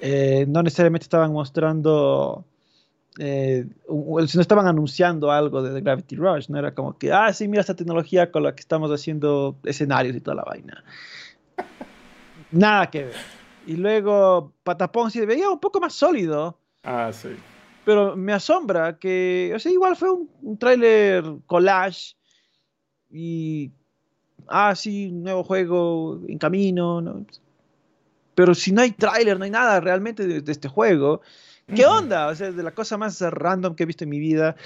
[0.00, 2.44] Eh, no necesariamente estaban mostrando
[3.18, 3.66] eh,
[4.26, 7.60] si no estaban anunciando algo de Gravity Rush, no era como que, ah, sí, mira
[7.60, 10.84] esta tecnología con la que estamos haciendo escenarios y toda la vaina.
[12.50, 13.16] Nada que ver.
[13.66, 16.58] Y luego Patapón se veía un poco más sólido.
[16.82, 17.30] Ah, sí.
[17.84, 22.14] Pero me asombra que, o sea, igual fue un, un tráiler collage
[23.10, 23.72] y,
[24.50, 27.24] ah, sí, un nuevo juego en camino, ¿no?
[28.34, 31.20] Pero si no hay tráiler, no hay nada realmente de este juego,
[31.74, 32.28] ¿Qué onda?
[32.28, 34.56] O sea, es de la cosa más random que he visto en mi vida.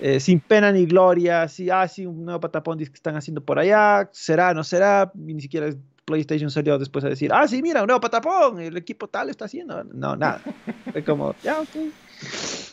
[0.00, 1.42] Eh, sin pena ni gloria.
[1.42, 4.08] Así, ah, sí, un nuevo patapón que están haciendo por allá.
[4.12, 4.54] ¿Será?
[4.54, 5.10] ¿No será?
[5.14, 5.70] ni siquiera
[6.04, 8.60] PlayStation salió después a decir, ah, sí, mira, un nuevo patapón.
[8.60, 9.84] El equipo tal está haciendo.
[9.84, 10.42] No, nada.
[10.94, 11.76] es como, ya, ok.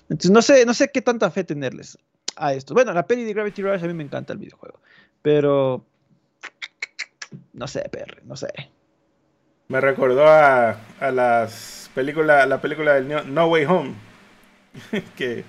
[0.10, 1.98] Entonces no sé, no sé qué tanta fe tenerles
[2.36, 2.74] a esto.
[2.74, 4.80] Bueno, la peli de Gravity Rush a mí me encanta el videojuego,
[5.22, 5.86] pero
[7.54, 8.50] no sé, PR, no sé.
[9.68, 13.94] Me recordó a, a las la película del No Way Home,
[15.16, 15.44] que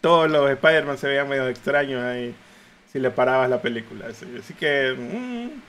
[0.00, 2.34] todos los Spider-Man se veían medio extraños ahí
[2.92, 4.06] si le parabas la película.
[4.08, 5.60] Así, que, mm,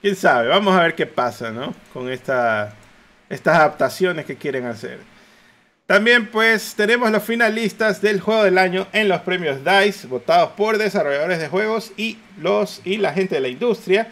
[0.00, 1.74] quién sabe, vamos a ver qué pasa, ¿no?
[1.92, 2.74] Con esta,
[3.28, 4.98] estas adaptaciones que quieren hacer.
[5.86, 10.76] También pues tenemos los finalistas del juego del año en los premios DICE, votados por
[10.76, 14.08] desarrolladores de juegos y, los, y la gente de la industria.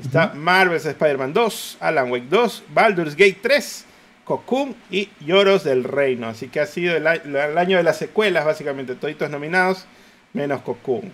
[0.00, 3.84] Está Marvel's Spider-Man 2, Alan Wake 2, Baldur's Gate 3,
[4.24, 6.28] Cocoon y Lloros del Reino.
[6.28, 9.84] Así que ha sido el, año de las secuelas, básicamente, toditos nominados,
[10.32, 11.12] menos Cocoon.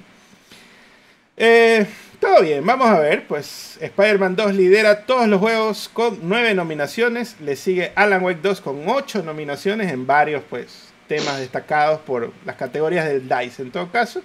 [1.36, 1.84] Eh,
[2.20, 3.26] todo bien, vamos a ver.
[3.26, 7.36] Pues Spider-Man 2 lidera todos los juegos con 9 nominaciones.
[7.40, 12.56] Le sigue Alan Wake 2 con 8 nominaciones en varios pues, temas destacados por las
[12.56, 14.22] categorías del DICE en todo caso.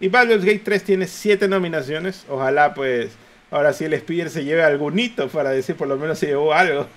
[0.00, 2.26] Y Baldur's Gate 3 tiene 7 nominaciones.
[2.28, 3.10] Ojalá pues
[3.52, 6.52] ahora sí el Spider se lleve algún hito para decir por lo menos se llevó
[6.52, 6.86] algo.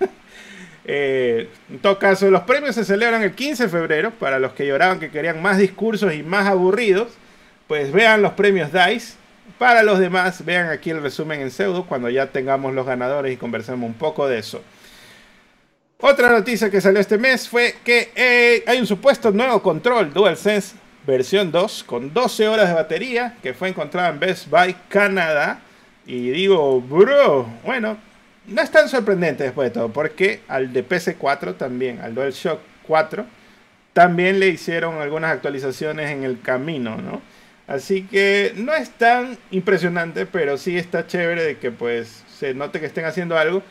[0.88, 4.12] Eh, en todo caso, los premios se celebran el 15 de febrero.
[4.12, 7.08] Para los que lloraban que querían más discursos y más aburridos,
[7.66, 9.14] pues vean los premios DICE
[9.58, 13.36] para los demás, vean aquí el resumen en pseudo cuando ya tengamos los ganadores y
[13.36, 14.62] conversemos un poco de eso.
[15.98, 20.76] Otra noticia que salió este mes fue que eh, hay un supuesto nuevo control DualSense
[21.06, 25.60] versión 2 con 12 horas de batería que fue encontrada en Best Buy Canadá.
[26.06, 27.96] Y digo, bro, bueno,
[28.46, 33.26] no es tan sorprendente después de todo, porque al de PC4 también, al DualShock 4,
[33.92, 37.20] también le hicieron algunas actualizaciones en el camino, ¿no?
[37.66, 42.78] Así que no es tan impresionante, pero sí está chévere de que pues se note
[42.78, 43.62] que estén haciendo algo.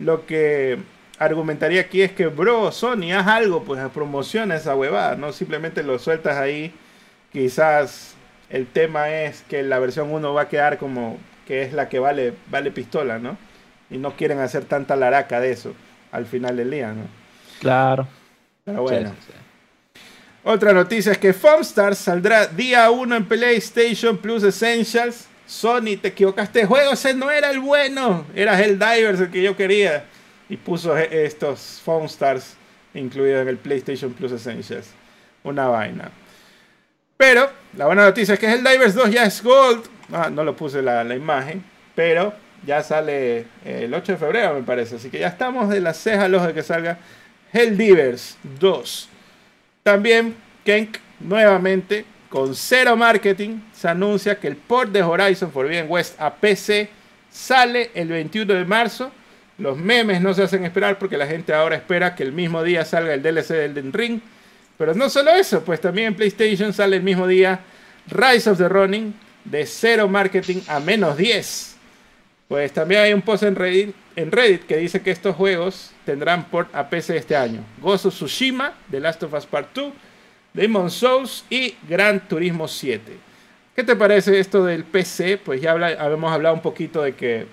[0.00, 0.78] Lo que
[1.18, 6.00] argumentaría aquí es que, bro, Sony, haz algo, pues promociona esa huevada, no simplemente lo
[6.00, 6.72] sueltas ahí.
[7.32, 8.14] Quizás
[8.50, 11.98] el tema es que la versión 1 va a quedar como que es la que
[11.98, 13.36] vale, vale pistola, ¿no?
[13.90, 15.74] Y no quieren hacer tanta laraca de eso
[16.12, 17.02] al final del día, ¿no?
[17.60, 18.06] Claro.
[18.64, 19.12] Pero bueno.
[20.44, 25.26] Otra noticia es que Foamstars saldrá día 1 en PlayStation Plus Essentials.
[25.46, 28.26] Sony, te equivocaste juego, ese no era el bueno.
[28.34, 30.04] Era Helldivers el que yo quería.
[30.48, 32.56] Y puso e-, estos Foamstars
[32.94, 34.88] incluidos en el PlayStation Plus Essentials.
[35.42, 36.10] Una vaina.
[37.16, 39.84] Pero la buena noticia es que Helldivers 2 ya es Gold.
[40.12, 41.64] Ah, no lo puse la, imagen.
[41.94, 42.34] Pero
[42.66, 44.96] ya sale eh, el 8 de febrero, me parece.
[44.96, 46.98] Así que ya estamos de la ceja los de que salga
[47.52, 49.08] Helldivers 2.
[49.82, 50.34] También
[50.64, 56.34] Kenk nuevamente con cero marketing se anuncia que el port de Horizon Forbidden West a
[56.34, 56.88] PC
[57.30, 59.12] sale el 21 de marzo.
[59.58, 62.84] Los memes no se hacen esperar porque la gente ahora espera que el mismo día
[62.84, 64.20] salga el DLC del Den Ring.
[64.76, 67.60] Pero no solo eso, pues también en PlayStation sale el mismo día
[68.08, 69.14] Rise of the Running
[69.44, 71.76] de cero marketing a menos 10.
[72.48, 76.88] Pues también hay un post en Reddit, que dice que estos juegos tendrán port a
[76.88, 77.64] PC este año.
[77.80, 79.92] Gozo Tsushima, The Last of Us Part 2,
[80.52, 83.12] Demon Souls y Gran Turismo 7.
[83.74, 85.38] ¿Qué te parece esto del PC?
[85.38, 87.46] Pues ya habíamos hablado un poquito de que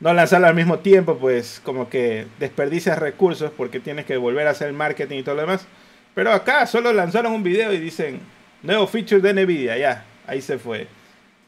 [0.00, 4.50] no lanzarlo al mismo tiempo, pues como que desperdicias recursos porque tienes que volver a
[4.50, 5.66] hacer marketing y todo lo demás.
[6.14, 8.20] Pero acá solo lanzaron un video y dicen,
[8.62, 10.88] nuevo feature de Nvidia, ya, ahí se fue.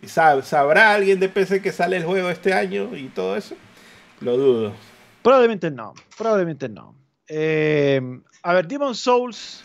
[0.07, 3.55] ¿Sabrá alguien de PC que sale el juego este año y todo eso?
[4.20, 4.72] Lo dudo.
[5.22, 6.95] Probablemente no, probablemente no.
[7.29, 8.01] Eh,
[8.43, 9.64] a ver, Demon Souls,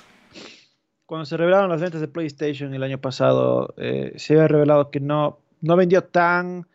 [1.05, 4.99] cuando se revelaron las ventas de PlayStation el año pasado, eh, se había revelado que
[4.99, 6.67] no, no vendió tan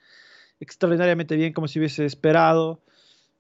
[0.61, 2.81] extraordinariamente bien como se hubiese esperado.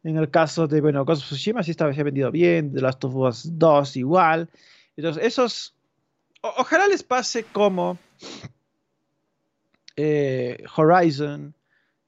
[0.02, 2.80] En el caso de, bueno, Ghost of Tsushima sí estaba, se ha vendido bien, The
[2.80, 4.48] Last of Us 2 igual.
[4.96, 5.74] Entonces, esos,
[6.42, 7.98] ojalá les pase como
[9.96, 11.54] eh, Horizon,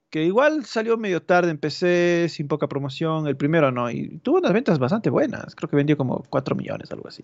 [0.09, 4.37] que igual salió medio tarde en PC, sin poca promoción, el primero no, y tuvo
[4.37, 7.23] unas ventas bastante buenas, creo que vendió como 4 millones, algo así,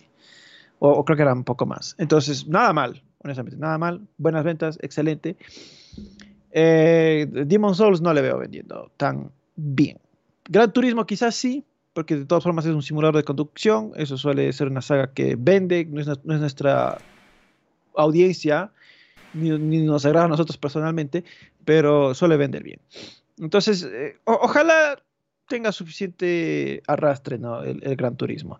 [0.79, 1.95] o, creo que era un poco más.
[1.97, 5.37] Entonces, nada mal, honestamente, nada mal, buenas ventas, excelente.
[6.51, 9.97] Eh, Demon Souls no le veo vendiendo tan bien.
[10.45, 14.51] Gran Turismo quizás sí, porque de todas formas es un simulador de conducción, eso suele
[14.51, 16.97] ser una saga que vende, no es nuestra
[17.95, 18.71] audiencia,
[19.33, 21.23] ni, nos agrada a nosotros personalmente,
[21.65, 22.79] pero suele vender bien.
[23.39, 25.01] Entonces, eh, ojalá
[25.47, 27.63] tenga suficiente arrastre ¿no?
[27.63, 28.59] el, Gran Turismo.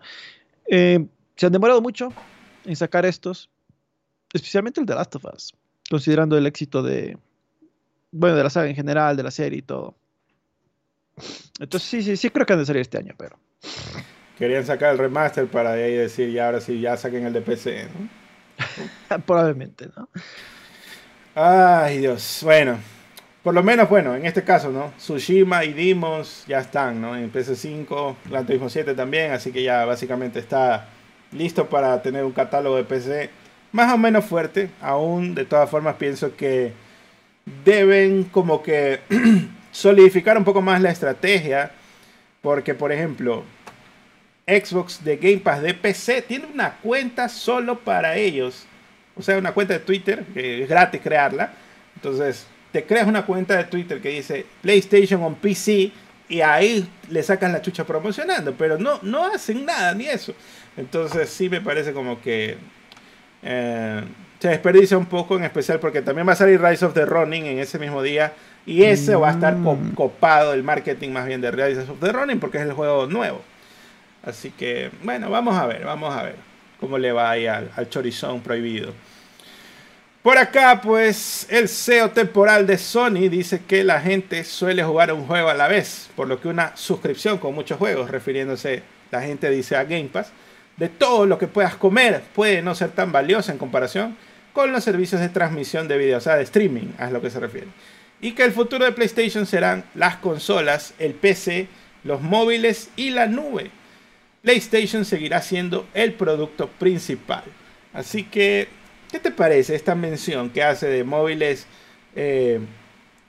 [0.67, 1.05] Eh,
[1.36, 2.13] se han demorado mucho
[2.65, 3.49] en sacar estos,
[4.32, 5.53] especialmente el de Last of Us,
[5.89, 7.17] considerando el éxito de,
[8.11, 9.95] bueno, de la saga en general, de la serie y todo.
[11.59, 13.38] Entonces, sí, sí, sí creo que han de salir este año, pero...
[14.38, 17.41] querían sacar el remaster para de ahí decir, ya ahora sí, ya saquen el de
[17.41, 18.09] PC, ¿no?
[19.26, 20.09] Probablemente, ¿no?
[21.36, 22.41] Ay, Dios.
[22.43, 22.77] Bueno,
[23.41, 24.91] por lo menos, bueno, en este caso, ¿no?
[24.97, 27.15] Tsushima y Demons ya están, ¿no?
[27.17, 30.89] En PC5, Gran Turismo 7 también, así que ya básicamente está
[31.31, 33.31] listo para tener un catálogo de PC
[33.71, 34.69] más o menos fuerte.
[34.79, 36.73] Aún, de todas formas, pienso que
[37.65, 38.99] deben como que
[39.71, 41.71] solidificar un poco más la estrategia.
[42.43, 43.43] Porque, por ejemplo,
[44.45, 48.67] Xbox de Game Pass de PC tiene una cuenta solo para ellos.
[49.16, 51.53] O sea, una cuenta de Twitter, que es gratis crearla.
[51.95, 55.91] Entonces, te creas una cuenta de Twitter que dice PlayStation on PC
[56.30, 58.53] y ahí le sacas la chucha promocionando.
[58.57, 60.34] Pero no, no hacen nada ni eso.
[60.76, 62.57] Entonces, sí me parece como que
[63.43, 64.01] eh,
[64.39, 67.45] se desperdicia un poco, en especial porque también va a salir Rise of the Running
[67.45, 68.34] en ese mismo día.
[68.66, 69.93] Y ese va a estar mm.
[69.93, 73.41] copado el marketing más bien de Rise of the Running porque es el juego nuevo.
[74.24, 76.36] Así que, bueno, vamos a ver, vamos a ver
[76.80, 78.93] cómo le va ahí al, al chorizón prohibido.
[80.24, 85.28] Por acá, pues, el CEO temporal de Sony dice que la gente suele jugar un
[85.28, 89.49] juego a la vez, por lo que una suscripción con muchos juegos, refiriéndose, la gente
[89.49, 90.32] dice a Game Pass,
[90.78, 94.15] de todo lo que puedas comer puede no ser tan valiosa en comparación
[94.53, 97.41] con los servicios de transmisión de video, o sea, de streaming, a lo que se
[97.41, 97.67] refiere.
[98.21, 101.67] Y que el futuro de PlayStation serán las consolas, el PC,
[102.05, 103.71] los móviles y la nube.
[104.41, 107.43] PlayStation seguirá siendo el producto principal.
[107.91, 108.69] Así que,
[109.14, 111.68] ¿qué te parece esta mención que hace de móviles?
[112.16, 112.59] Eh,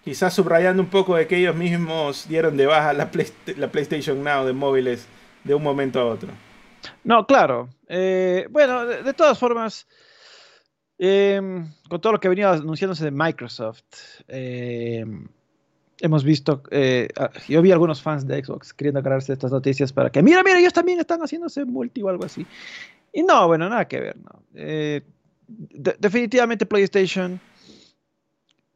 [0.03, 3.11] quizás subrayando un poco de que ellos mismos dieron de baja la,
[3.59, 5.07] la PlayStation Now de móviles
[5.45, 6.31] de un momento a otro.
[7.05, 7.69] No, claro.
[7.87, 9.87] Eh, bueno, de, todas formas,
[10.97, 13.85] em, con todo lo que venía anunciándose de Microsoft,
[14.27, 15.29] em,
[16.01, 17.09] hemos visto, eh,
[17.47, 20.73] yo vi algunos fans de Xbox queriendo agarrarse estas noticias para que, mira, mira, ellos
[20.73, 22.47] también están haciéndose multi o algo así.
[23.13, 24.43] Y no, bueno, nada que ver, no.
[25.47, 27.41] Definitivamente PlayStation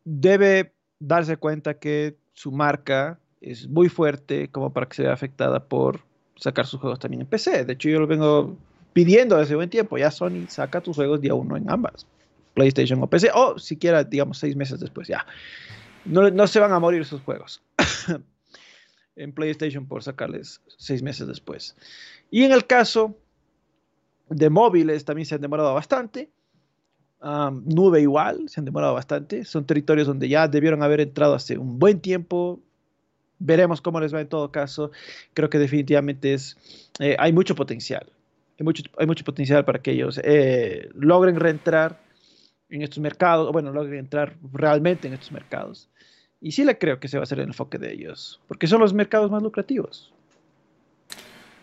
[0.05, 6.01] debe darse cuenta que su marca es muy fuerte como para que sea afectada por
[6.37, 7.65] sacar sus juegos también en PC.
[7.65, 8.57] De hecho, yo lo vengo
[8.93, 9.99] pidiendo desde buen tiempo.
[9.99, 12.07] Ya Sony saca tus juegos día uno en ambas,
[12.55, 15.27] PlayStation o PC, o siquiera, digamos, seis meses después, ya.
[16.05, 17.63] No, no se van a morir sus juegos
[19.17, 21.77] en PlayStation por sacarles seis meses después.
[22.31, 23.17] Y en el caso
[24.29, 26.31] de móviles también se han demorado bastante.
[27.21, 29.45] Nube igual, se han demorado bastante.
[29.45, 32.61] Son territorios donde ya debieron haber entrado hace un buen tiempo
[33.39, 34.91] veremos cómo les va en todo caso.
[35.35, 36.57] Creo que definitivamente es,
[36.99, 38.07] eh, hay mucho potencial.
[38.59, 42.01] Hay mucho, hay mucho potencial para que ellos eh, logren reentrar
[42.71, 45.89] en estos mercados, o bueno, logren entrar realmente en estos mercados.
[46.41, 48.81] Y sí le creo que se va a hacer el enfoque de ellos, porque son
[48.81, 50.13] los mercados más lucrativos.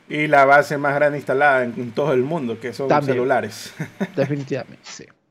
[0.07, 3.73] Y la base más grande instalada en, todo el mundo, que son los celulares.
[4.15, 5.05] Definitivamente, sí.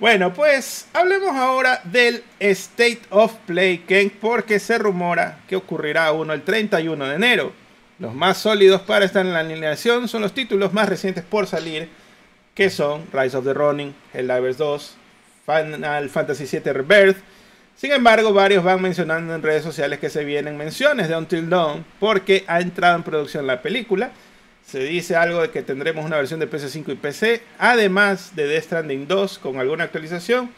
[0.00, 6.32] Bueno, pues hablemos ahora del State of Play, Ken, porque se rumora que ocurrirá uno
[6.32, 7.52] el 31 de enero.
[7.98, 11.90] Los más sólidos para estar en la alineación son los títulos más recientes por salir,
[12.54, 14.96] que son Rise of the Running, Helldivers 2,
[15.44, 17.18] Final Fantasy VII Rebirth.
[17.76, 21.84] Sin embargo, varios van mencionando en redes sociales que se vienen menciones de Until Dawn
[21.98, 24.12] porque ha entrado en producción la película
[24.64, 28.64] se dice algo de que tendremos una versión de PC5 y PC, además de Death
[28.64, 30.50] Stranding 2 con alguna actualización.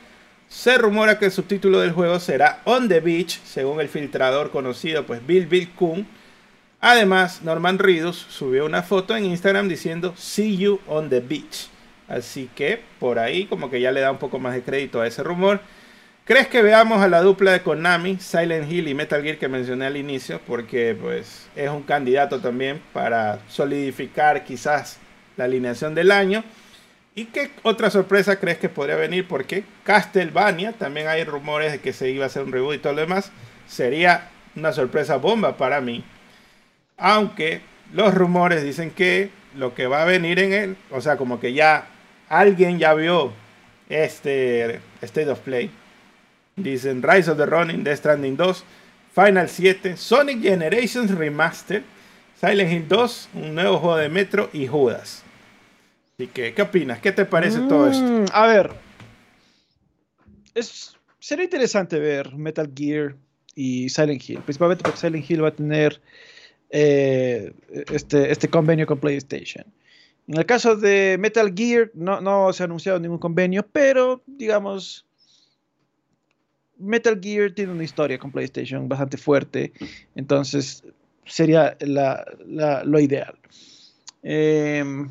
[0.48, 5.06] Se rumora que el subtítulo del juego será On the Beach, según el filtrador conocido,
[5.06, 6.06] pues Bill Bill Kun.
[6.80, 11.68] Además, Norman Reedus subió una foto en Instagram diciendo See you on the beach.
[12.08, 15.06] Así que por ahí como que ya le da un poco más de crédito a
[15.06, 15.60] ese rumor.
[16.24, 19.86] ¿Crees que veamos a la dupla de Konami, Silent Hill y Metal Gear que mencioné
[19.86, 20.40] al inicio?
[20.46, 24.98] Porque pues es un candidato también para solidificar quizás
[25.36, 26.44] la alineación del año.
[27.16, 29.26] ¿Y qué otra sorpresa crees que podría venir?
[29.26, 32.92] Porque Castlevania, también hay rumores de que se iba a hacer un reboot y todo
[32.92, 33.32] lo demás.
[33.66, 36.04] Sería una sorpresa bomba para mí.
[36.98, 37.62] Aunque
[37.92, 41.52] los rumores dicen que lo que va a venir en él, o sea, como que
[41.52, 41.86] ya
[42.28, 43.32] alguien ya vio
[43.88, 45.72] este State of Play
[46.56, 48.64] Dicen Rise of the Running, Death Stranding 2,
[49.14, 51.82] Final 7, Sonic Generations Remaster,
[52.40, 55.22] Silent Hill 2, un nuevo juego de Metro y Judas.
[56.14, 57.00] Así que, ¿qué opinas?
[57.00, 58.02] ¿Qué te parece todo esto?
[58.02, 58.70] Mm, a ver,
[60.54, 63.16] es, será interesante ver Metal Gear
[63.54, 66.00] y Silent Hill, principalmente porque Silent Hill va a tener
[66.70, 67.52] eh,
[67.92, 69.64] este, este convenio con PlayStation.
[70.28, 75.06] En el caso de Metal Gear, no, no se ha anunciado ningún convenio, pero digamos,
[76.82, 79.72] Metal Gear tiene una historia con PlayStation bastante fuerte.
[80.14, 80.84] Entonces,
[81.24, 83.38] sería lo ideal.
[84.22, 85.08] Em,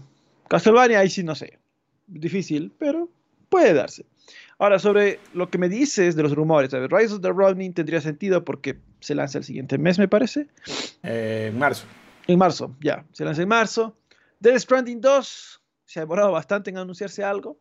[0.47, 1.59] Castlevania, ahí sí no sé.
[2.07, 3.09] Difícil, pero
[3.49, 4.05] puede darse.
[4.59, 8.45] Ahora, sobre lo que me dices de los rumores, Rise of the Ronin tendría sentido
[8.45, 10.47] porque se lanza el siguiente mes, me parece.
[11.03, 11.85] Eh, en marzo.
[12.27, 13.03] En marzo, ya.
[13.11, 13.97] Se lanza en marzo.
[14.39, 17.57] Death Stranding 2 se ha demorado bastante en anunciarse algo.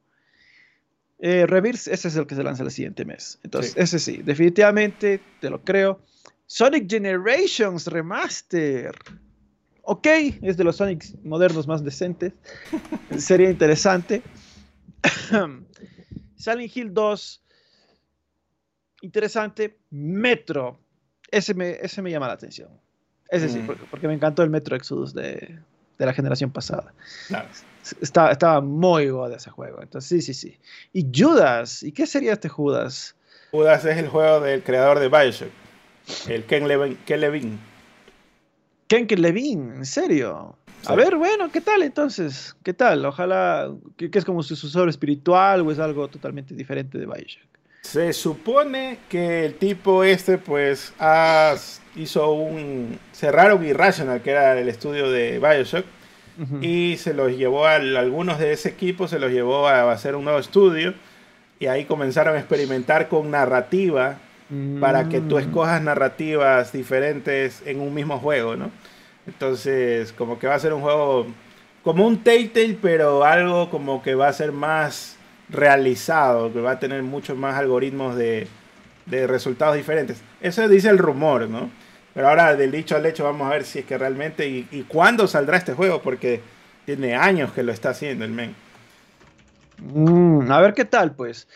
[1.23, 3.39] Eh, Reverse, ese es el que se lanza el siguiente mes.
[3.43, 6.01] Entonces, ese sí, definitivamente, te lo creo.
[6.47, 8.97] Sonic Generations Remaster.
[9.83, 10.07] Ok,
[10.43, 12.33] es de los Sonics modernos más decentes.
[13.19, 14.23] Sería interesante.
[16.37, 17.43] Silent Hill 2.
[19.03, 19.79] Interesante.
[19.91, 20.81] Metro.
[21.31, 22.71] Ese me, ese me llama la atención.
[23.29, 23.67] Ese sí, mm.
[23.91, 25.59] porque, me encantó el Metro Exodus de,
[26.07, 26.93] la generación pasada.
[28.01, 29.83] Estaba, estaba muy de ese juego.
[29.83, 30.59] Entonces, sí, sí, sí.
[30.93, 31.83] Y Judas.
[31.83, 33.15] ¿Y qué sería este Judas?
[33.51, 35.51] Judas es el juego del creador de Bioshock.
[36.29, 36.99] El Ken Levin.
[37.05, 37.59] Ken Levin.
[38.87, 40.57] Ken Levin, ¿en serio?
[40.87, 42.57] A ver, bueno, ¿qué tal entonces?
[42.63, 43.05] ¿Qué tal?
[43.05, 47.50] Ojalá que, es como su sucesor espiritual o es algo totalmente diferente de Bioshock.
[47.83, 50.93] Se supone que el tipo este, pues,
[51.97, 52.99] hizo un.
[53.13, 55.85] Cerraron Irrational, que era el estudio de Bioshock,
[56.63, 60.25] y se los llevó a algunos de ese equipo, se los llevó a hacer un
[60.25, 60.95] nuevo estudio,
[61.59, 64.19] y ahí comenzaron a experimentar con narrativa
[64.81, 65.41] para que tú mm.
[65.41, 68.71] escojas narrativas diferentes en un mismo juego, ¿no?
[69.27, 71.27] Entonces, como que va a ser un juego
[71.85, 75.17] como un Telltale, pero algo como que va a ser más
[75.51, 78.49] realizado, que va a tener muchos más algoritmos de,
[79.07, 80.23] resultados diferentes.
[80.41, 81.71] Eso dice el rumor, ¿no?
[82.15, 85.27] Pero ahora del dicho al hecho vamos a ver si es que realmente y, cuándo
[85.27, 86.41] saldrá este juego, porque
[86.87, 88.55] tiene años que lo está haciendo el men.
[89.79, 91.49] Mm, a ver qué tal, pues.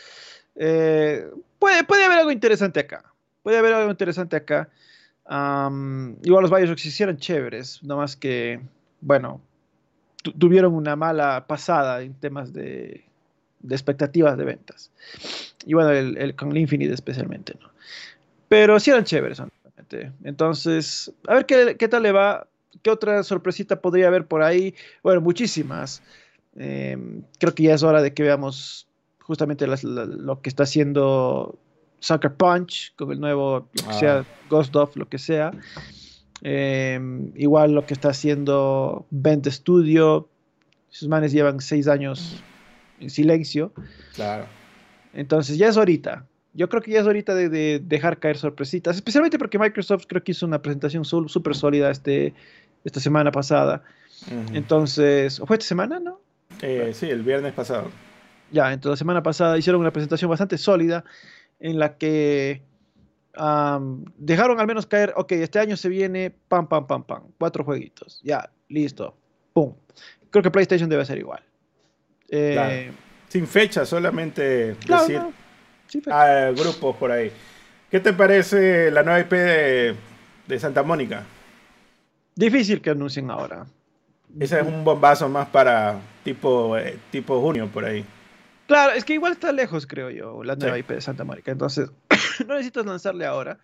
[0.55, 1.25] Eh,
[1.59, 3.03] puede, puede haber algo interesante acá.
[3.43, 4.69] Puede haber algo interesante acá
[5.27, 8.61] igual los Bioshock se hicieron chéveres, nada más que,
[9.01, 9.41] bueno,
[10.37, 13.05] tuvieron una mala pasada en temas de,
[13.69, 14.91] expectativas de ventas.
[15.65, 17.69] Y bueno, el, con el Infinite especialmente, ¿no?
[18.47, 19.41] Pero sí eran chéveres,
[20.23, 22.47] Entonces, a ver qué, qué, tal le va.
[22.83, 24.75] ¿Qué otra sorpresita podría haber por ahí?
[25.01, 26.03] Bueno, muchísimas.
[26.55, 28.87] Em, creo que ya es hora de que veamos
[29.19, 31.57] justamente lo que está haciendo
[31.99, 34.25] Sucker Punch, con el nuevo, lo que sea, ah.
[34.49, 35.51] Ghost of, lo que sea.
[36.41, 40.29] Em, igual lo que está haciendo Bent Studio.
[40.89, 42.43] Sus manes llevan seis años
[42.99, 43.73] en silencio.
[44.13, 44.45] Claro.
[45.13, 46.25] Entonces ya es ahorita.
[46.53, 50.31] Yo creo que ya es ahorita de, dejar caer sorpresitas, especialmente porque Microsoft creo que
[50.31, 52.33] hizo una presentación súper sólida este,
[52.85, 53.83] esta semana pasada.
[54.53, 56.21] Entonces, ¿o fue esta semana, no?
[56.61, 57.89] Eh, sí, el viernes pasado.
[58.51, 61.03] Ya, entonces la semana pasada hicieron una presentación bastante sólida
[61.59, 62.61] en la que
[64.17, 68.21] dejaron al menos caer, ok, este año se viene, pam, pam, pam, pam, cuatro jueguitos,
[68.23, 69.15] ya, listo,
[69.53, 69.73] pum.
[70.29, 71.43] Creo que PlayStation debe ser igual.
[72.29, 72.91] Eh,
[73.27, 75.21] Sin fecha, solamente decir
[76.07, 77.31] a grupos por ahí.
[77.89, 79.31] ¿Qué te parece la nueva IP
[80.47, 81.23] de, Santa Mónica?
[82.35, 83.65] Difícil que anuncien ahora.
[84.39, 88.05] Ese es un bombazo más para tipo, eh, tipo junio por ahí.
[88.67, 91.51] Claro, es que igual está lejos, creo yo, la nueva IP de Santa Mónica.
[91.51, 91.89] Entonces,
[92.47, 93.59] no necesitas lanzarle ahora.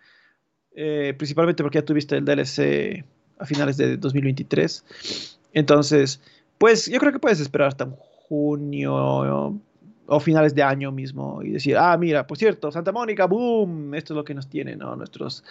[0.74, 3.04] Eh, principalmente porque ya tuviste el DLC
[3.38, 5.38] a finales de 2023.
[5.52, 6.20] Entonces,
[6.56, 7.88] pues yo creo que puedes esperar hasta
[8.32, 9.60] junio
[10.06, 14.14] o finales de año mismo y decir, ah, mira, por cierto, Santa Mónica, boom, esto
[14.14, 14.96] es lo que nos tiene, ¿no?
[14.96, 15.44] Nuestros,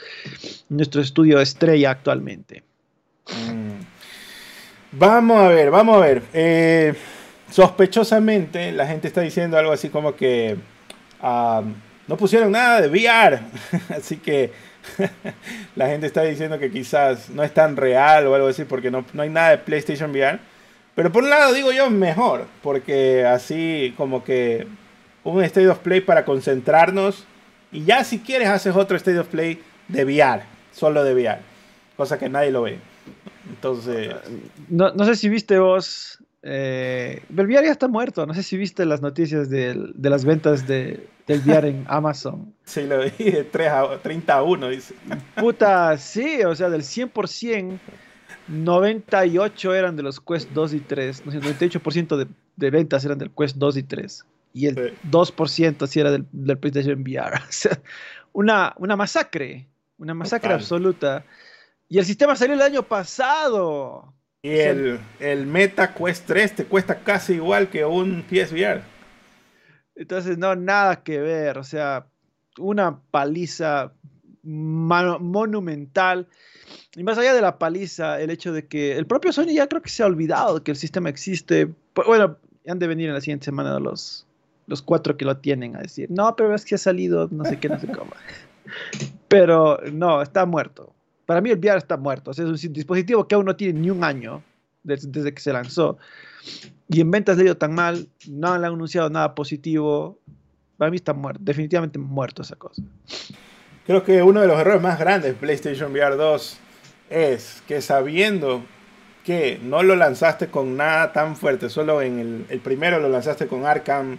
[0.69, 2.63] nuestro estudio estrella actualmente.
[3.27, 3.81] Mm.
[4.93, 6.23] Vamos a ver, vamos a ver.
[6.33, 6.95] Eh,
[7.51, 10.57] sospechosamente la gente está diciendo algo así como que
[11.21, 13.41] no pusieron nada de VR.
[13.95, 14.51] así que
[15.75, 19.05] la gente está diciendo que quizás no es tan real o algo así porque no,
[19.13, 20.50] no hay nada de PlayStation VR.
[20.95, 24.67] Pero por un lado digo yo mejor, porque así como que
[25.23, 27.25] un State of Play para concentrarnos
[27.71, 31.39] y ya si quieres haces otro State of Play de VR, solo de VR,
[31.95, 32.79] cosa que nadie lo ve.
[33.49, 34.13] Entonces...
[34.67, 38.25] No, no sé si viste vos eh, el VR ya está muerto.
[38.25, 42.53] No sé si viste las noticias de, las ventas de, del VR en Amazon.
[42.65, 44.95] Sí, lo vi de 30 a 1, dice.
[45.35, 47.79] Puta, sí, o sea, del 100%,
[48.51, 51.25] 98 eran de los Quest 2 y 3.
[51.25, 54.25] No sé, 98% de, de, ventas eran del Quest 2 y 3.
[54.53, 57.37] Y el 2% sí era del, del, PlayStation VR.
[57.49, 57.81] O sea,
[58.33, 59.67] una, una masacre.
[59.97, 61.23] Una masacre absoluta.
[61.87, 64.13] Y el sistema salió el año pasado.
[64.41, 68.81] Y el, el, Meta Quest 3 te cuesta casi igual que un PSVR.
[69.95, 71.57] Entonces, no, nada que ver.
[71.57, 72.07] O sea,
[72.57, 73.93] una paliza
[74.43, 76.27] monumental.
[76.95, 79.81] Y más allá de la paliza, el hecho de que el propio Sony ya creo
[79.81, 81.69] que se ha olvidado que el sistema existe.
[82.05, 84.25] Bueno, han de venir en la siguiente semana los,
[84.67, 87.59] los cuatro que lo tienen a decir, no, pero es que ha salido no sé
[87.59, 88.11] qué, no sé cómo.
[89.27, 90.93] pero no, está muerto.
[91.25, 92.31] Para mí el VR está muerto.
[92.31, 94.43] es un dispositivo que aún no tiene ni un año
[94.83, 95.97] desde, que se lanzó.
[96.89, 100.19] Y en ventas le ha ido tan mal, no han anunciado nada positivo.
[100.77, 102.81] Para mí está muerto, definitivamente muerto esa cosa.
[103.85, 106.57] Creo que uno de los errores más grandes de PlayStation VR 2
[107.09, 108.63] es que sabiendo
[109.25, 113.47] que no lo lanzaste con nada tan fuerte, solo en el, el primero lo lanzaste
[113.47, 114.17] con Arkham,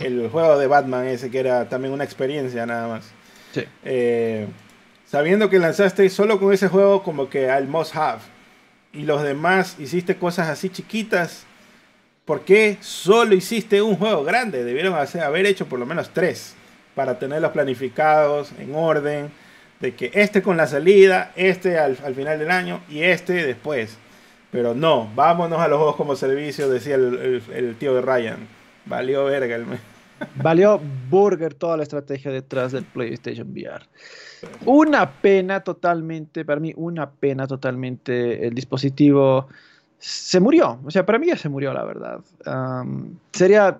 [0.00, 3.04] el juego de Batman ese que era también una experiencia nada más.
[3.52, 3.64] Sí.
[3.84, 4.46] Eh,
[5.06, 8.20] sabiendo que lanzaste solo con ese juego como que al must have
[8.92, 11.44] y los demás hiciste cosas así chiquitas,
[12.26, 14.62] ¿por qué solo hiciste un juego grande?
[14.62, 16.54] Debieron haber hecho por lo menos tres
[16.94, 19.30] para tenerlos planificados en orden,
[19.80, 23.98] de que este con la salida, este al, final del año y este después.
[24.50, 28.46] Pero no, vámonos a los juegos como servicio, decía el, tío de Ryan.
[28.86, 29.66] Valió verga el...
[30.36, 30.80] Valió
[31.10, 33.84] burger toda la estrategia detrás del PlayStation VR.
[34.64, 38.46] Una pena totalmente, para mí, una pena totalmente.
[38.46, 39.48] El dispositivo
[39.98, 40.78] se murió.
[40.84, 42.20] O sea, para mí ya se murió, la verdad.
[43.32, 43.78] sería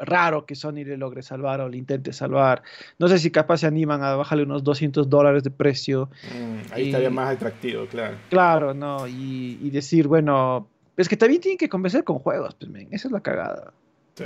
[0.00, 2.62] raro que Sony le logre salvar o le intente salvar.
[2.98, 6.10] No sé si capaz se animan a bajarle unos 200 dólares de precio.
[6.34, 8.16] Mm, ahí estaría más atractivo, claro.
[8.30, 9.06] Claro, no.
[9.06, 13.20] Y, decir, bueno, es que también tienen que convencer con juegos, pues, esa es la
[13.20, 13.72] cagada.
[14.14, 14.24] Sí.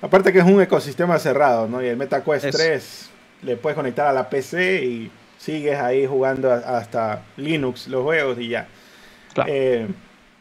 [0.00, 1.82] Aparte que es un ecosistema cerrado, ¿no?
[1.82, 3.10] Y el MetaQuest 3
[3.42, 8.48] le puedes conectar a la PC y sigues ahí jugando hasta Linux los juegos y
[8.48, 8.68] ya.
[9.46, 9.86] Eh,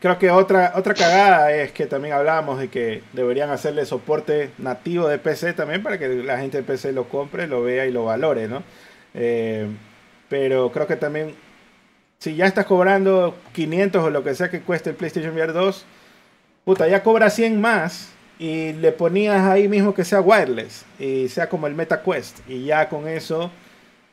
[0.02, 5.08] creo que otra, otra cagada es que también hablábamos de que deberían hacerle soporte nativo
[5.08, 8.06] de PC también para que la gente de PC lo compre, lo vea y lo
[8.06, 8.64] valore, ¿no?
[9.14, 9.68] Eh,
[10.28, 11.36] pero creo que también,
[12.18, 15.86] si ya estás cobrando 500 o lo que sea que cueste el PlayStation VR 2,
[16.66, 21.48] puta, ya cobra 100 más y le ponías ahí mismo que sea wireless y sea
[21.48, 23.52] como el MetaQuest y ya con eso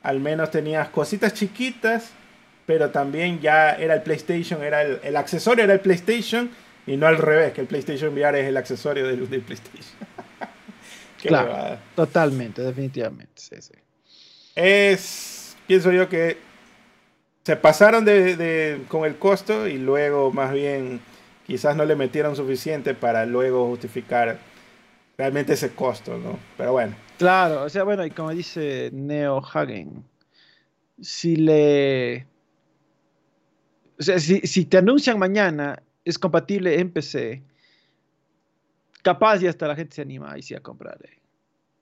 [0.02, 2.10] al menos tenías cositas chiquitas
[2.68, 6.50] pero también ya era el PlayStation era el, accesorio era el PlayStation
[6.86, 9.96] y no al revés que el PlayStation VR es el accesorio del, PlayStation
[11.22, 13.72] claro totalmente definitivamente sí, sí.
[14.54, 16.36] es pienso yo que
[17.42, 21.00] se pasaron de, con el costo y luego más bien
[21.46, 24.38] quizás no le metieron suficiente para luego justificar
[25.16, 26.38] realmente ese costo, ¿no?
[26.58, 26.94] Pero bueno.
[27.16, 30.04] Claro, o sea, bueno, y como dice Neo Hagen,
[31.00, 32.27] si le...
[33.98, 37.42] O sea, si, te anuncian mañana, es compatible en PC,
[39.02, 41.18] capaz ya hasta la gente se anima ahí sí a comprarle.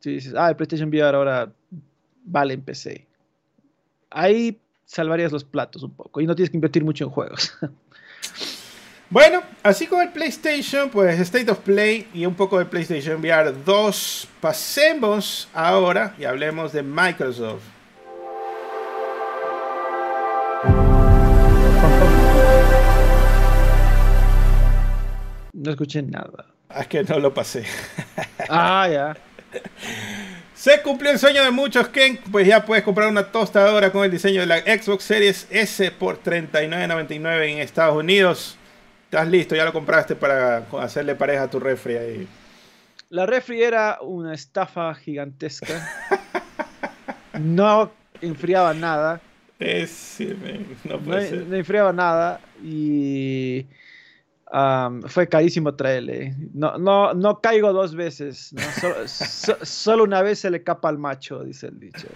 [0.00, 1.52] Si dices, ah, el PlayStation VR ahora
[2.24, 3.06] vale en PC.
[4.10, 7.52] Ahí salvarías los platos un poco y no tienes que invertir mucho en juegos.
[9.08, 13.52] Bueno, así con el PlayStation, pues State of Play y un poco de PlayStation VR
[13.64, 17.75] 2, pasemos ahora y hablemos de Microsoft.
[25.66, 26.46] No escuché nada.
[26.68, 27.64] Ah, es que no lo pasé.
[28.48, 29.16] Ah, ya.
[30.54, 32.20] Se cumplió el sueño de muchos, Ken.
[32.30, 36.22] Pues ya puedes comprar una tostadora con el diseño de la Xbox Series S por
[36.22, 38.56] $39.99 en Estados Unidos.
[39.06, 42.28] Estás listo, ya lo compraste para hacerle pareja a tu refri ahí.
[43.08, 45.88] La refri era una estafa gigantesca.
[47.40, 47.90] no
[48.20, 49.20] enfriaba nada.
[49.58, 50.18] Es,
[50.84, 53.66] no, no, enfriaba nada y
[55.07, 56.34] fue carísimo traerle.
[56.54, 58.54] No, no, no caigo dos veces.
[59.62, 62.07] solo una vez se le capa al macho, dice el dicho.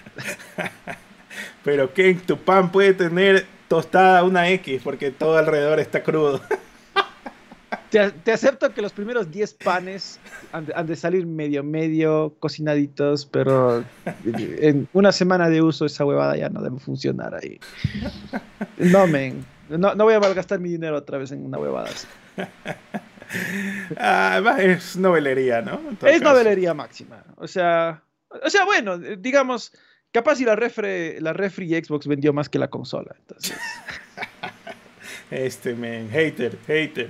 [1.65, 6.41] Pero que tu pan puede tener tostada una X porque todo alrededor está crudo.
[7.91, 10.21] Te, acepto que los primeros 10 panes
[10.53, 13.85] han de, salir medio, medio cocinaditos, pero
[14.25, 17.59] en una semana de uso esa huevada ya no debe funcionar ahí.
[18.79, 19.45] No, men.
[19.79, 22.07] No, voy a malgastar mi dinero otra vez en una huevada así.
[23.97, 25.81] Ah, es novelería, ¿no?
[26.03, 27.23] Es novelería máxima.
[27.37, 28.03] O sea,
[28.45, 29.73] o sea, bueno, digamos,
[30.11, 33.15] capaz si la refri, la refri Xbox vendió más que la consola.
[33.19, 33.57] Entonces.
[35.31, 37.09] Este, men, hater, hater.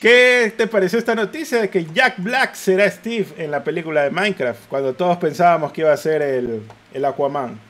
[0.00, 4.10] ¿Qué te pareció esta noticia de que Jack Black será Steve en la película de
[4.10, 4.66] Minecraft?
[4.66, 6.62] Cuando todos pensábamos que iba a ser el,
[6.94, 7.60] el Aquaman.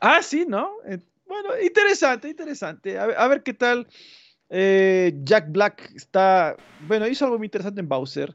[0.00, 0.70] Ah, sí, ¿no?
[1.42, 2.98] Bueno, interesante, interesante.
[2.98, 3.86] A ver, qué tal.
[4.48, 6.56] Eh, Jack Black está.
[6.80, 8.34] Bueno, hizo algo muy interesante en Bowser.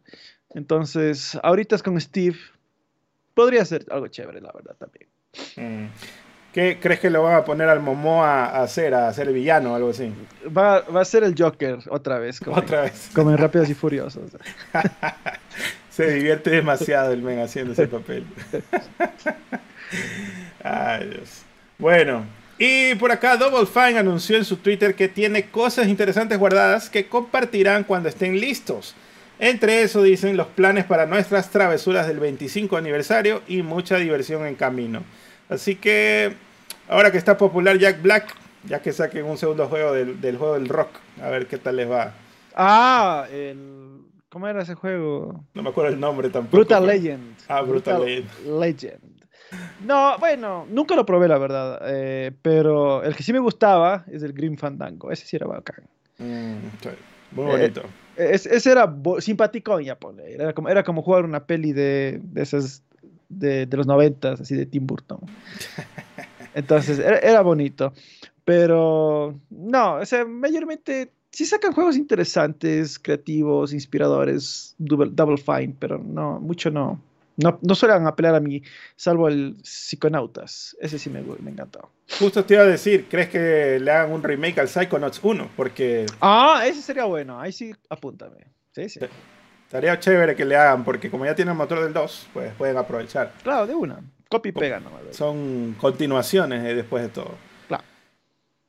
[0.50, 2.38] Entonces, ahorita es con Steve.
[3.34, 5.08] Podría ser algo chévere, la verdad, también.
[5.56, 5.90] Mm.
[6.54, 9.76] ¿Qué crees que lo van a poner al Momoa a hacer, a hacer villano o
[9.76, 10.14] algo así?
[10.46, 12.42] Va, va a ser el Joker otra vez.
[12.42, 13.10] Como otra vez.
[13.16, 14.32] Como en Rápidos y Furiosos.
[15.90, 18.26] Se divierte demasiado el men haciendo ese papel.
[20.64, 21.44] Ay, Dios.
[21.78, 22.26] Bueno,
[22.64, 27.08] y por acá Double Fine anunció en su Twitter que tiene cosas interesantes guardadas que
[27.08, 28.94] compartirán cuando estén listos.
[29.40, 34.54] Entre eso dicen los planes para nuestras travesuras del 25 aniversario y mucha diversión en
[34.54, 35.02] camino.
[35.50, 36.34] Así que
[36.88, 38.36] ahora que está popular Jack Black,
[38.66, 41.90] ya que saquen un segundo juego del, juego del rock, a ver qué tal les
[41.90, 42.14] va.
[42.54, 44.02] Ah, el...
[44.30, 45.44] ¿cómo era ese juego?
[45.56, 46.58] No me acuerdo el nombre tampoco.
[46.58, 47.38] Brutal Legend.
[47.48, 48.60] Ah, Brutal, Legend.
[48.60, 49.11] Legend.
[49.86, 51.82] No, bueno, nunca lo probé, la verdad.
[51.86, 55.12] Eh, pero el que sí me gustaba es el Grim Fandango.
[55.12, 55.84] Ese sí era bacán.
[56.18, 56.58] Mm,
[57.32, 57.82] muy bonito.
[58.16, 60.24] Eh, ese era simpático, ya pone.
[60.32, 62.84] Era como, era como jugar una peli de, de esas
[63.40, 65.20] de, los noventas, así de Tim Burton.
[66.54, 67.94] Entonces, era, bonito.
[68.44, 76.40] Pero, no, o sea, mayormente sí sacan juegos interesantes, creativos, inspiradores, Double, Fine, pero no,
[76.40, 77.00] mucho no.
[77.42, 78.62] No, no suelen apelar a mí,
[78.96, 80.76] salvo el Psiconautas.
[80.80, 81.90] Ese sí me, me encantó.
[82.20, 85.52] Justo te iba a decir, ¿crees que le hagan un remake al Psychonauts 1?
[85.56, 86.06] Porque...
[86.20, 87.40] Ah, ese sería bueno.
[87.40, 88.48] Ahí sí, apúntame.
[88.74, 89.00] Sí, sí.
[89.66, 92.78] Estaría chévere que le hagan, porque como ya tienen el motor del 2, pues pueden
[92.78, 93.32] aprovechar.
[93.42, 94.02] Claro, de una.
[94.30, 95.02] Copy y pega nomás.
[95.12, 97.36] Son continuaciones eh, después de todo.
[97.68, 97.84] Claro.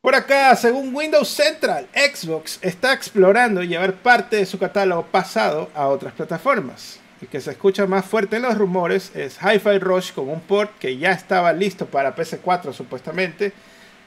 [0.01, 5.89] Por acá, según Windows Central, Xbox está explorando llevar parte de su catálogo pasado a
[5.89, 7.02] otras plataformas.
[7.23, 10.77] El que se escucha más fuerte en los rumores es Hi-Fi Rush con un port
[10.81, 13.53] que ya estaba listo para PS4 supuestamente.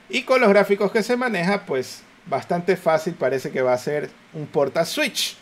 [0.09, 4.09] Y con los gráficos que se maneja, pues bastante fácil parece que va a ser
[4.33, 5.37] un port a Switch.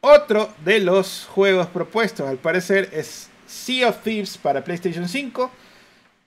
[0.00, 5.48] Otro de los juegos propuestos, al parecer, es Sea of Thieves para PlayStation 5.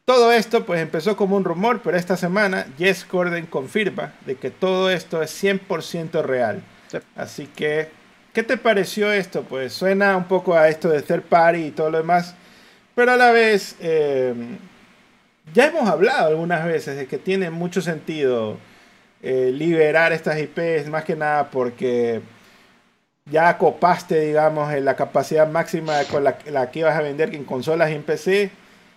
[0.05, 4.49] Todo esto pues empezó como un rumor, pero esta semana Jess Corden confirma de que
[4.49, 6.63] todo esto es 100% real.
[7.17, 7.98] Así que,
[8.33, 9.43] ¿qué te pareció esto?
[9.43, 12.35] Pues suena un poco a esto de third party y todo lo demás,
[12.95, 14.33] pero a la vez eh,
[15.53, 18.57] ya hemos hablado algunas veces de que tiene mucho sentido
[19.21, 22.21] eh, liberar estas IPs, más que nada porque
[23.25, 26.37] ya copaste, digamos, en la capacidad máxima con la,
[26.71, 28.51] que ibas a vender en consolas y en PC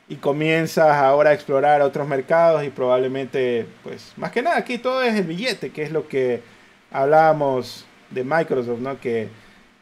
[0.09, 5.03] y comienzas ahora a explorar otros mercados y probablemente, pues, más que nada aquí todo
[5.03, 6.43] es el billete, que es lo que
[6.91, 9.01] hablábamos de Microsoft, ¿no?
[9.01, 9.29] Que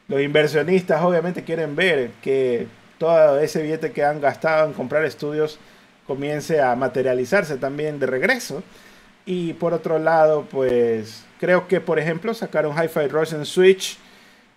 [0.08, 2.66] los inversionistas obviamente quieren ver que
[2.98, 5.58] todo ese billete que han gastado en comprar estudios
[6.06, 8.62] comience a materializarse también de regreso.
[9.24, 13.98] Y por otro lado, pues creo que por ejemplo sacaron Hi-Fi Rush en Switch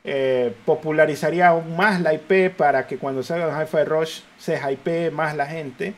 [0.06, 5.12] eh, popularizaría aún más la IP para que cuando salga un Hi-Fi Rush se hype
[5.12, 5.94] más la gente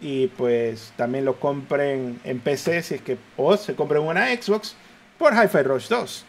[0.00, 4.74] y pues también lo compren en PC si es que o se compren una Xbox
[5.18, 6.24] por Hi-Fi Rush 2.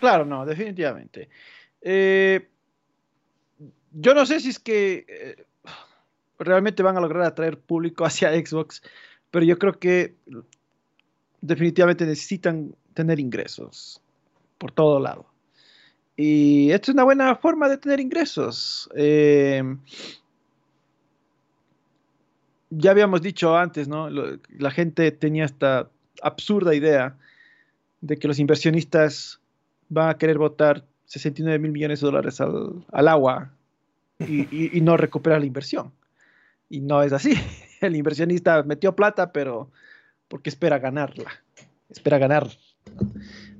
[0.00, 1.28] Claro, no, definitivamente.
[1.80, 2.48] Eh,
[3.92, 5.44] yo no sé si es que eh,
[6.38, 8.82] realmente van a lograr atraer público hacia Xbox,
[9.30, 10.14] pero yo creo que
[11.40, 14.00] definitivamente necesitan tener ingresos
[14.58, 15.26] por todo lado.
[16.16, 18.90] Y esto es una buena forma de tener ingresos.
[18.96, 19.62] Eh,
[22.70, 24.08] ya habíamos dicho antes, ¿no?
[24.10, 25.88] la gente tenía esta
[26.22, 27.16] absurda idea
[28.00, 29.40] de que los inversionistas
[29.88, 33.50] van a querer votar 69 mil millones de dólares al, agua
[34.18, 35.92] y, no recuperar la inversión.
[36.68, 37.34] Y no es así.
[37.80, 39.70] El inversionista metió plata, pero
[40.28, 41.30] porque espera ganarla.
[41.88, 42.48] Espera ganar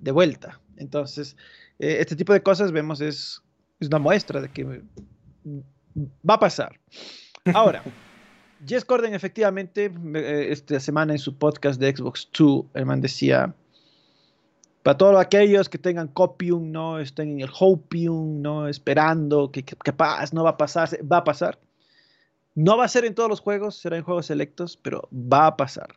[0.01, 0.60] de vuelta.
[0.77, 1.36] Entonces,
[1.78, 3.43] eh, este tipo de cosas vemos es,
[3.81, 4.82] es una muestra de que
[6.28, 6.78] va a pasar.
[7.55, 7.82] Ahora,
[8.66, 13.55] Jess Corden efectivamente eh, esta semana en su podcast de Xbox 2, el man decía,
[14.89, 20.32] para todos aquellos que tengan copium, no estén en el hopium, no esperando que, capaz
[20.32, 21.59] no va a pasar, va a pasar.
[22.55, 25.56] No va a ser en todos los juegos, será en juegos selectos, pero va a
[25.59, 25.94] pasar.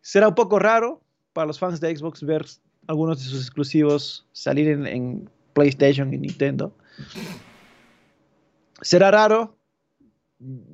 [0.00, 1.00] Será un poco raro
[1.32, 2.46] para los fans de Xbox ver
[2.86, 6.72] algunos de sus exclusivos salir en, PlayStation y Nintendo.
[8.80, 9.56] Será raro.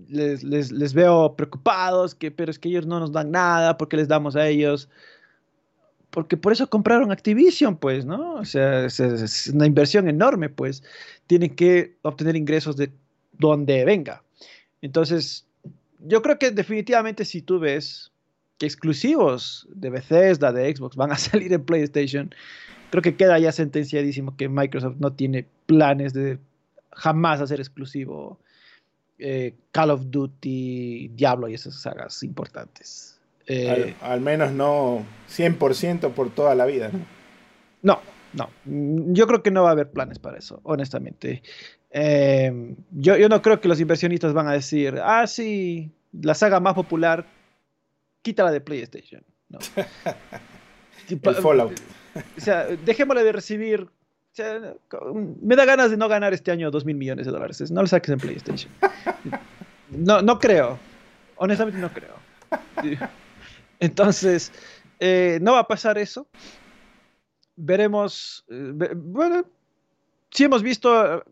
[0.08, 4.36] Les, veo preocupados, que, pero es que ellos no nos dan nada, porque les damos
[4.36, 4.90] a ellos?
[6.14, 8.34] Porque por eso compraron Activision, pues, ¿no?
[8.34, 10.84] O sea, es, una inversión enorme, pues.
[11.26, 12.92] Tienen que obtener ingresos de
[13.32, 14.22] donde venga.
[14.80, 15.44] Entonces,
[15.98, 18.12] yo creo que definitivamente si tú ves
[18.58, 22.32] que exclusivos de Bethesda, de Xbox, van a salir en PlayStation,
[22.90, 26.38] creo que queda ya sentenciadísimo que Microsoft no tiene planes de
[26.92, 28.38] jamás hacer exclusivo
[29.18, 33.13] eh, Call of Duty, Diablo y esas sagas importantes.
[33.46, 37.04] Eh, al, menos no 100% por toda la vida, ¿no?
[37.82, 38.00] No,
[38.32, 39.12] no.
[39.12, 41.42] Yo creo que no va a haber planes para eso, honestamente.
[41.90, 46.60] Eh, yo, yo no creo que los inversionistas van a decir, ah, sí, la saga
[46.60, 47.26] más popular,
[48.22, 49.22] quítala de PlayStation.
[49.48, 49.58] No.
[51.08, 51.78] El Fallout.
[52.38, 53.88] O sea, dejémosle de recibir
[55.42, 57.70] me da ganas de no ganar este año 2 mil millones de dólares.
[57.70, 58.72] No lo saques en PlayStation.
[59.90, 60.78] No, no creo.
[61.36, 62.14] Honestamente no creo.
[63.84, 64.50] Entonces,
[65.00, 66.26] eh, no va a pasar eso.
[67.56, 68.44] Veremos.
[68.48, 69.44] Eh, bueno,
[70.30, 71.24] si hemos visto.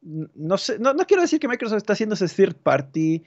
[0.00, 3.22] No sé, no, quiero decir que Microsoft está haciendo ese third party,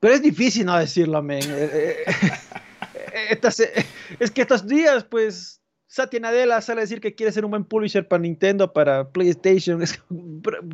[0.00, 1.42] pero es difícil no decirlo, men.
[1.46, 2.04] Eh,
[4.20, 7.64] es que estos días, pues, Satya Nadella sale a decir que quiere ser un buen
[7.64, 9.82] publisher para Nintendo, para PlayStation.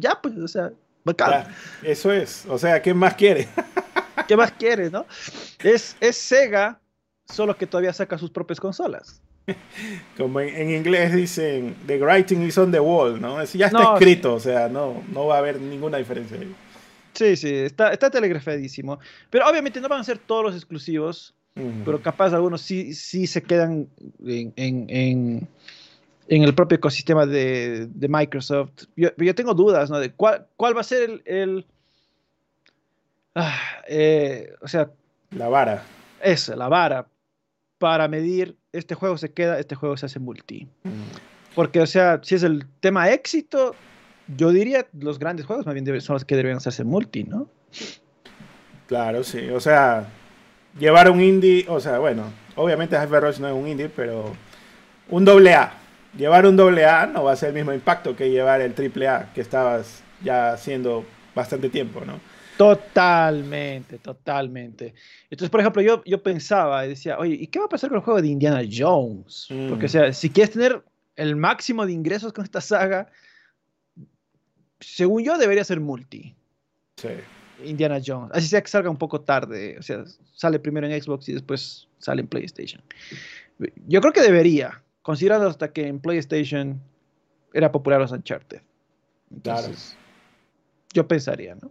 [0.00, 0.72] ya, pues, o sea,
[1.04, 1.46] bacán.
[1.82, 2.44] eso es.
[2.48, 3.46] O sea, ¿qué más quiere?
[4.28, 5.06] ¿Qué más quiere, no?
[5.62, 6.80] Es, es Sega,
[7.26, 9.20] solo que todavía saca sus propias consolas.
[10.16, 13.42] Como en, inglés dicen, the writing is on the wall, ¿no?
[13.44, 16.54] ya está escrito, o sea, no, no va a haber ninguna diferencia ahí.
[17.12, 18.98] Sí, sí, está, está telegrafadísimo.
[19.30, 21.34] Pero obviamente no van a ser todos los exclusivos
[21.84, 23.88] pero capaz algunos sí, sí se quedan
[24.26, 25.48] en, en,
[26.28, 28.86] en, el propio ecosistema de, de Microsoft.
[28.96, 30.00] Yo, yo, tengo dudas, ¿no?
[30.00, 31.22] De cuál, cuál va a ser el...
[31.26, 31.66] el
[33.34, 33.58] ah,
[33.88, 34.90] eh, o sea...
[35.30, 35.82] La vara.
[36.22, 37.06] Eso, la vara.
[37.78, 40.68] Para medir, este juego se queda, este juego se hace multi.
[41.54, 43.74] Porque, o sea, si es el tema éxito,
[44.36, 47.48] yo diría los grandes juegos más bien son los que deberían hacerse multi, ¿no?
[48.86, 49.48] Claro, sí.
[49.50, 50.06] O sea,
[50.78, 52.24] llevar un indie, o sea, bueno,
[52.56, 54.34] obviamente Hyper Rush no es un indie, pero
[55.10, 55.72] un doble A.
[56.16, 59.08] Llevar un doble A no va a ser el mismo impacto que llevar el triple
[59.08, 61.04] A que estabas ya haciendo
[61.34, 62.20] bastante tiempo, ¿no?
[62.56, 64.94] Totalmente, totalmente.
[65.30, 67.98] Entonces, por ejemplo, yo, yo pensaba y decía, oye, ¿y qué va a pasar con
[67.98, 69.48] el juego de Indiana Jones?
[69.50, 69.68] Mm.
[69.68, 70.82] Porque, o sea, si quieres tener
[71.16, 73.10] el máximo de ingresos con esta saga,
[74.80, 76.34] según yo, debería ser multi.
[76.96, 77.08] Sí.
[77.64, 78.30] Indiana Jones.
[78.32, 81.88] Así sea que salga un poco tarde, o sea, sale primero en Xbox y después
[81.98, 82.82] sale en PlayStation.
[83.86, 86.80] Yo creo que debería, considerando hasta que en PlayStation
[87.52, 88.60] era popular los Uncharted.
[89.30, 89.96] Entonces,
[90.92, 91.70] yo pensaría, ¿no?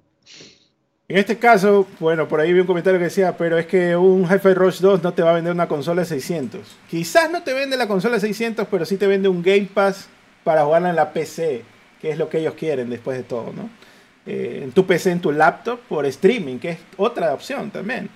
[1.14, 4.24] En este caso, bueno, por ahí vi un comentario que decía, pero es que un
[4.24, 6.62] Hi-Fi Rush 2 no te va a vender una consola de 600.
[6.90, 10.08] Quizás no te vende la consola de 600, pero sí te vende un Game Pass
[10.44, 11.62] para jugarla en la PC,
[12.02, 13.70] que es lo que ellos quieren después de todo, ¿no?
[14.26, 18.10] Eh, en tu PC, en tu laptop, por streaming, que es otra opción también.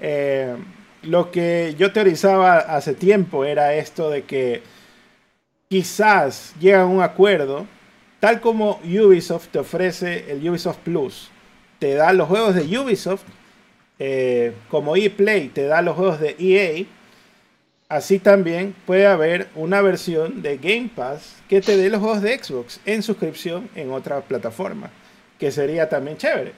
[0.00, 0.56] Eh,
[1.02, 4.62] lo que yo teorizaba hace tiempo era esto de que
[5.68, 7.66] quizás llegan a un acuerdo,
[8.20, 11.30] tal como Ubisoft te ofrece el Ubisoft Plus,
[11.78, 13.22] te da los juegos de Ubisoft,
[13.98, 16.84] eh, como ePlay te da los juegos de EA,
[17.88, 22.38] así también puede haber una versión de Game Pass que te dé los juegos de
[22.38, 24.90] Xbox en suscripción en otra plataforma
[25.38, 26.52] que sería también chévere,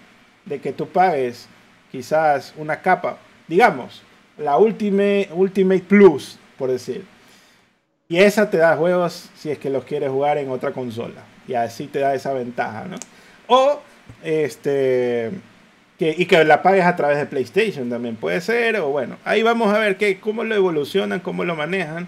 [0.44, 1.46] de que tú pagues
[1.92, 4.02] quizás una capa, digamos,
[4.38, 7.04] la Ultimate, Ultimate Plus, por decir.
[8.08, 11.22] Y esa te da juegos si es que los quieres jugar en otra consola.
[11.46, 12.96] Y así te da esa ventaja, ¿no?
[13.46, 13.80] O,
[14.22, 15.30] este,
[15.98, 18.76] que, y que la pagues a través de PlayStation también puede ser.
[18.76, 22.06] O bueno, ahí vamos a ver que, cómo lo evolucionan, cómo lo manejan.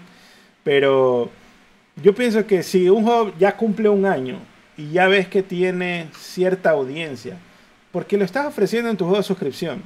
[0.63, 1.29] Pero
[2.01, 4.39] yo pienso que si un juego ya cumple un año
[4.77, 7.37] y ya ves que tiene cierta audiencia,
[7.91, 9.83] porque lo estás ofreciendo en tu juego de suscripción,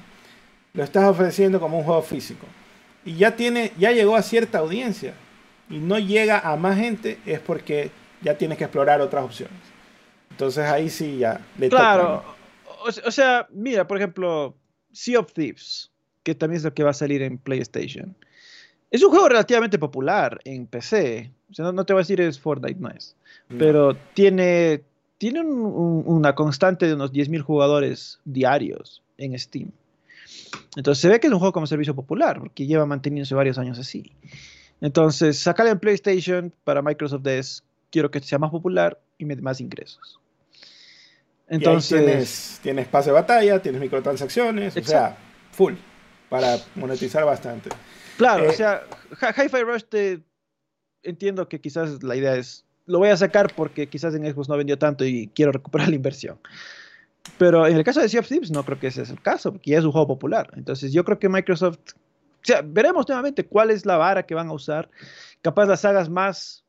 [0.73, 2.45] lo estás ofreciendo como un juego físico
[3.07, 5.13] y ya tiene, ya llegó a cierta audiencia
[5.69, 7.89] y no llega a más gente es porque
[8.21, 9.57] ya tienes que explorar otras opciones.
[10.37, 12.23] Entonces ahí sí ya le Claro,
[12.85, 14.55] o, sea, mira, por ejemplo,
[14.91, 15.89] Sea of Thieves,
[16.21, 18.15] que también es lo que va a salir en PlayStation.
[18.91, 21.31] Es un juego relativamente popular en PC.
[21.49, 23.15] O sea, no, te voy a decir es Fortnite, no es.
[23.57, 24.83] Pero tiene,
[25.17, 29.71] tiene una constante de unos 10.000 jugadores diarios en Steam.
[30.75, 33.79] Entonces se ve que es un juego como servicio popular, porque lleva manteniéndose varios años
[33.79, 34.11] así.
[34.81, 39.41] Entonces, sacarle en PlayStation para Microsoft es, quiero que sea más popular y me dé
[39.41, 40.19] más ingresos.
[41.47, 45.17] Entonces, tienes, tienes pase de batalla, tienes microtransacciones, o sea,
[45.51, 45.73] full,
[46.29, 47.69] para monetizar bastante.
[48.17, 48.83] Claro, o eh, sea,
[49.21, 50.23] Hi-Fi Rush te
[51.03, 54.57] entiendo que quizás la idea es lo voy a sacar porque quizás en Xbox no
[54.57, 56.39] vendió tanto y quiero recuperar la inversión.
[57.37, 59.51] Pero en el caso de Sea of Thieves no creo que ese es el caso,
[59.51, 60.49] porque ya es un juego popular.
[60.55, 64.47] Entonces yo creo que Microsoft, o sea, veremos nuevamente cuál es la vara que van
[64.47, 64.89] a usar.
[65.41, 66.63] Capaz las sagas más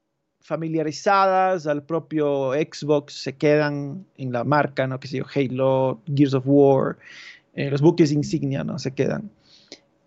[0.48, 4.98] familiarizadas al propio Xbox se quedan en la marca, ¿no?
[4.98, 6.96] Que sé yo, Halo, Gears of War,
[7.54, 8.78] eh, los buques insignia, ¿no?
[8.78, 9.30] Se quedan.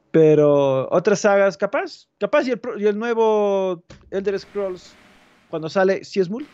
[0.10, 4.94] Pero otras sagas, capaz, capaz y el, nuevo Elder Scrolls,
[5.50, 6.50] cuando sale, si es multi.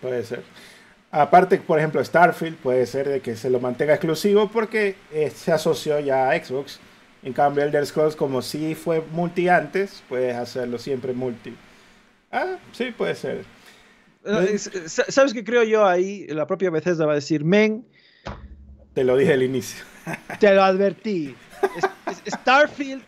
[0.00, 0.42] puede ser.
[1.12, 5.52] Aparte, por ejemplo, Starfield puede ser de que se lo mantenga exclusivo porque eh, se
[5.52, 6.80] asoció ya a Xbox.
[7.22, 11.54] En cambio, Elder Scrolls, como si fue multi antes, puedes hacerlo siempre multi.
[12.32, 13.44] Ah, sí, puede ser.
[14.86, 16.26] ¿Sabes qué creo yo ahí?
[16.28, 17.86] La propia Bethesda va a decir, men.
[18.94, 19.84] Te lo dije al inicio.
[20.40, 21.34] Te lo advertí.
[22.26, 23.02] Starfield,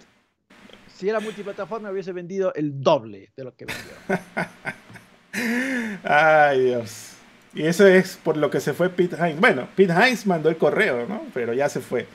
[0.95, 3.95] si era multiplataforma, hubiese vendido el doble de lo que vendió.
[6.05, 7.13] Ay, Dios.
[7.55, 9.41] Y eso es por lo que se fue Pete Hines.
[9.41, 11.23] Bueno, Pete Hines mandó el correo, ¿no?
[11.33, 12.07] Pero ya se fue.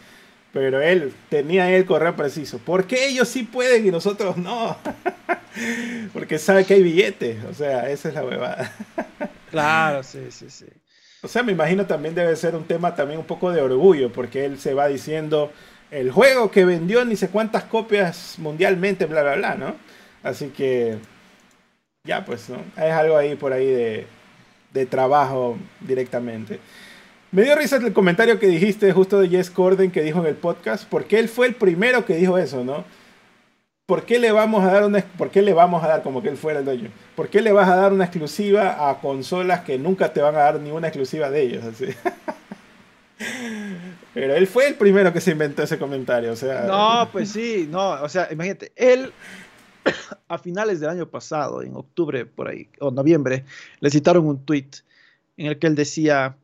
[0.52, 2.58] Pero él tenía el correo preciso.
[2.58, 4.78] ¿Por qué ellos sí pueden y nosotros no?
[6.14, 7.44] Porque sabe que hay billetes.
[7.46, 8.74] O sea, esa es la huevada.
[9.52, 10.66] claro, sí, sí, sí.
[11.22, 14.46] O sea, me imagino también debe ser un tema también un poco de orgullo, porque
[14.46, 15.52] él se va diciendo
[15.92, 19.76] el juego que vendió ni sé cuántas copias mundialmente, bla, bla, bla, ¿no?
[20.24, 20.98] Así que,
[22.06, 22.58] ya pues, ¿no?
[22.78, 24.08] Es algo ahí por ahí de,
[24.74, 26.60] de trabajo directamente.
[27.32, 30.36] Me dio risa el comentario que dijiste justo de Jess Corden que dijo en el
[30.36, 32.86] podcast, porque él fue el primero que dijo eso, ¿no?
[33.86, 36.30] ¿Por qué le vamos a dar una, por qué le vamos a dar como que
[36.30, 36.90] él fuera el dueño?
[37.16, 40.40] ¿Por qué le vas a dar una exclusiva a consolas que nunca te van a
[40.40, 41.64] dar ni una exclusiva de ellos?
[41.66, 41.86] Así.
[44.14, 46.64] Pero él fue el primero que se inventó ese comentario, o sea.
[46.64, 49.14] No, pues sí, no, o sea, imagínate, él
[50.28, 53.46] a finales del año pasado, en octubre por ahí, o noviembre,
[53.80, 54.70] le citaron un tweet
[55.38, 56.36] en el que él decía,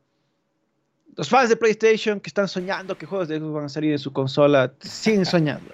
[1.15, 3.99] los fans de PlayStation que están soñando que juegos de Xbox van a salir en
[3.99, 5.71] su consola, siguen soñando.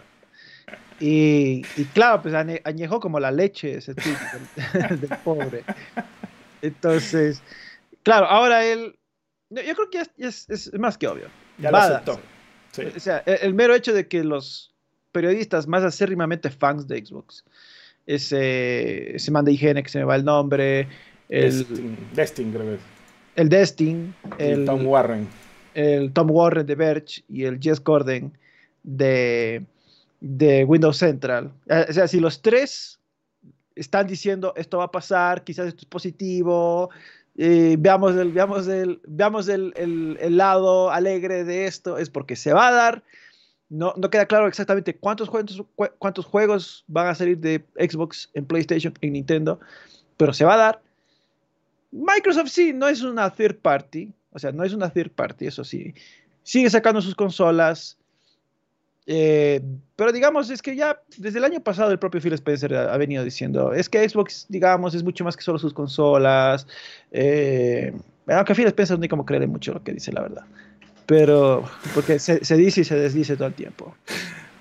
[0.99, 1.63] Y,
[1.95, 4.15] claro, pues añejó como la leche ese tweet
[4.99, 5.63] del, pobre.
[6.61, 7.41] Entonces,
[8.03, 8.95] claro, ahora él,
[9.49, 11.25] yo creo que es, más que obvio.
[11.57, 12.19] Ya lo aceptó.
[12.95, 14.75] O sea, el, mero hecho de que los
[15.11, 17.43] periodistas más acérrimamente fans de Xbox,
[18.05, 20.87] ese, ese man de higiene que se me va el nombre,
[21.29, 21.65] el
[22.13, 23.00] Destin, creo que
[23.35, 25.27] el Destin, el, Tom Warren.
[25.73, 28.37] El Tom Warren de Verge y el Jess Corden
[28.83, 29.63] de,
[30.19, 31.51] de Windows Central.
[31.67, 32.99] Eh, o sea, si los tres
[33.75, 36.89] están diciendo esto va a pasar, quizás esto es positivo,
[37.37, 42.53] eh, veamos, el, veamos, el, veamos el, el, lado alegre de esto, es porque se
[42.53, 43.03] va a dar.
[43.69, 45.63] No, no queda claro exactamente cuántos, cuántos,
[45.97, 49.61] cuántos juegos van a salir de Xbox en PlayStation, en Nintendo,
[50.17, 50.81] pero se va a dar.
[51.91, 55.63] Microsoft sí, no es una third party, o sea, no es una third party, eso
[55.63, 55.93] sí.
[56.43, 57.97] Sigue sacando sus consolas,
[59.07, 59.61] eh,
[59.95, 63.23] pero digamos, es que ya desde el año pasado el propio Phil Spencer ha, venido
[63.23, 66.67] diciendo, es que Xbox, digamos, es mucho más que solo sus consolas.
[67.11, 67.93] Eh,
[68.27, 70.45] aunque Phil Spencer no hay como creer mucho lo que dice, la verdad.
[71.07, 73.95] Pero, porque se, dice y se desdice todo el tiempo.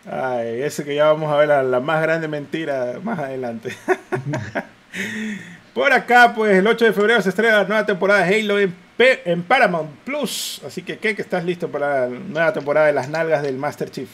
[0.06, 3.70] Ay, ese que ya vamos a ver la más grande mentira más adelante.
[5.74, 9.42] Por acá, pues el 8 de febrero se estrena la nueva temporada de Halo en,
[9.44, 10.60] Paramount Plus.
[10.66, 11.14] Así que, ¿qué?
[11.14, 14.10] ¿Que estás listo para la nueva temporada de las nalgas del Master Chief?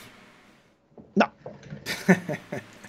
[1.14, 1.32] No.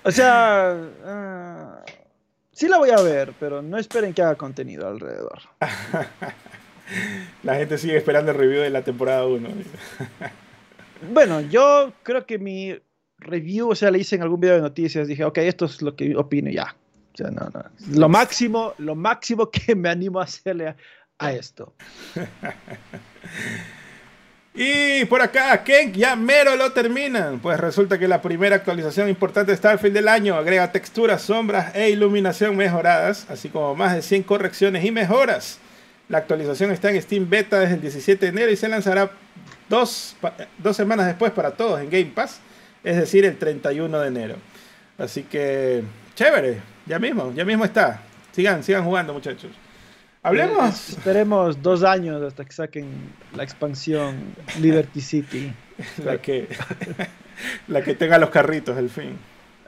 [0.03, 1.91] o sea, uh,
[2.51, 5.39] sí la voy a ver, pero no esperen que haga contenido alrededor.
[7.43, 9.49] la gente sigue esperando el review de la temporada 1.
[11.13, 12.77] bueno, yo creo que mi
[13.17, 15.95] review, o sea, le hice en algún video de noticias, dije, ok, esto es lo
[15.95, 16.75] que opino ya
[17.25, 17.63] no, no.
[17.91, 20.75] Lo máximo, lo máximo que me animo a hacerle
[21.19, 21.73] a, esto.
[24.59, 27.37] Y por acá, Ken, ya mero lo terminan.
[27.39, 31.91] Pues resulta que la primera actualización importante de Starfield del año agrega texturas, sombras e
[31.91, 35.59] iluminación mejoradas, así como más de 100 correcciones y mejoras.
[36.09, 39.11] La actualización está en Steam Beta desde el 17 de enero y se lanzará
[39.69, 40.15] dos,
[40.57, 42.39] dos semanas después para todos en Game Pass,
[42.83, 44.35] es decir, el 31 de enero.
[44.97, 45.83] Así que,
[46.15, 46.76] chévere.
[46.87, 48.01] Ya mismo, ya mismo está.
[48.31, 49.51] Sigan, sigan jugando, muchachos.
[50.23, 50.89] Hablemos.
[50.89, 52.87] Eh, esperemos dos años hasta que saquen
[53.35, 55.53] la expansión Liberty City.
[56.03, 56.47] la que,
[57.67, 59.17] la que tenga los carritos, el fin.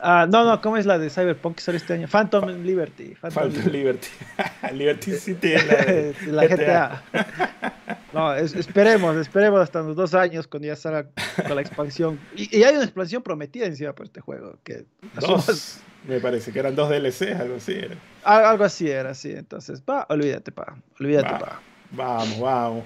[0.02, 2.08] Ah, no, no, ¿cómo es la de Cyberpunk que sale este año?
[2.08, 3.16] Phantom Liberty.
[3.16, 4.08] Phantom, Liberty.
[4.74, 7.04] Liberty City es la, de la GTA.
[8.14, 11.08] No, esperemos, esperemos hasta los dos años cuando ya salga
[11.46, 12.18] con la expansión.
[12.36, 14.58] Y, hay una expansión prometida encima por este juego.
[14.64, 14.86] Que
[15.20, 15.82] dos.
[16.08, 17.96] Me parece que eran dos DLCs, algo así era.
[18.24, 19.32] Algo así era, sí.
[19.32, 20.76] Entonces, va, olvídate, pa.
[21.00, 21.62] Olvídate, pa.
[21.92, 22.84] Vamos, vamos.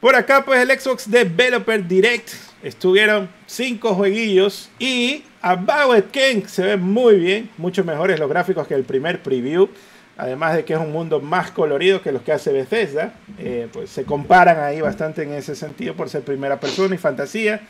[0.00, 2.30] Por acá, pues el Xbox Developer Direct
[2.62, 8.74] estuvieron cinco jueguillos y About King se ve muy bien, mucho mejores los gráficos que
[8.74, 9.68] el primer preview.
[10.16, 13.88] Además de que es un mundo más colorido que los que hace Bethesda, eh, pues
[13.88, 17.60] se comparan ahí bastante en ese sentido por ser primera persona y fantasía.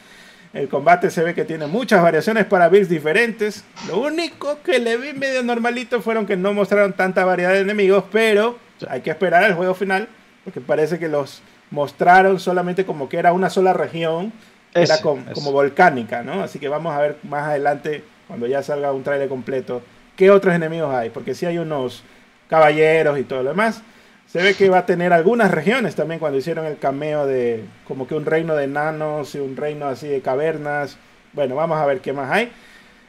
[0.52, 3.64] El combate se ve que tiene muchas variaciones para builds diferentes.
[3.86, 8.04] Lo único que le vi medio normalito fueron que no mostraron tanta variedad de enemigos,
[8.10, 8.58] pero
[8.88, 10.08] hay que esperar el juego final,
[10.44, 14.32] porque parece que los mostraron solamente como que era una sola región,
[14.74, 16.42] era como, volcánica, ¿no?
[16.42, 19.82] Así que vamos a ver más adelante, cuando ya salga un trailer completo,
[20.16, 22.02] qué otros enemigos hay, porque si hay unos
[22.48, 23.82] caballeros y todo lo demás.
[24.30, 28.06] Se ve que va a tener algunas regiones también cuando hicieron el cameo de como
[28.06, 30.98] que un reino de nanos y un reino así de cavernas.
[31.32, 32.52] Bueno, vamos a ver qué más hay.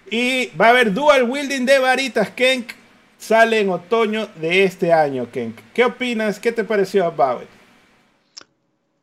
[0.09, 2.71] Y va a haber dual wielding de varitas, Kenk.
[3.19, 5.59] Sale en otoño de este año, Kenk.
[5.75, 6.39] ¿Qué opinas?
[6.39, 7.47] ¿Qué te pareció About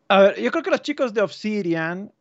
[0.08, 2.12] A ver, yo creo que los chicos de Obsidian,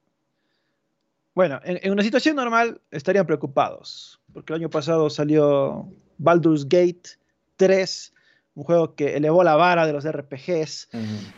[1.33, 7.17] bueno, en, en una situación normal estarían preocupados, porque el año pasado salió Baldur's Gate
[7.55, 8.13] 3,
[8.57, 10.89] un juego que elevó la vara de los RPGs,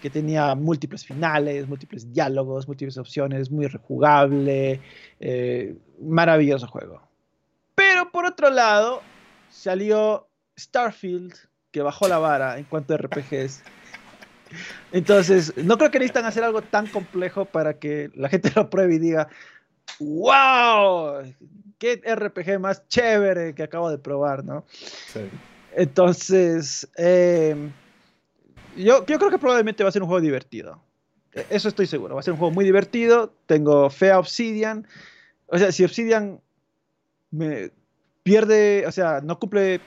[0.02, 4.80] que tenía múltiples finales, múltiples diálogos, múltiples opciones, muy rejugable,
[5.20, 7.02] eh, maravilloso juego.
[7.76, 9.02] Pero por otro lado,
[9.50, 11.34] salió Starfield,
[11.72, 13.64] que bajó la vara en cuanto a RPGs.
[14.94, 18.96] Entonces, no creo que necesitan hacer algo tan complejo para que la gente lo pruebe
[18.96, 19.28] y diga,
[20.00, 21.22] wow,
[21.78, 24.64] qué RPG más chévere que acabo de probar, ¿no?
[24.70, 25.30] Sí.
[25.76, 27.56] Entonces, eh,
[28.76, 30.82] yo, yo creo que probablemente va a ser un juego divertido.
[31.34, 32.16] E, eso estoy seguro.
[32.16, 33.34] Va a ser un juego muy divertido.
[33.46, 34.88] Tengo fe a Obsidian.
[35.48, 36.40] O sea, si Obsidian
[37.32, 37.72] me
[38.24, 39.82] pierde, o sea, no cumple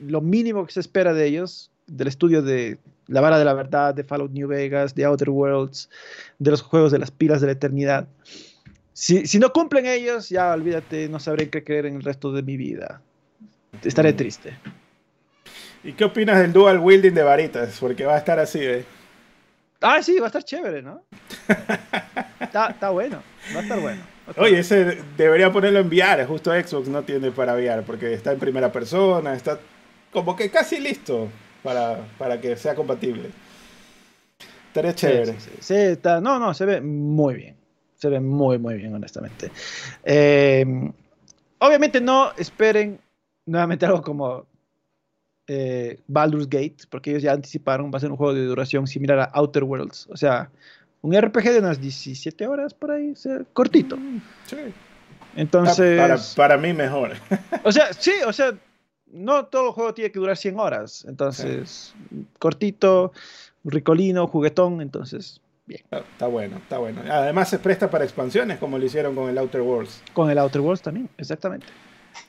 [0.00, 3.94] lo mínimo que se espera de ellos, del estudio de La Vara de la Verdad,
[3.94, 5.88] de Fallout New Vegas, de Outer Worlds,
[6.38, 8.08] de los juegos de las pilas de la eternidad.
[8.92, 12.42] Si, si no cumplen ellos, ya olvídate, no sabré qué creer en el resto de
[12.42, 13.00] mi vida.
[13.82, 14.56] Estaré triste.
[15.84, 17.78] ¿Y qué opinas del dual wielding de varitas?
[17.78, 18.84] Porque va a estar así, ¿eh?
[19.80, 21.04] Ah, sí, va a estar chévere, ¿no?
[22.40, 23.22] está, bueno,
[23.54, 24.02] va a estar bueno.
[24.36, 28.38] Oye, ese debería ponerlo en VR, justo Xbox no tiene para VR, porque está en
[28.38, 29.58] primera persona, está
[30.12, 31.28] como que casi listo
[31.62, 33.30] para, para que sea compatible.
[34.66, 35.36] Estaría chévere.
[35.60, 37.56] Sí, está, no, no, se ve muy bien.
[37.96, 39.50] Se ve muy, muy bien, honestamente.
[40.04, 40.64] Eh,
[41.58, 43.00] obviamente no esperen
[43.46, 44.46] nuevamente algo como
[45.48, 49.18] eh, Baldur's Gate, porque ellos ya anticiparon, va a ser un juego de duración similar
[49.18, 50.06] a Outer Worlds.
[50.10, 50.50] O sea,
[51.00, 53.14] un RPG de unas 17 horas por ahí,
[53.54, 53.96] cortito.
[53.96, 54.56] Mm, sí.
[55.36, 56.34] Entonces.
[56.36, 57.12] Para, mí mejor.
[57.64, 58.52] o sea, sí, o sea,
[59.06, 61.06] no todo el juego tiene que durar 100 horas.
[61.08, 61.94] Entonces,
[62.38, 63.12] cortito,
[63.64, 65.40] ricolino, juguetón, entonces.
[65.64, 65.82] Bien.
[65.90, 67.02] Está, bueno, está bueno.
[67.10, 70.02] Además se presta para expansiones como lo hicieron con el Outer Worlds.
[70.14, 71.66] Con el Outer Worlds también, exactamente.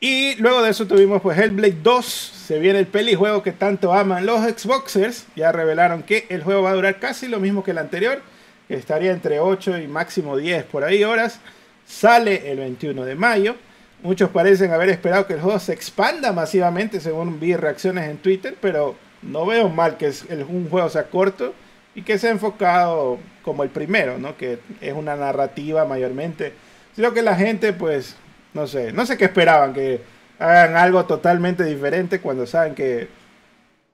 [0.02, 4.26] Y luego de eso tuvimos pues Hellblade 2, se viene el pelijuego que tanto aman
[4.26, 7.80] los Xboxers, ya revelaron que el juego va a durar casi lo mismo que el
[7.80, 8.22] anterior,
[8.70, 11.42] que estaría entre 8 y máximo 10 por ahí horas,
[11.86, 13.56] sale el 21 de mayo,
[14.02, 18.56] muchos parecen haber esperado que el juego se expanda masivamente según vi reacciones en Twitter,
[18.62, 20.14] pero no veo mal que
[20.48, 21.54] un juego sea corto
[21.94, 24.38] y que sea enfocado como el primero, ¿no?
[24.38, 26.54] que es una narrativa mayormente,
[26.96, 28.16] sino que la gente pues
[28.54, 30.02] no sé, no sé qué esperaban, que
[30.40, 33.10] hagan algo totalmente diferente cuando saben que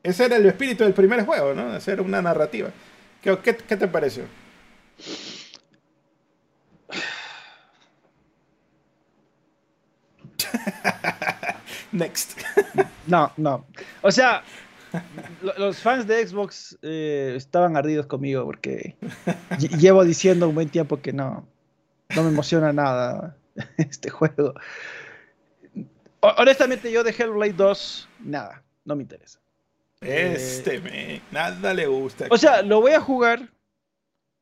[0.04, 1.72] ese era el espíritu del primer juego, ¿no?
[1.72, 2.70] Hacer una narrativa.
[3.22, 4.26] ¿Qué, qué, te pareció?
[11.92, 12.40] Next.
[13.08, 13.66] no, no.
[14.04, 14.44] O sea,
[15.58, 18.96] los fans de Xbox eh, estaban ardidos conmigo porque
[19.80, 21.48] llevo diciendo un buen tiempo que no,
[22.16, 23.36] no me emociona nada.
[23.78, 24.54] este juego.
[26.38, 29.40] Honestamente, yo de Hellblade 2, nada, no me interesa.
[30.02, 32.28] Este, me, nada le gusta.
[32.30, 33.50] O sea, lo voy a jugar.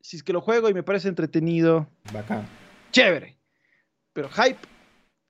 [0.00, 1.88] Si es que lo juego y me parece entretenido.
[2.12, 2.46] Bacán.
[2.92, 3.36] Chévere.
[4.12, 4.58] Pero hype,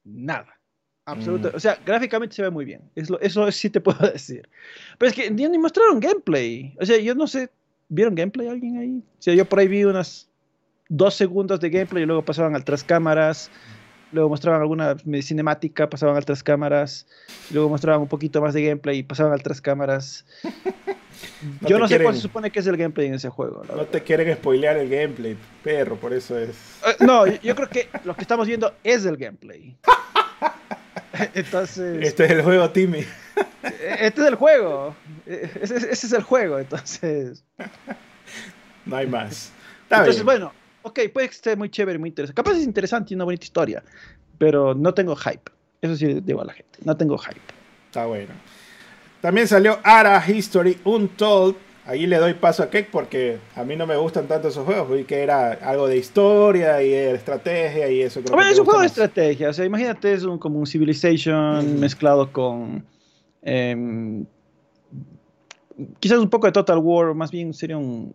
[0.02, 0.58] nada.
[1.06, 1.54] Absolutamente.
[1.54, 1.56] Mm.
[1.56, 2.82] O sea, gráficamente se ve muy bien.
[2.94, 4.48] eso sí te puedo decir.
[4.98, 6.74] Pero es que ni, ni mostraron gameplay.
[6.80, 7.50] O sea, yo no sé.
[7.88, 9.02] ¿Vieron gameplay alguien ahí?
[9.18, 10.28] O sea, yo por ahí vi unas
[10.88, 13.50] dos segundos de gameplay y luego pasaban al tras cámaras
[14.14, 17.06] luego mostraban alguna cinemática, pasaban a otras cámaras,
[17.50, 20.24] luego mostraban un poquito más de gameplay y pasaban a otras cámaras.
[21.62, 23.62] Yo no sé cuál se supone que es el gameplay en ese juego.
[23.74, 26.50] No te quieren spoilear el gameplay, perro, por eso es.
[26.86, 29.76] Eh, no, yo creo que lo que estamos viendo es el gameplay.
[31.34, 32.04] Entonces.
[32.04, 33.04] Este es el juego, Timmy.
[34.00, 34.94] Este es el juego.
[35.26, 37.44] Ese, es el juego, entonces.
[38.86, 39.50] No hay más.
[39.88, 40.52] entonces, bueno,
[40.84, 42.40] ok, puede que esté muy chévere, muy interesante.
[42.40, 43.82] Capaz es interesante y una bonita historia,
[44.38, 45.50] pero no tengo hype.
[45.80, 46.78] Eso sí digo a la gente.
[46.84, 47.40] No tengo hype.
[47.86, 48.32] Está bueno.
[49.20, 51.56] También salió Ara History Untold.
[51.86, 54.90] Ahí le doy paso a Keck porque a mí no me gustan tanto esos juegos.
[54.90, 58.22] Vi que era algo de historia y de estrategia y eso.
[58.22, 59.50] Creo es un juego de estrategia.
[59.50, 62.84] O sea, imagínate, es un, como un Civilization mezclado con.
[63.42, 64.24] Em,
[66.00, 67.14] quizás un poco de Total War.
[67.14, 68.14] Más bien sería un.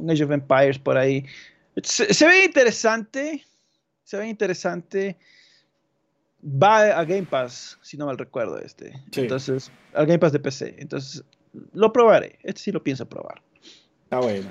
[0.00, 1.24] Un Age of Empires por ahí.
[1.82, 3.44] Se, ve interesante.
[4.04, 5.16] Se ve interesante.
[6.42, 8.92] Va a Game Pass, si no mal recuerdo este.
[9.14, 10.76] Entonces, al Game Pass de PC.
[10.78, 11.22] Entonces,
[11.74, 12.38] lo probaré.
[12.42, 13.42] Este sí lo pienso probar.
[14.04, 14.48] Está bueno.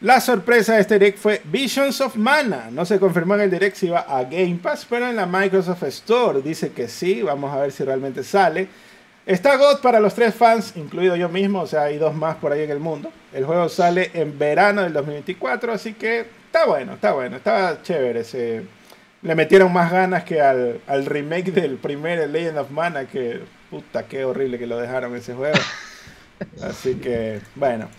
[0.00, 2.70] La sorpresa de este direct fue Visions of Mana.
[2.70, 5.82] No se confirmó en el direct si iba a Game Pass, pero en la Microsoft
[5.84, 7.22] Store dice que sí.
[7.22, 8.68] Vamos a ver si realmente sale.
[9.28, 12.50] Está God para los tres fans, incluido yo mismo, o sea, hay dos más por
[12.50, 13.12] ahí en el mundo.
[13.34, 18.24] El juego sale en verano del 2024, así que está bueno, está bueno, está chévere.
[18.24, 18.62] Se,
[19.20, 24.04] le metieron más ganas que al, al remake del primer Legend of Mana, que puta,
[24.04, 25.58] qué horrible que lo dejaron ese juego.
[26.62, 27.90] Así que, bueno.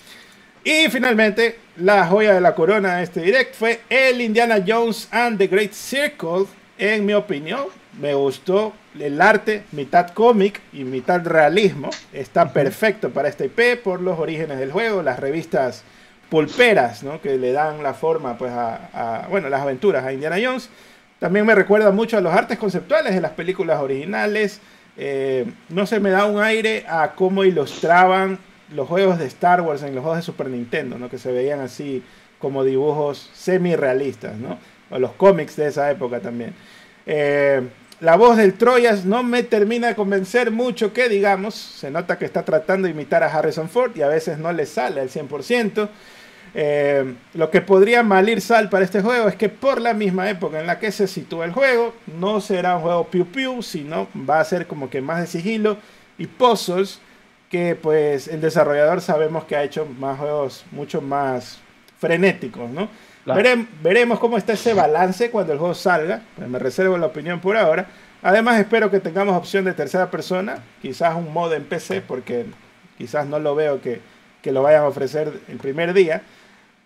[0.63, 5.37] Y finalmente, la joya de la corona de este direct fue el Indiana Jones and
[5.37, 6.47] the Great Circle.
[6.79, 7.67] En mi opinión,
[7.99, 11.89] me gustó el arte, mitad cómic y mitad realismo.
[12.13, 15.83] Está perfecto para este IP por los orígenes del juego, las revistas
[16.29, 17.21] pulperas, ¿no?
[17.21, 20.69] Que le dan la forma, pues, a, bueno, las aventuras a Indiana Jones.
[21.19, 24.61] También me recuerda mucho a los artes conceptuales de las películas originales.
[24.95, 28.37] Eh, no se me da un aire a cómo ilustraban
[28.73, 31.09] los juegos de Star Wars en los juegos de Super Nintendo, ¿no?
[31.09, 32.03] que se veían así
[32.37, 34.57] como dibujos semi-realistas, ¿no?
[34.89, 36.53] o los cómics de esa época también.
[37.05, 37.61] Eh,
[38.01, 42.25] la voz del Troyas no me termina de convencer mucho que digamos, se nota que
[42.25, 45.89] está tratando de imitar a Harrison Ford y a veces no le sale al 100%.
[46.55, 50.59] Eh, lo que podría malir sal para este juego es que por la misma época
[50.59, 54.39] en la que se sitúa el juego, no será un juego piu piu, sino va
[54.39, 55.77] a ser como que más de sigilo
[56.17, 56.99] y puzzles
[57.49, 61.59] que pues el desarrollador sabemos que ha hecho más juegos mucho más
[61.99, 62.89] frenéticos, ¿no?
[63.81, 67.57] Veremos cómo está ese balance cuando el juego salga, pues me reservo la opinión por
[67.57, 67.87] ahora.
[68.21, 72.45] Además espero que tengamos opción de tercera persona, quizás un modo en PC, porque
[72.97, 74.01] quizás no lo veo que,
[74.41, 76.21] que lo vayan a ofrecer el primer día.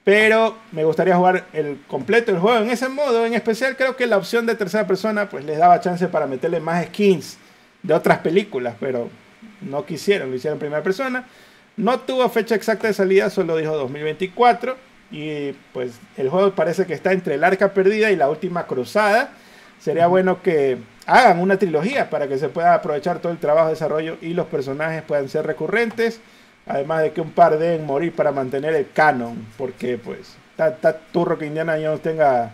[0.04, 3.26] Pero me gustaría jugar el completo el juego en ese modo.
[3.26, 6.60] En especial creo que la opción de tercera persona pues les daba chance para meterle
[6.60, 7.38] más skins
[7.82, 8.76] de otras películas.
[8.80, 9.10] Pero
[9.62, 11.26] no quisieron, lo hicieron en primera persona.
[11.78, 14.76] No tuvo fecha exacta de salida, solo dijo 2024.
[15.14, 19.30] Y pues el juego parece que está entre el arca perdida y la última cruzada.
[19.80, 23.74] Sería bueno que hagan una trilogía para que se pueda aprovechar todo el trabajo de
[23.74, 26.20] desarrollo y los personajes puedan ser recurrentes.
[26.66, 29.46] Además de que un par deben morir para mantener el canon.
[29.56, 32.52] Porque pues está, turro que Indiana Jones tenga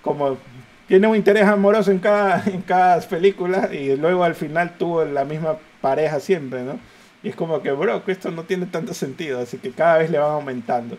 [0.00, 0.38] como...
[0.86, 5.24] Tiene un interés amoroso en cada, en cada película y luego al final tuvo la
[5.24, 6.78] misma pareja siempre, ¿no?
[7.22, 10.18] Y es como que, bro, esto no tiene tanto sentido, así que cada vez le
[10.18, 10.96] van aumentando.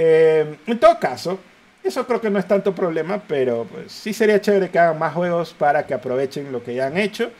[0.00, 1.40] Eh, en todo caso,
[1.82, 5.12] eso creo que no es tanto problema, pero pues sí sería chévere que hagan más
[5.12, 7.32] juegos para que aprovechen lo que ya han hecho.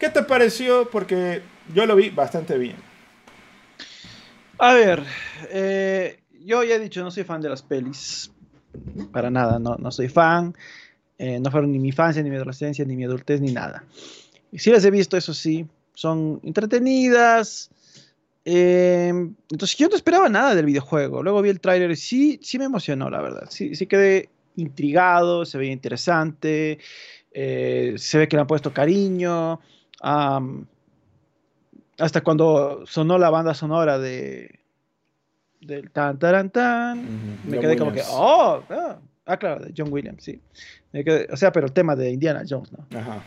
[0.00, 0.88] ¿Qué te pareció?
[0.90, 1.42] Porque
[1.74, 2.76] yo lo vi bastante bien.
[4.56, 5.02] A ver,
[5.50, 8.30] eh, yo ya he dicho, no soy fan de las pelis.
[9.12, 10.54] Para nada, no, no soy fan.
[11.18, 13.84] Eh, no fueron ni mi infancia, ni mi adolescencia, ni mi adultez, ni nada.
[14.50, 15.66] Y sí las he visto, eso sí.
[15.92, 17.68] Son entretenidas.
[18.48, 19.08] Eh,
[19.50, 21.22] entonces yo no esperaba nada del videojuego.
[21.22, 23.48] Luego vi el tráiler y sí, sí me emocionó, la verdad.
[23.50, 26.78] Sí, sí quedé intrigado, se veía interesante.
[27.32, 29.60] se ve que le han puesto cariño
[31.98, 34.60] hasta cuando sonó la banda sonora de
[35.60, 40.22] del tan tan tan me quedé como que oh ah, ah, claro de John Williams
[40.22, 40.40] sí
[41.30, 43.22] o sea pero el tema de Indiana Jones no Ajá.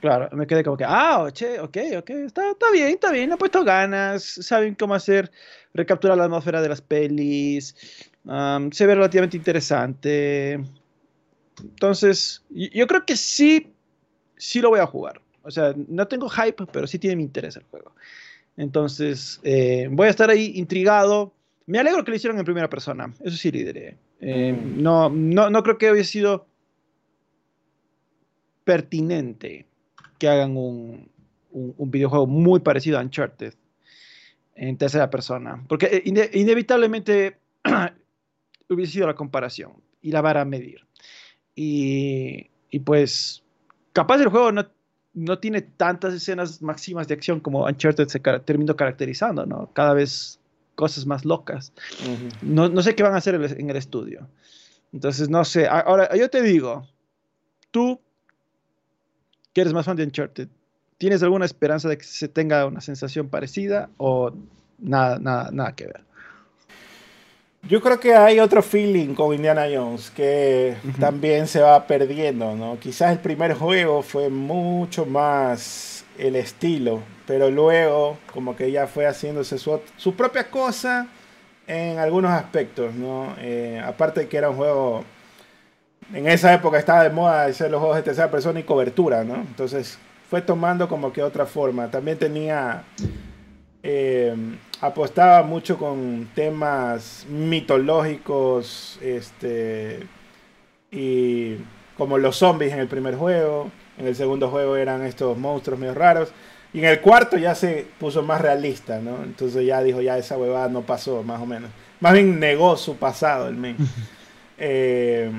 [0.00, 3.32] Claro me quedé como que ah che, ok ok está, está bien está bien le
[3.32, 5.30] han puesto ganas saben cómo hacer
[5.74, 7.74] recapturar la atmósfera de las pelis
[8.24, 10.60] se ve relativamente interesante
[11.60, 13.72] entonces yo creo que sí
[14.36, 17.56] sí lo voy a jugar o sea, no tengo hype, pero sí tiene mi interés
[17.56, 17.92] el juego.
[18.56, 21.32] Entonces, eh, voy a estar ahí intrigado.
[21.66, 23.12] Me alegro que lo hicieron en primera persona.
[23.20, 23.96] Eso sí le diré.
[24.20, 24.82] Eh, mm.
[24.82, 26.46] no, no, no creo que hubiera sido
[28.64, 29.66] pertinente
[30.20, 31.10] que hagan un,
[31.50, 33.54] un, videojuego muy parecido a Uncharted
[34.54, 35.64] en tercera persona.
[35.66, 37.38] Porque eh, inevitablemente
[38.68, 40.86] hubiese sido la comparación y la vara a medir.
[41.56, 43.42] Y, y pues,
[43.92, 44.68] capaz el juego no
[45.12, 49.72] no tiene tantas escenas máximas de acción como Uncharted se terminó caracterizando, ¿no?
[49.72, 50.38] Cada vez
[50.74, 51.72] cosas más locas.
[52.42, 54.28] no, sé qué van a hacer en el estudio.
[54.92, 55.66] Entonces, no sé.
[55.66, 56.86] Ahora, yo te digo,
[57.70, 58.00] tú
[59.52, 60.48] que eres más fan de Uncharted,
[60.98, 64.32] ¿tienes alguna esperanza de que se tenga una sensación parecida o
[64.78, 66.04] nada, nada, nada que ver?
[67.68, 72.78] Yo creo que hay otro feeling con Indiana Jones que también se va perdiendo, ¿no?
[72.80, 79.06] Quizás el primer juego fue mucho más el estilo, pero luego como que ya fue
[79.06, 81.06] haciéndose su, su propia cosa
[81.66, 83.34] en algunos aspectos, ¿no?
[83.38, 85.04] Eh, aparte de que era un juego,
[86.12, 89.36] en esa época estaba de moda hacer los juegos de tercera persona y cobertura, ¿no?
[89.36, 89.98] Entonces
[90.28, 91.90] fue tomando como que otra forma.
[91.90, 92.84] También tenía...
[93.82, 94.34] Eh,
[94.80, 100.00] apostaba mucho con temas mitológicos, este,
[100.90, 101.56] y
[101.96, 105.94] como los zombies en el primer juego, en el segundo juego eran estos monstruos medio
[105.94, 106.32] raros,
[106.72, 109.22] y en el cuarto ya se puso más realista, ¿no?
[109.22, 111.70] Entonces ya dijo, ya esa huevada no pasó, más o menos.
[112.00, 113.76] Más bien negó su pasado el men.
[114.62, 115.32] Eh,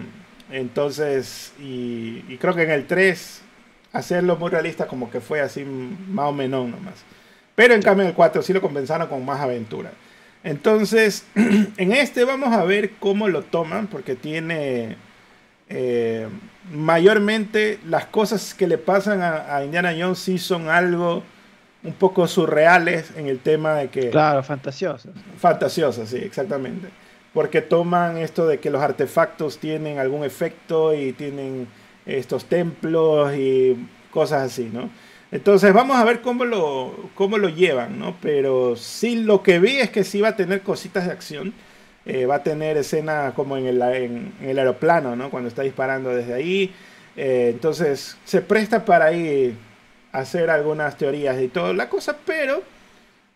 [0.52, 3.41] entonces, y, y, creo que en el 3,
[3.94, 7.03] hacerlo muy realista como que fue así más o menos nomás.
[7.56, 9.91] Pero en cambio en el 4 sí lo compensaron con más aventura.
[10.44, 14.95] Entonces, en este vamos a ver cómo lo toman, porque tiene
[15.69, 16.28] eh,
[16.72, 21.23] mayormente las cosas que le pasan a, Indiana Jones sí son algo
[21.84, 24.10] un poco surreales en el tema de que...
[24.10, 25.14] Claro, fantasiosas.
[25.38, 26.90] Fantasiosas, sí, exactamente.
[27.33, 31.67] Porque toman esto de que los artefactos tienen algún efecto y tienen
[32.05, 34.89] estos templos y cosas así, ¿no?
[35.31, 38.17] Entonces vamos a ver cómo lo, cómo lo llevan, ¿no?
[38.21, 41.53] Pero sí lo que vi es que sí va a tener cositas de acción.
[42.05, 45.29] Eh, va a tener escena como en el, en, el, aeroplano, ¿no?
[45.29, 46.73] Cuando está disparando desde ahí.
[47.15, 49.55] Eh, entonces se presta para ahí
[50.11, 52.63] hacer algunas teorías y toda la cosa, pero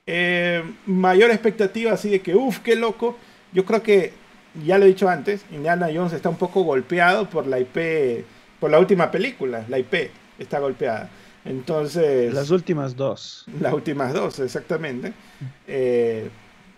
[0.08, 3.18] eh, mayor expectativa así de que, uff, qué loco.
[3.54, 4.14] Yo creo que,
[4.66, 8.26] ya lo he dicho antes, Indiana Jones está un poco golpeado por la IP,
[8.60, 11.10] por la última película, la IP está golpeada.
[11.46, 12.34] Entonces.
[12.34, 13.46] Las últimas dos.
[13.62, 15.14] Las últimas dos, exactamente.
[15.68, 16.30] Eh,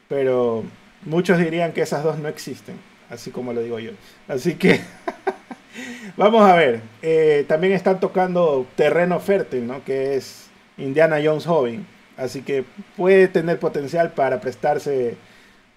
[0.10, 0.64] pero
[1.04, 2.76] muchos dirían que esas dos no existen,
[3.10, 3.92] así como lo digo yo.
[4.28, 4.82] Así que.
[6.18, 6.82] Vamos a ver.
[7.02, 9.84] Eh, también están tocando terreno fértil, ¿no?
[9.84, 11.86] Que es Indiana Jones joven.
[12.18, 12.66] Así que
[12.96, 15.16] puede tener potencial para prestarse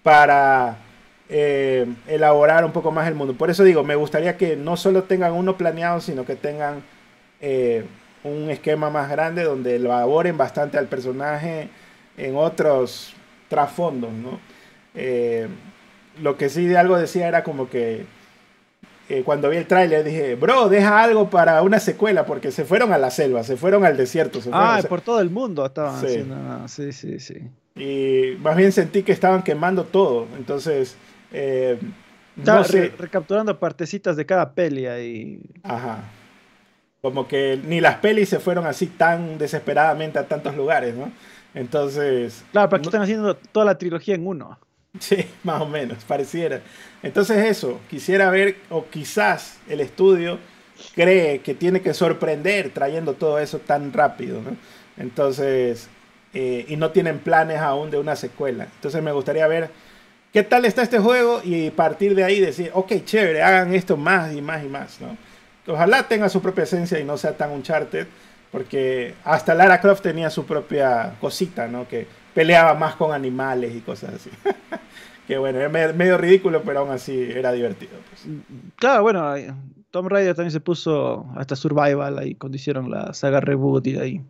[0.03, 0.79] para
[1.29, 3.35] eh, elaborar un poco más el mundo.
[3.35, 6.83] Por eso digo, me gustaría que no solo tengan uno planeado, sino que tengan
[8.23, 11.71] un esquema más grande donde elaboren bastante al personaje
[12.17, 13.15] en otros
[13.49, 14.39] trasfondos, ¿no?
[14.95, 15.49] Eh,
[16.21, 18.05] lo que sí de algo decía era como que
[19.09, 22.93] eh, cuando vi el tráiler dije, bro, deja algo para una secuela, porque se fueron
[22.93, 24.41] a la selva, se fueron al desierto.
[24.53, 26.69] ah, por todo el mundo estaban haciendo.
[26.69, 27.51] sí, sí, sí.
[27.77, 30.97] Y más bien sentí que estaban quemando todo, entonces...
[31.33, 31.79] Eh,
[32.99, 35.41] recapturando partecitas de cada peli ahí.
[35.63, 36.05] Ajá.
[37.03, 41.11] Como que ni las pelis se fueron así tan desesperadamente a tantos lugares, ¿no?
[41.55, 42.45] Entonces.
[42.53, 44.59] Claro, pero aquí están haciendo toda la trilogía en uno.
[44.99, 46.63] Sí, más o menos, pareciera.
[47.01, 50.41] Entonces, eso, quisiera ver, o quizás el estudio
[50.97, 54.57] cree que tiene que sorprender trayendo todo eso tan rápido, ¿no?
[54.97, 55.89] Entonces,
[56.35, 58.69] eh, y no tienen planes aún de una secuela.
[58.77, 59.71] Entonces, me gustaría ver
[60.33, 64.33] qué tal está este juego y partir de ahí decir, ok, chévere, hagan esto más
[64.33, 65.17] y más y más, ¿no?
[65.67, 68.07] ojalá tenga su propia esencia y no sea tan Uncharted,
[68.51, 71.87] porque hasta Lara Croft tenía su propia cosita, ¿no?
[71.87, 74.31] Que peleaba más con animales y cosas así.
[75.29, 77.93] que bueno, era medio ridículo, pero aún así era divertido.
[78.11, 78.27] Pues.
[78.77, 79.33] Claro, bueno,
[79.91, 84.03] Tom Raider también se puso hasta Survival ahí cuando hicieron la saga Reboot y de
[84.03, 84.21] ahí.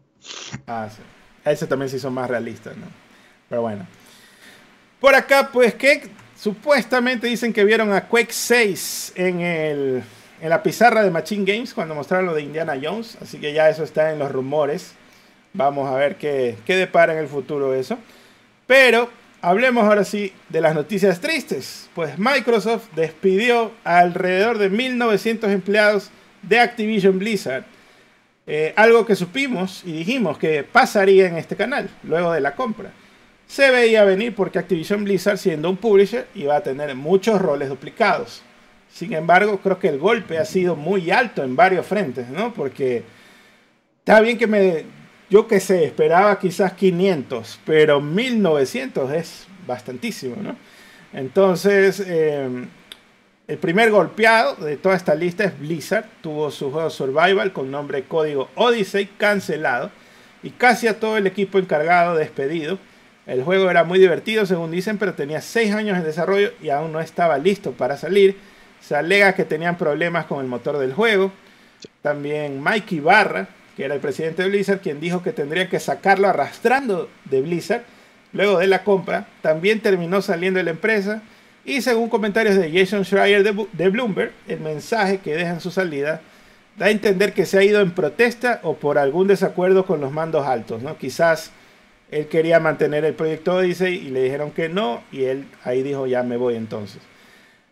[0.66, 1.00] Ah, sí.
[1.44, 2.86] Ese también se hizo más realista, ¿no?
[3.48, 3.86] Pero bueno.
[5.00, 6.08] Por acá, pues que
[6.38, 10.02] supuestamente dicen que vieron a Quake 6 en el
[10.40, 13.18] en la pizarra de Machine Games cuando mostraron lo de Indiana Jones.
[13.20, 14.94] Así que ya eso está en los rumores.
[15.52, 17.98] Vamos a ver qué, qué depara en el futuro eso.
[18.66, 19.10] Pero
[19.42, 21.90] hablemos ahora sí de las noticias tristes.
[21.94, 26.10] Pues Microsoft despidió alrededor de 1900 empleados
[26.42, 27.64] de Activision Blizzard.
[28.52, 32.90] Eh, algo que supimos y dijimos que pasaría en este canal luego de la compra.
[33.46, 38.42] Se veía venir porque Activision Blizzard, siendo un publisher, iba a tener muchos roles duplicados.
[38.92, 42.52] Sin embargo, creo que el golpe ha sido muy alto en varios frentes, ¿no?
[42.52, 43.04] Porque
[44.00, 44.84] está bien que me,
[45.30, 50.56] yo que sé, esperaba quizás 500, pero 1900 es bastantísimo, ¿no?
[51.12, 52.66] Entonces, em,
[53.50, 56.04] el primer golpeado de toda esta lista es Blizzard.
[56.22, 59.90] Tuvo su juego Survival con nombre código Odyssey cancelado
[60.42, 62.78] y casi a todo el equipo encargado despedido.
[63.26, 66.92] El juego era muy divertido, según dicen, pero tenía 6 años en desarrollo y aún
[66.92, 68.36] no estaba listo para salir
[68.80, 71.32] se alega que tenían problemas con el motor del juego.
[72.02, 76.28] También Mike Ibarra, que era el presidente de Blizzard, quien dijo que tendría que sacarlo
[76.28, 77.82] arrastrando de Blizzard
[78.32, 79.26] luego de la compra.
[79.42, 81.22] También terminó saliendo de la empresa.
[81.64, 86.22] Y según comentarios de Jason Schreier de, Bloomberg, el mensaje que deja en su salida
[86.76, 90.12] da a entender que se ha ido en protesta o por algún desacuerdo con los
[90.12, 90.82] mandos altos.
[90.82, 90.96] ¿no?
[90.96, 91.50] Quizás
[92.10, 95.02] él quería mantener el proyecto Odyssey y le dijeron que no.
[95.12, 97.02] Y él ahí dijo, ya me voy entonces.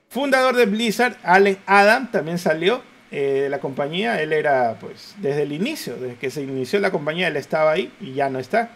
[0.09, 4.21] Fundador de Blizzard, Allen Adam, también salió eh, de la compañía.
[4.23, 7.93] Él era, pues, desde el inicio, desde que se inició la compañía, él estaba ahí
[8.01, 8.71] y ya no está.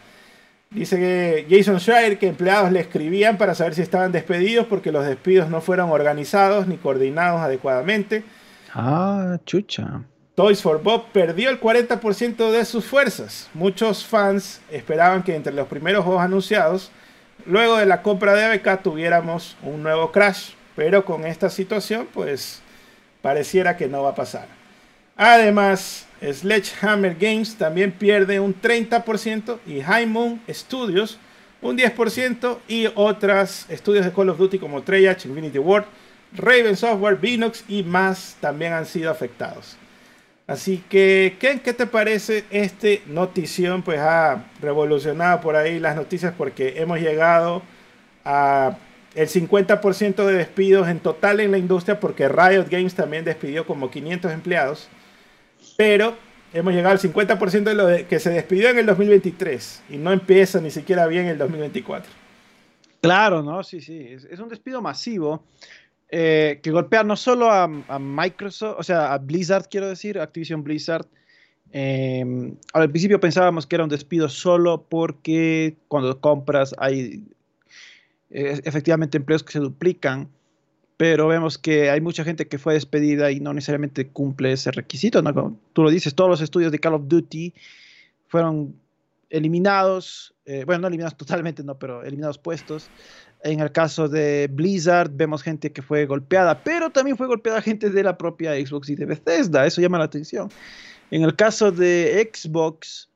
[0.74, 5.04] Dice que Jason Schreier que empleados le escribían para saber si estaban despedidos porque los
[5.04, 8.24] despidos no fueron organizados ni coordinados adecuadamente.
[8.72, 10.02] Ah, chucha.
[10.34, 13.50] Toys for Bob perdió el 40% de sus fuerzas.
[13.52, 16.90] Muchos fans esperaban que entre los primeros juegos anunciados,
[17.44, 20.52] luego de la compra de ABK, tuviéramos un nuevo Crash.
[20.74, 22.62] Pero con esta situación, pues
[23.20, 24.46] pareciera que no va a pasar.
[25.16, 31.18] Además, Sledgehammer Games también pierde un 30% y High Moon Studios
[31.62, 35.84] un 10% y otras estudios de Call of Duty como Treyarch, Infinity Ward,
[36.36, 39.76] Raven Software, Binox y más también han sido afectados.
[40.48, 43.82] Así que, ¿qué, ¿qué te parece este notición?
[43.82, 47.62] Pues ha revolucionado por ahí las noticias porque hemos llegado
[48.24, 48.76] a
[49.14, 53.90] el 50% de despidos en total en la industria porque Riot Games también despidió como
[53.90, 54.88] 500 empleados.
[55.82, 56.16] Pero
[56.52, 60.60] hemos llegado al 50% de lo que se despidió en el 2023 y no empieza
[60.60, 62.08] ni siquiera bien el 2024.
[63.00, 63.64] Claro, ¿no?
[63.64, 64.16] Sí, sí.
[64.30, 65.42] Es, un despido masivo
[66.08, 67.66] eh, que golpea no solo a,
[67.98, 71.04] Microsoft, o sea, a Blizzard, quiero decir, Activision Blizzard.
[71.72, 77.24] Eh, al principio pensábamos que era un despido solo porque cuando compras hay
[78.30, 80.28] eh, efectivamente empleos que se duplican
[80.96, 85.22] pero vemos que hay mucha gente que fue despedida y no necesariamente cumple ese requisito.
[85.22, 85.56] ¿no?
[85.72, 87.52] tú lo dices, todos los estudios de Call of Duty
[88.28, 88.74] fueron
[89.30, 92.88] eliminados, eh, bueno, no eliminados totalmente, no, pero eliminados puestos.
[93.42, 97.90] En el caso de Blizzard vemos gente que fue golpeada, pero también fue golpeada gente
[97.90, 100.48] de la propia Xbox y de Bethesda, eso llama la atención.
[101.10, 103.10] En el caso de Xbox,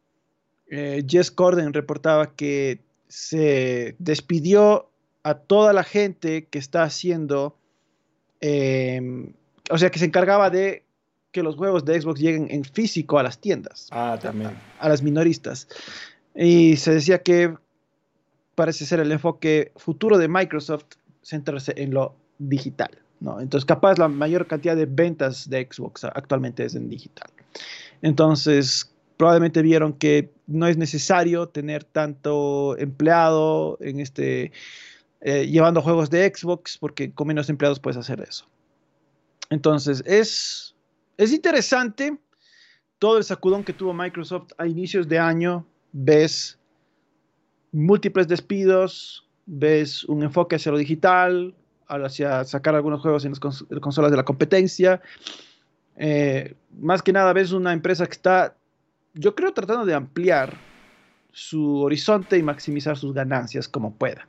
[0.69, 4.91] eh, Jess Corden reportaba que se despidió
[5.23, 7.57] a toda la gente que está haciendo
[8.41, 9.33] Em,
[9.71, 10.85] o sea, que se encargaba de
[11.33, 13.89] que los juegos de Xbox lleguen en físico a las tiendas.
[13.91, 14.53] Ah, también.
[14.79, 15.69] A, las minoristas.
[16.35, 17.55] Y se decía que
[18.55, 20.87] parece ser el enfoque futuro de Microsoft
[21.23, 22.91] centrarse en lo digital.
[23.21, 23.41] ¿no?
[23.41, 27.29] Entonces, capaz la mayor cantidad de ventas de Xbox actualmente es en digital.
[28.03, 34.53] Entonces, probablemente vieron que no es necesario tener tanto empleado en este
[35.29, 38.47] eh, llevando juegos de Xbox, porque con menos empleados puedes hacer eso.
[39.51, 40.77] Entonces, es,
[41.17, 42.17] es interesante
[43.01, 45.67] todo el sacudón que tuvo Microsoft a inicios de año.
[45.91, 46.61] Ves
[47.73, 51.57] múltiples despidos, ves un enfoque hacia lo digital,
[51.89, 55.03] hacia sacar algunos juegos en las consolas de la competencia.
[55.97, 58.57] Eh, más que nada ves una empresa que está,
[59.15, 60.57] yo creo, tratando de ampliar
[61.33, 64.29] su horizonte y maximizar sus ganancias como pueda.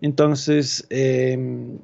[0.00, 1.78] Entonces, em,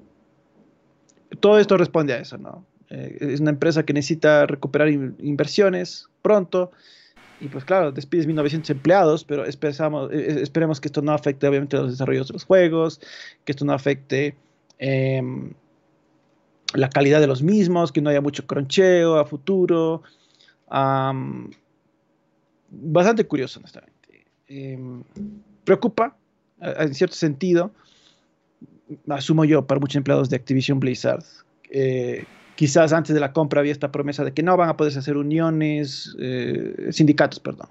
[1.40, 2.66] todo esto responde a eso, ¿no?
[2.90, 6.72] Eh, es una empresa que necesita recuperar inversiones pronto.
[7.40, 11.76] Y pues claro, despides 1900 empleados, pero eh, eh, esperemos que esto no afecte obviamente
[11.76, 13.00] los desarrollos de los juegos,
[13.44, 14.36] que esto no afecte
[14.78, 15.52] em,
[16.74, 20.02] la calidad de los mismos, que no haya mucho croncheo a futuro.
[22.70, 24.26] bastante curioso, honestamente.
[24.46, 25.02] Em,
[25.64, 26.16] preocupa,
[26.60, 27.72] en cierto sentido,
[29.08, 31.24] asumo yo, para muchos empleados de Activision Blizzard.
[31.70, 32.24] Eh,
[32.54, 35.16] quizás antes de la compra había esta promesa de que no van a poder hacer
[35.16, 37.68] uniones, eh, sindicatos, perdón.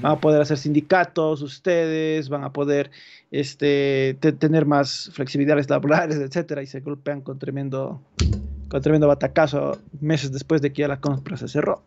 [0.00, 2.90] Van a poder hacer sindicatos ustedes, van a poder
[3.30, 8.00] este, tener más flexibilidades laborales, etcétera, y se golpean con tremendo,
[8.68, 11.82] con tremendo batacazo meses después de que ya la compra se cerró.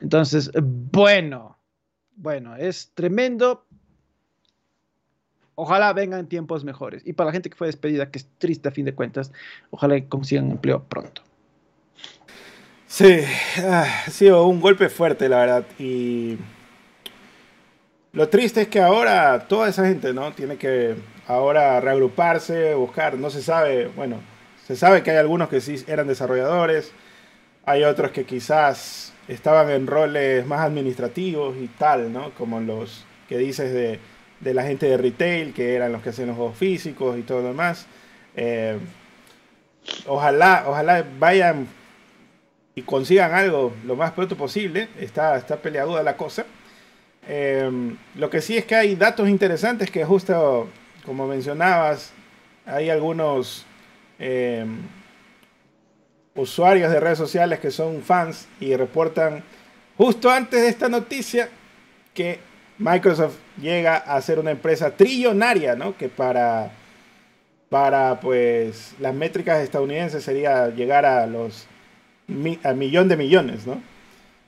[0.00, 1.58] Entonces, bueno,
[2.16, 3.66] bueno, es tremendo,
[5.56, 7.02] ojalá vengan tiempos mejores.
[7.04, 9.32] Y para la gente que fue despedida, que es triste a fin de cuentas,
[9.70, 11.22] ojalá consigan empleo pronto.
[12.86, 13.18] Sí,
[13.58, 15.66] ah, ha sido un golpe fuerte, la verdad.
[15.78, 16.38] Y
[18.12, 20.32] lo triste es que ahora toda esa gente, ¿no?
[20.32, 20.94] Tiene que
[21.26, 24.20] ahora reagruparse, buscar, no se sabe, bueno,
[24.66, 26.92] se sabe que hay algunos que sí eran desarrolladores,
[27.64, 32.30] hay otros que quizás estaban en roles más administrativos y tal, ¿no?
[32.30, 33.98] Como los que dices de
[34.40, 37.42] de la gente de retail, que eran los que hacían los juegos físicos y todo
[37.42, 37.86] lo demás.
[38.36, 38.78] Eh,
[40.06, 41.66] ojalá, ojalá vayan
[42.74, 44.88] y consigan algo lo más pronto posible.
[44.98, 45.58] Está, está
[46.02, 46.44] la cosa.
[47.28, 50.68] Em, lo que sí es que hay datos interesantes que justo
[51.04, 52.12] como mencionabas,
[52.66, 53.64] hay algunos
[54.18, 54.78] em,
[56.34, 59.42] usuarios de redes sociales que son fans y reportan
[59.96, 61.48] justo antes de esta noticia
[62.12, 62.40] que
[62.78, 65.96] Microsoft llega a ser una empresa trillonaria, ¿no?
[65.96, 66.72] Que para,
[67.68, 71.66] para pues las métricas estadounidenses sería llegar a los
[72.64, 73.80] a millón de millones, ¿no?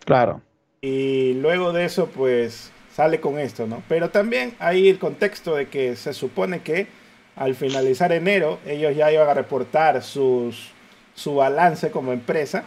[0.04, 0.40] Claro.
[0.80, 3.82] Y luego de eso, pues sale con esto, ¿no?
[3.88, 6.88] Pero también hay el contexto de que se supone que
[7.36, 10.70] al finalizar enero ellos ya iban a reportar sus,
[11.14, 12.64] su balance como empresa.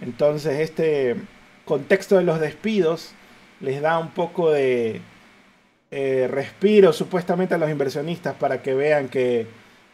[0.00, 1.16] Entonces este
[1.66, 3.12] contexto de los despidos
[3.60, 5.00] les da un poco de
[5.90, 9.46] eh, respiro supuestamente a los inversionistas para que vean que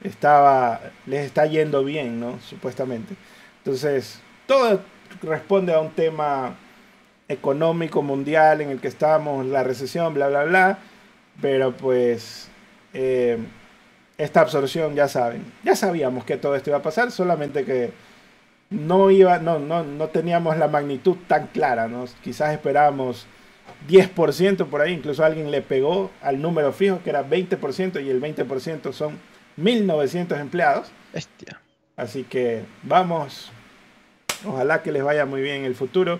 [0.02, 2.38] estaba, les está yendo bien, ¿no?
[2.40, 3.14] Supuestamente.
[3.58, 4.80] Entonces, todo
[5.22, 6.56] responde a un tema
[7.28, 10.78] económico mundial en el que estamos, la recesión, bla, bla, bla.
[11.40, 12.48] Pero pues
[12.92, 13.38] eh,
[14.18, 17.92] esta absorción ya saben, ya sabíamos que todo esto iba a pasar, solamente que
[18.70, 22.04] no iba, no, no, no teníamos la magnitud tan clara, ¿no?
[22.22, 23.26] Quizás esperábamos
[23.88, 28.20] 10% por ahí, incluso alguien le pegó al número fijo que era 20% y el
[28.20, 29.18] 20% son
[29.56, 30.90] 1900 empleados.
[31.12, 31.60] Bestia.
[31.96, 33.50] Así que vamos,
[34.46, 36.18] ojalá que les vaya muy bien en el futuro,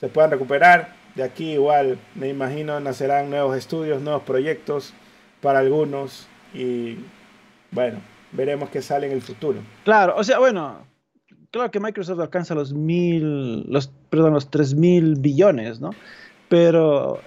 [0.00, 0.96] se puedan recuperar.
[1.14, 4.92] De aquí igual, me imagino, nacerán nuevos estudios, nuevos proyectos
[5.40, 6.98] para algunos y
[7.72, 7.98] bueno,
[8.32, 9.60] veremos qué sale en el futuro.
[9.84, 10.86] Claro, o sea, bueno,
[11.50, 15.90] claro que Microsoft alcanza los mil, los, perdón, los tres mil billones, ¿no?
[16.48, 17.20] Pero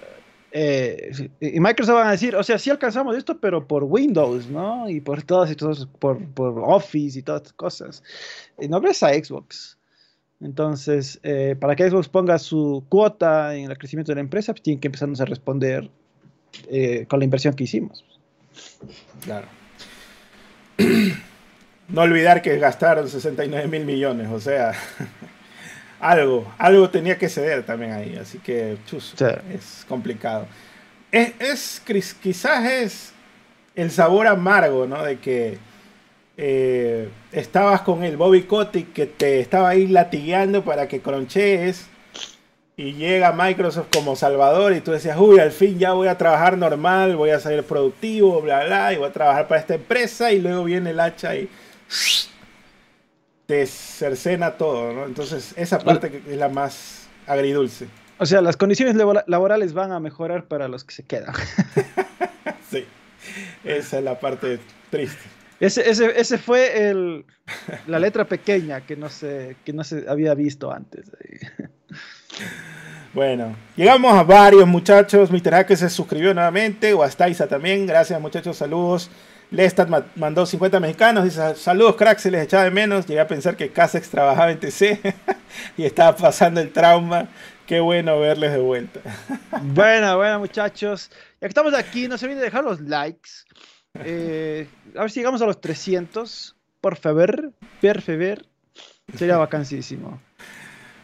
[0.54, 4.88] eh, y Microsoft van a decir, o sea, sí alcanzamos esto, pero por Windows, ¿no?
[4.88, 8.02] Y por todas y todas, por, por Office y todas estas cosas.
[8.60, 9.78] Y no ves a Xbox.
[10.40, 14.62] Entonces, eh, para que Xbox ponga su cuota en el crecimiento de la empresa, pues
[14.62, 15.88] tienen que empezarnos a responder
[16.68, 18.04] eh, con la inversión que hicimos.
[19.24, 19.46] Claro.
[21.88, 24.72] no olvidar que gastaron 69 mil millones, o sea,
[26.02, 29.14] algo, algo tenía que ceder también ahí, así que chus,
[29.54, 30.48] es complicado.
[31.12, 31.80] Es,
[32.20, 33.12] quizás es
[33.76, 35.04] el sabor amargo, ¿no?
[35.04, 35.58] De que
[36.36, 41.86] eh, estabas con el Bobby Kotick que te estaba ahí latigueando para que cronchees
[42.76, 46.58] y llega Microsoft como salvador y tú decías, uy, al fin ya voy a trabajar
[46.58, 50.40] normal, voy a salir productivo, bla, bla, y voy a trabajar para esta empresa y
[50.40, 51.48] luego viene el hacha y
[53.52, 55.04] te cercena todo, ¿no?
[55.04, 57.86] Entonces esa parte es la más agridulce.
[58.16, 58.96] O sea, las condiciones
[59.26, 61.34] laborales van a mejorar para los que se quedan.
[62.70, 62.86] sí,
[63.62, 64.58] esa es la parte
[64.88, 65.20] triste.
[65.60, 67.26] Ese, ese, ese fue el,
[67.86, 71.10] la letra pequeña que no, se, que no se había visto antes.
[73.14, 75.30] Bueno, llegamos a varios muchachos.
[75.30, 75.66] Mr.
[75.66, 76.94] que se suscribió nuevamente.
[77.28, 77.86] Isa también.
[77.86, 78.56] Gracias, muchachos.
[78.56, 79.10] Saludos.
[79.52, 81.24] Lestat mandó 50 mexicanos.
[81.24, 82.18] Dice: Saludos, crack.
[82.18, 83.06] Se les echaba de menos.
[83.06, 85.14] Llegué a pensar que Casex trabajaba en TC
[85.76, 87.28] y estaba pasando el trauma.
[87.66, 89.00] Qué bueno verles de vuelta.
[89.62, 91.10] bueno, bueno, muchachos.
[91.10, 93.30] Ya que estamos aquí, no se olviden de dejar los likes.
[94.04, 94.66] Eh,
[94.96, 96.56] a ver si llegamos a los 300.
[96.80, 98.44] Por favor, per favor.
[99.16, 100.20] Sería vacancísimo.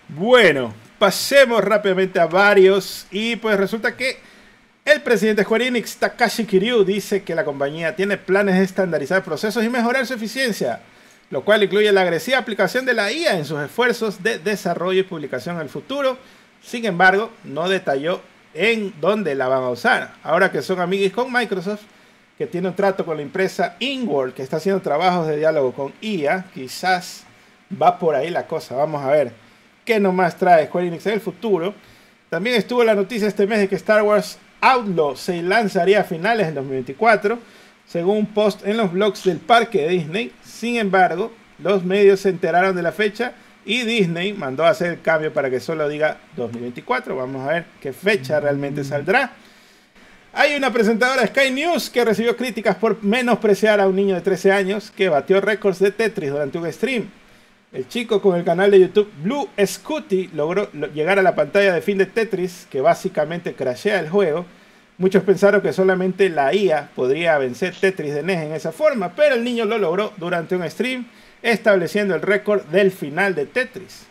[0.08, 4.18] Bueno, pasemos rápidamente a varios y pues resulta que
[4.90, 9.22] el presidente de Square Enix, Takashi Kiryu, dice que la compañía tiene planes de estandarizar
[9.22, 10.80] procesos y mejorar su eficiencia,
[11.30, 15.04] lo cual incluye la agresiva aplicación de la IA en sus esfuerzos de desarrollo y
[15.04, 16.16] publicación en el futuro.
[16.62, 18.22] Sin embargo, no detalló
[18.54, 20.14] en dónde la van a usar.
[20.22, 21.82] Ahora que son amigos con Microsoft,
[22.38, 25.92] que tiene un trato con la empresa InWorld, que está haciendo trabajos de diálogo con
[26.00, 27.24] IA, quizás
[27.70, 28.74] va por ahí la cosa.
[28.74, 29.32] Vamos a ver
[29.84, 31.74] qué nomás trae Square Enix en el futuro.
[32.30, 36.46] También estuvo la noticia este mes de que Star Wars Outlaw se lanzaría a finales
[36.46, 37.38] del 2024,
[37.86, 40.32] según un post en los blogs del parque de Disney.
[40.42, 43.32] Sin embargo, los medios se enteraron de la fecha
[43.64, 47.16] y Disney mandó a hacer el cambio para que solo diga 2024.
[47.16, 49.32] Vamos a ver qué fecha realmente saldrá.
[50.32, 54.52] Hay una presentadora Sky News que recibió críticas por menospreciar a un niño de 13
[54.52, 57.08] años que batió récords de Tetris durante un stream.
[57.70, 61.82] El chico con el canal de YouTube Blue Scooty logró llegar a la pantalla de
[61.82, 64.46] fin de Tetris, que básicamente crashea el juego.
[64.96, 69.34] Muchos pensaron que solamente la IA podría vencer Tetris de NES en esa forma, pero
[69.34, 71.06] el niño lo logró durante un stream,
[71.42, 74.06] estableciendo el récord del final de Tetris.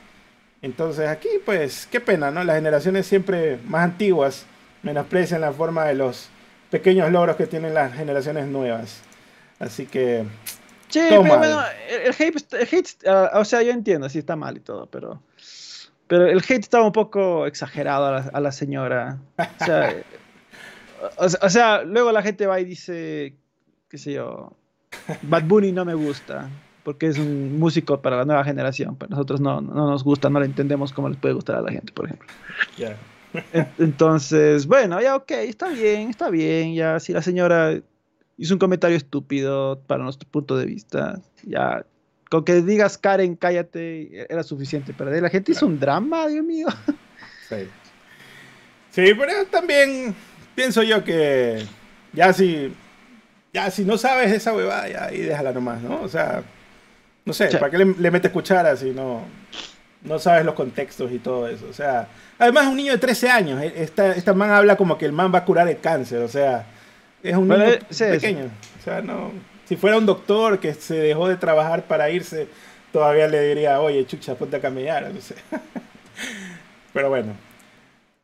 [0.62, 2.44] Entonces aquí, pues, qué pena, ¿no?
[2.44, 4.46] Las generaciones siempre más antiguas
[4.84, 6.30] menosprecian la forma de los
[6.70, 9.02] pequeños logros que tienen las generaciones nuevas.
[9.60, 10.26] Así que
[10.90, 14.58] Sí, pero bueno, el, hate, el hate uh, o sea, yo entiendo, sí está mal
[14.58, 15.22] y todo, pero
[16.08, 19.18] Pero el hate estaba un poco exagerado a la, señora.
[21.18, 23.36] O sea, luego la gente va y dice,
[23.88, 24.52] qué sé yo,
[25.22, 26.50] Bad Bunny no me gusta,
[26.84, 30.40] porque es un músico para la nueva generación, pero nosotros no, no nos gusta, no
[30.40, 32.28] le entendemos cómo les puede gustar a la gente, por ejemplo.
[33.78, 37.80] Entonces, bueno, ya ok, está bien, está bien, ya si la señora
[38.38, 41.86] hizo un comentario estúpido para nuestro punto de vista, ya
[42.30, 44.94] con que digas Karen, cállate, era suficiente.
[44.98, 46.68] Pero la gente hizo un drama, Dios mío.
[47.48, 47.68] Sí.
[48.92, 50.14] Sí, pero también
[50.56, 51.64] pienso yo que
[52.14, 52.74] ya si,
[53.54, 56.02] ya si no sabes esa huevada, ya ahí déjala nomás, ¿no?
[56.02, 56.44] O sea,
[57.24, 59.22] no sé, ¿para qué le, le metes cuchara si no,
[60.02, 61.68] no sabes los contextos y todo eso?
[61.70, 62.08] O sea,
[62.40, 65.32] además un niño de 13 años, eh, esta, esta man habla como que el man
[65.34, 66.66] va a curar el cáncer, o sea,
[67.30, 68.46] es un niño pequeño.
[68.80, 69.32] O sea, no
[69.68, 72.48] si fuera un doctor que se dejó de trabajar para irse,
[72.94, 75.36] todavía le diría, oye, chucha, ponte a camellar, no sé.
[76.94, 77.34] Pero bueno.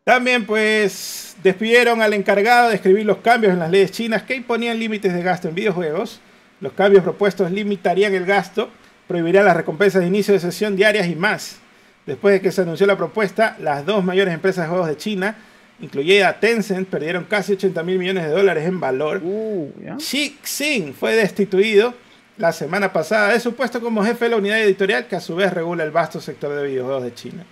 [0.06, 4.80] También pues despidieron al encargado de escribir los cambios en las leyes chinas que imponían
[4.80, 6.22] límites de gasto en videojuegos.
[6.62, 8.70] Los cambios propuestos limitarían el gasto,
[9.08, 11.60] prohibirían las recompensas de inicio de sesión diarias y más.
[12.06, 15.36] Después de que se anunció la propuesta, las dos mayores empresas de juegos de China
[15.80, 19.22] incluida Tencent, perdieron casi 80 mil millones de dólares en valor.
[19.24, 21.94] Uh, Xi Xing fue destituido
[22.38, 25.36] la semana pasada de su puesto como jefe de la unidad editorial que a su
[25.36, 27.46] vez regula el vasto sector de videojuegos de China.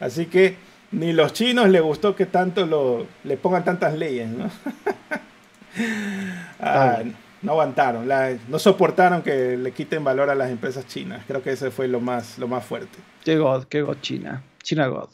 [0.00, 0.56] Así que
[0.92, 4.50] ni los chinos les gustó que tanto lo, le pongan tantas leyes, ¿no?
[6.58, 7.04] Ah,
[7.40, 8.08] no aguantaron,
[8.48, 11.22] no soportaron que le quiten valor a las empresas chinas.
[11.28, 12.98] Creo que ese fue lo más, lo más fuerte.
[13.24, 14.42] Qué God, qué God China.
[14.60, 15.10] China God.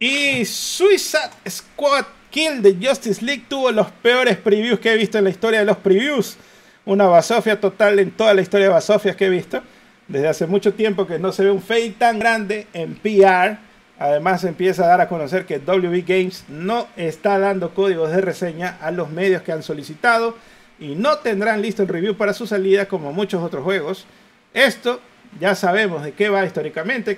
[0.00, 5.24] Y Suicide Squad Kill de Justice League tuvo los peores previews que he visto en
[5.24, 6.36] la historia de los previews.
[6.84, 9.60] Una basofia total en toda la historia de basofias que he visto.
[10.06, 13.58] Desde hace mucho tiempo que no se ve un fake tan grande en PR.
[13.98, 18.78] Además empieza a dar a conocer que WB Games no está dando códigos de reseña
[18.80, 20.36] a los medios que han solicitado
[20.78, 24.06] y no tendrán listo el review para su salida como muchos otros juegos.
[24.54, 25.00] Esto
[25.40, 27.16] ya sabemos de qué va históricamente,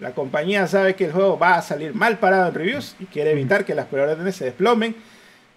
[0.00, 3.32] la compañía sabe que el juego va a salir mal parado en reviews y quiere
[3.32, 4.96] evitar que las preórdenes se desplomen.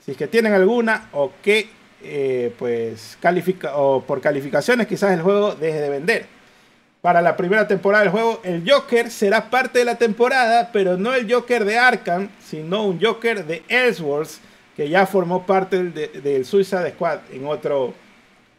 [0.03, 1.69] Si es que tienen alguna o que
[2.03, 6.25] eh, pues califica o por calificaciones quizás el juego deje de vender.
[7.01, 11.13] Para la primera temporada del juego, el Joker será parte de la temporada, pero no
[11.13, 14.39] el Joker de Arkham, sino un Joker de Elseworlds,
[14.75, 17.75] que ya formó parte del, del Suicide Squad en otra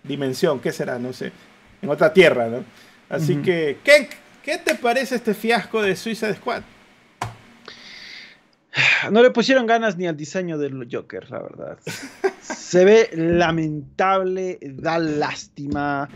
[0.04, 0.98] dimensión, ¿qué será?
[0.98, 1.32] No sé,
[1.82, 2.64] en otra tierra, ¿no?
[3.08, 4.08] Así que, ¿qué,
[4.46, 6.62] ¿Qué te parece este fiasco de Suicide Squad?
[9.10, 11.78] No le pusieron ganas ni al diseño del Joker, la verdad.
[12.40, 16.08] Se ve lamentable, da lástima.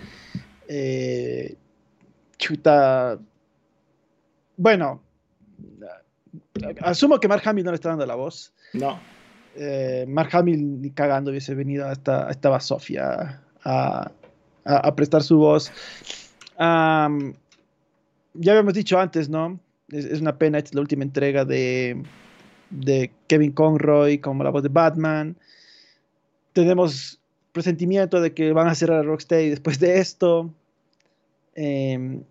[0.68, 1.56] Eh,
[2.38, 3.18] chuta.
[4.56, 5.02] Bueno,
[6.82, 8.52] asumo que Mark Hamill no le está dando la voz.
[8.74, 9.00] No.
[9.56, 14.12] Eh, Mark Hamill ni cagando hubiese venido a esta, esta Sofía a,
[14.64, 15.72] a, prestar su voz
[18.34, 19.60] ya habíamos dicho antes, ¿no?
[19.88, 22.02] Es, una pena, es la última entrega de,
[23.26, 25.36] Kevin Conroy como la voz de Batman.
[26.52, 27.20] Tenemos
[27.52, 30.54] presentimiento de que van a cerrar Rocksteady después de esto.
[31.56, 32.22] Em,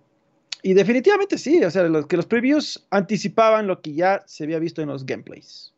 [0.63, 4.81] y definitivamente sí, o sea, que los previews anticipaban lo que ya se había visto
[4.81, 5.73] en los gameplays.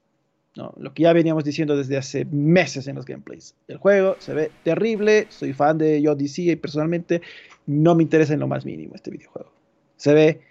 [0.56, 0.74] ¿no?
[0.78, 3.56] Lo que ya veníamos diciendo desde hace meses en los gameplays.
[3.68, 7.22] El juego se ve terrible, soy fan de Odyssey y personalmente
[7.66, 9.51] no me interesa en lo más mínimo este videojuego
[10.02, 10.42] se ve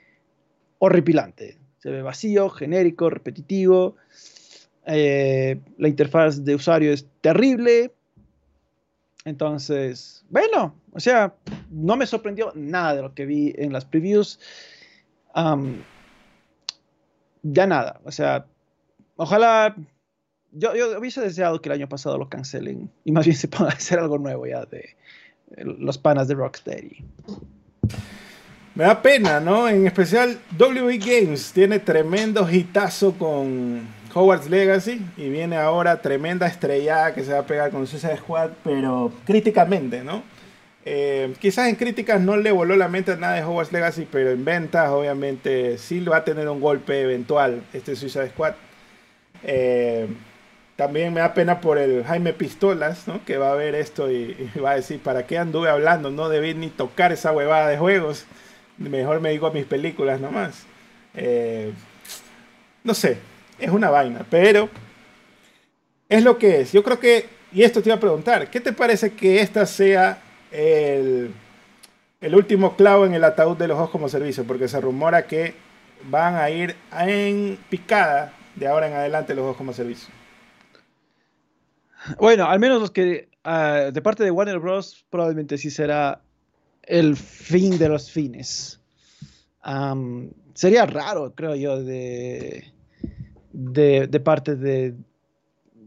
[0.78, 1.59] horripilante.
[1.78, 3.97] Se ve vacío, genérico, repetitivo.
[4.86, 7.93] Eh, la interfaz de usuario es terrible.
[9.24, 11.35] Entonces, bueno, o sea,
[11.68, 14.39] no me sorprendió nada de lo que vi en las previews.
[17.43, 18.47] ya nada, o sea,
[19.16, 19.74] ojalá.
[20.52, 23.70] Yo, yo, hubiese deseado que el año pasado lo cancelen y más bien se ponga
[23.70, 24.97] a hacer algo nuevo ya de
[25.56, 27.05] los panas de Rocksteady.
[28.75, 29.69] Me da pena, ¿no?
[29.69, 33.83] En especial WB Games tiene tremendo hitazo con
[34.15, 38.51] Hogwarts Legacy y viene ahora tremenda estrellada que se va a pegar con Suicide Squad,
[38.63, 40.23] pero críticamente, ¿no?
[40.85, 44.31] Eh, quizás en críticas no le voló la mente a nada de Hogwarts Legacy, pero
[44.31, 48.55] en ventas obviamente sí va a tener un golpe eventual este Suicide Squad.
[49.43, 50.07] Eh,
[50.77, 53.25] también me da pena por el Jaime Pistolas, ¿no?
[53.25, 56.11] Que va a ver esto y, y, va a decir, ¿para qué anduve hablando?
[56.13, 58.27] No debí ni tocar esa huevada de juegos
[58.89, 60.65] mejor me digo a mis películas nomás.
[61.15, 61.73] Eh,
[62.82, 63.19] no sé,
[63.59, 64.69] es una vaina, pero
[66.09, 66.73] es lo que es.
[66.73, 70.23] Yo creo que, y esto te iba a preguntar, ¿qué te parece que esta sea
[70.51, 71.32] el,
[72.20, 74.44] el último clavo en el ataúd de los ojos como servicio?
[74.44, 75.55] Porque se rumora que
[76.05, 80.09] van a ir en picada de ahora en adelante los juegos como servicio.
[82.19, 85.05] Bueno, al menos los que uh, de parte de Warner Bros.
[85.11, 86.23] probablemente sí será
[86.91, 88.81] el fin de los fines.
[89.65, 92.73] Um, sería raro, creo yo, de,
[93.53, 94.97] de, de, parte de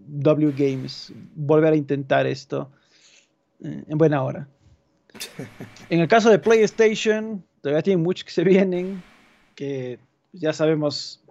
[0.08, 2.72] W Games volver a intentar esto
[3.64, 4.48] eh, en buena hora.
[5.90, 9.04] En el caso de PlayStation, todavía tienen muchos que se vienen,
[9.56, 10.00] que
[10.32, 11.22] ya sabemos,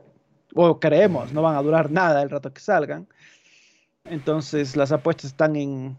[0.55, 3.09] o creemos, no van a durar nada el rato que salgan.
[4.05, 5.97] Entonces las apuestas están en,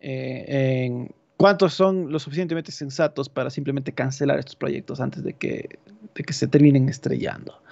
[0.00, 5.78] eh, en cuántos son lo suficientemente sensatos para simplemente cancelar estos proyectos antes de que,
[6.14, 7.62] de que se terminen estrellando.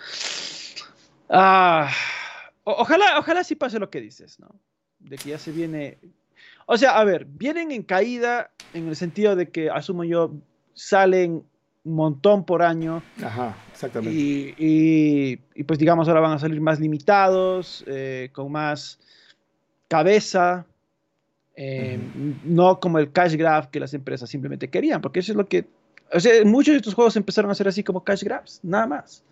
[1.29, 1.91] Ah,
[2.65, 4.55] ojalá, ojalá sí pase lo que dices, ¿no?
[5.01, 5.99] De que ya se viene.
[6.67, 10.33] O sea, a ver, vienen en caída en el sentido de que, asumo yo,
[10.75, 11.45] salen
[11.85, 13.03] un montón por año.
[13.21, 14.17] Ajá, exactamente.
[14.17, 19.01] Y, y, pues digamos ahora van a salir más limitados, eh, con más
[19.89, 20.67] cabeza,
[21.57, 21.99] eh,
[22.45, 25.67] no como el cash grab que las empresas simplemente querían, porque eso es lo que,
[26.13, 29.25] o sea, muchos de estos juegos empezaron a ser así como cash grabs, nada más.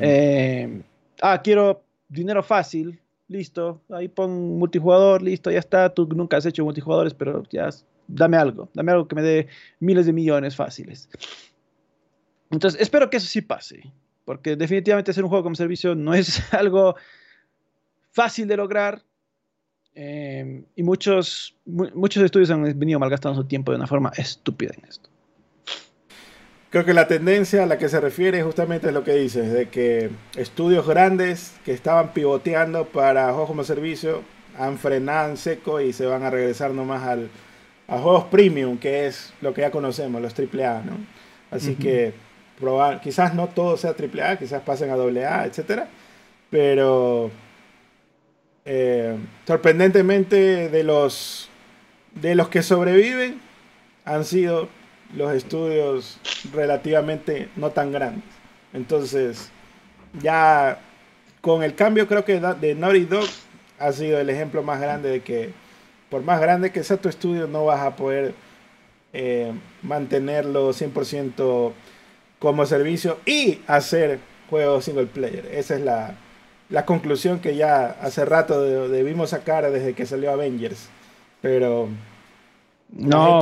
[0.00, 0.82] eh,
[1.22, 6.64] ah, quiero dinero fácil, listo, ahí pon multijugador, listo, ya está, tú nunca has hecho
[6.64, 7.70] multijugadores, pero ya,
[8.08, 9.46] dame algo, dame algo que me dé
[9.78, 11.08] miles de millones fáciles.
[12.50, 13.92] Entonces, espero que eso sí pase,
[14.24, 16.96] porque definitivamente hacer un juego como servicio no es algo
[18.10, 19.02] fácil de lograr,
[19.98, 24.72] eh, y muchos, mu muchos estudios han venido malgastando su tiempo de una forma estúpida
[24.76, 25.08] en esto.
[26.68, 29.70] Creo que la tendencia a la que se refiere justamente es lo que dices, de
[29.70, 34.22] que estudios grandes que estaban pivoteando para juegos como servicio
[34.58, 37.30] han frenado en seco y se van a regresar nomás al,
[37.88, 40.98] a juegos premium, que es lo que ya conocemos, los AAA, ¿no?
[41.50, 41.78] Así uh -huh.
[41.78, 42.12] que
[42.60, 45.88] probar, quizás no todo sea AAA, quizás pasen a AA, etcétera,
[46.50, 47.30] pero
[48.66, 49.16] eh,
[49.46, 51.48] sorprendentemente de los
[52.20, 53.40] de los que sobreviven
[54.04, 54.68] han sido
[55.14, 56.18] los estudios
[56.52, 58.24] relativamente no tan grandes.
[58.72, 59.50] Entonces,
[60.20, 60.80] ya
[61.40, 63.28] con el cambio creo que de Naughty Dog
[63.78, 65.52] ha sido el ejemplo más grande de que
[66.10, 68.34] por más grande que sea tu estudio no vas a poder
[69.12, 69.52] eh,
[69.82, 71.72] mantenerlo 100%
[72.38, 74.18] como servicio y hacer
[74.50, 75.46] juegos single player.
[75.52, 76.14] Esa es la,
[76.68, 80.88] la conclusión que ya hace rato debimos sacar desde que salió Avengers.
[81.40, 81.88] Pero.
[82.90, 83.40] No,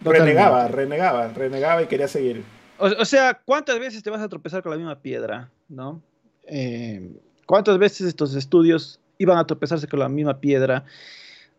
[0.00, 2.44] renegaba, renegaba, renegaba y quería seguir.
[2.78, 5.50] O, o, sea, ¿cuántas veces te vas a tropezar con la misma piedra?
[5.68, 6.02] ¿No?
[6.46, 7.10] Eh,
[7.46, 10.84] ¿Cuántas veces estos estudios iban a tropezarse con la misma piedra?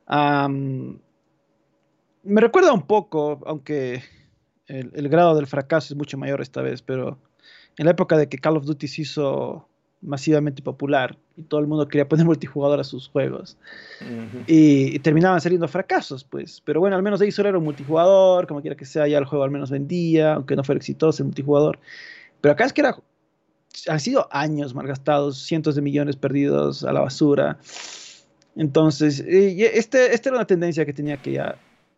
[0.07, 0.99] Um,
[2.23, 4.03] me recuerda un poco, aunque
[4.67, 7.17] el, el, grado del fracaso es mucho mayor esta vez, pero
[7.77, 9.67] en la época de que Call of Duty se hizo
[10.01, 13.57] masivamente popular y todo el mundo quería poner multijugador a sus juegos.
[14.01, 14.43] Uh -huh.
[14.47, 16.61] y, y, terminaban saliendo fracasos, pues.
[16.63, 19.25] Pero bueno, al menos ahí solo era un multijugador, como quiera que sea, ya el
[19.25, 21.79] juego al menos vendía, aunque no fuera exitoso el multijugador.
[22.41, 22.97] Pero acá es que era,
[23.87, 27.59] han sido años malgastados, cientos de millones perdidos a la basura.
[28.55, 31.57] Entonces, este, esta era una tendencia que tenía que ya,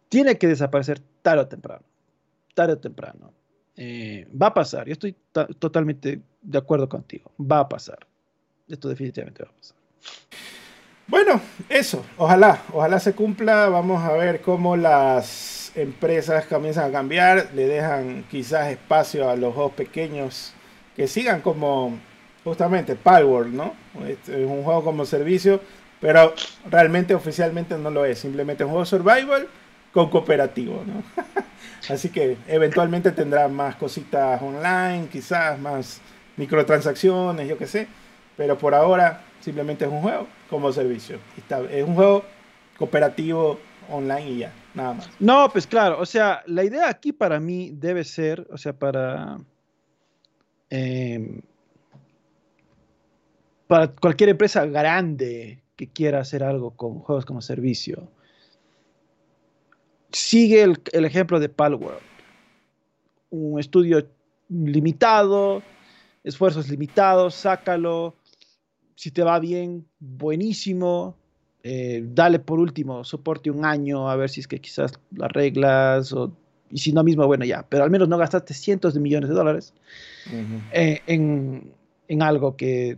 [0.10, 1.84] tiene que desaparecer tarde o temprano.
[2.54, 3.32] Tarde o temprano.
[3.78, 5.16] Eh, va a pasar, yo estoy
[5.58, 8.00] totalmente de acuerdo contigo, va a pasar.
[8.68, 9.78] Esto definitivamente va a pasar.
[11.08, 13.68] Bueno, eso, ojalá, ojalá se cumpla.
[13.68, 19.54] Vamos a ver cómo las empresas comienzan a cambiar, le dejan quizás espacio a los
[19.54, 20.54] juegos pequeños
[20.96, 21.98] que sigan como
[22.44, 23.74] justamente Palworld, ¿no?
[24.08, 25.62] Es un juego como servicio,
[26.00, 26.34] pero
[26.70, 29.48] realmente oficialmente no lo es, simplemente un juego survival
[29.92, 31.04] con cooperativo, ¿no?
[31.90, 36.02] Así que eventualmente tendrá más cositas online, quizás más
[36.40, 37.88] microtransacciones, yo qué sé.
[38.38, 41.20] Pero por ahora simplemente es un juego como servicio.
[41.70, 42.24] Es un juego
[42.78, 43.60] cooperativo
[43.90, 45.10] online y ya, nada más.
[45.20, 49.38] No, pues claro, o sea, la idea aquí para mí debe ser, o sea, para...
[50.70, 51.42] Eh,
[53.68, 58.10] para cualquier empresa grande que quiera hacer algo con juegos como servicio,
[60.12, 62.00] sigue el ejemplo de Palworld.
[63.30, 64.08] Un estudio
[64.50, 65.62] limitado,
[66.24, 68.16] esfuerzos limitados, sácalo.
[68.96, 71.16] Si te va bien, buenísimo.
[71.64, 76.14] Eh, dale por último soporte un año a ver si es que quizás las reglas
[76.14, 76.32] o,
[76.70, 79.36] y si no mismo, bueno, ya, pero al menos no gastaste cientos de millones de
[79.36, 79.74] dólares
[80.28, 80.62] uh -huh.
[80.72, 81.74] eh, en,
[82.08, 82.98] en, algo que,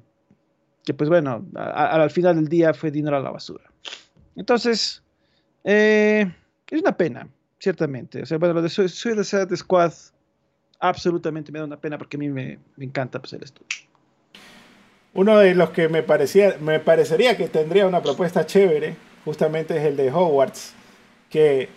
[0.84, 3.64] que pues bueno, a, a, al final del día fue dinero a la basura.
[4.35, 5.02] Entonces,
[5.64, 6.31] eh,
[6.69, 7.27] es una pena,
[7.60, 8.22] ciertamente.
[8.22, 9.93] O sea, bueno, lo de Suicide Squad
[10.81, 13.67] absolutamente me da una pena porque a mí me, me encanta pues, el estudio.
[15.13, 18.95] Uno de los que me, parecía, me parecería que tendría una propuesta chévere,
[19.25, 20.73] justamente es el de Hogwarts,
[21.29, 21.69] que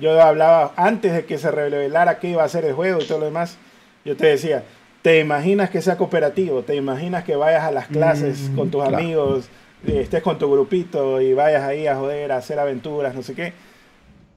[0.00, 3.18] yo hablaba antes de que se revelara qué iba a ser el juego y todo
[3.18, 3.58] lo demás.
[4.04, 4.64] Yo te decía,
[5.02, 6.62] ¿te imaginas que sea cooperativo?
[6.62, 8.96] ¿Te imaginas que vayas a las clases Mm, con tus claro.
[8.96, 9.48] amigos,
[9.86, 13.34] eh, estés con tu grupito y vayas ahí a joder, a hacer aventuras, no sé
[13.34, 13.52] qué?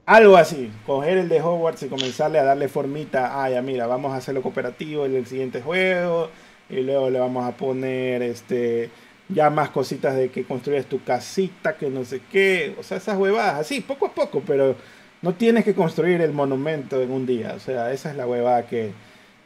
[0.06, 3.42] Algo así, coger el de Hogwarts y comenzarle a darle formita.
[3.42, 6.30] Ah, ya mira, vamos a hacerlo cooperativo en el siguiente juego.
[6.68, 8.90] Y luego le vamos a poner este
[9.28, 12.74] ya más cositas de que construyes tu casita, que no sé qué.
[12.78, 14.76] O sea, esas huevadas, así, poco a poco, pero
[15.22, 17.54] no tienes que construir el monumento en un día.
[17.56, 18.92] O sea, esa es la huevada que,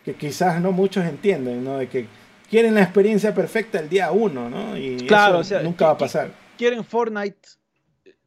[0.05, 1.79] que quizás no muchos entienden, ¿no?
[1.79, 2.07] De que
[2.51, 4.77] quieren la experiencia perfecta el día uno, ¿no?
[4.77, 6.31] Y Claro, eso o sea, nunca va a pasar.
[6.57, 7.58] Quieren Fortnite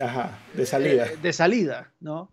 [0.01, 1.05] Ajá, de salida.
[1.07, 2.31] eh, de salida, ¿no?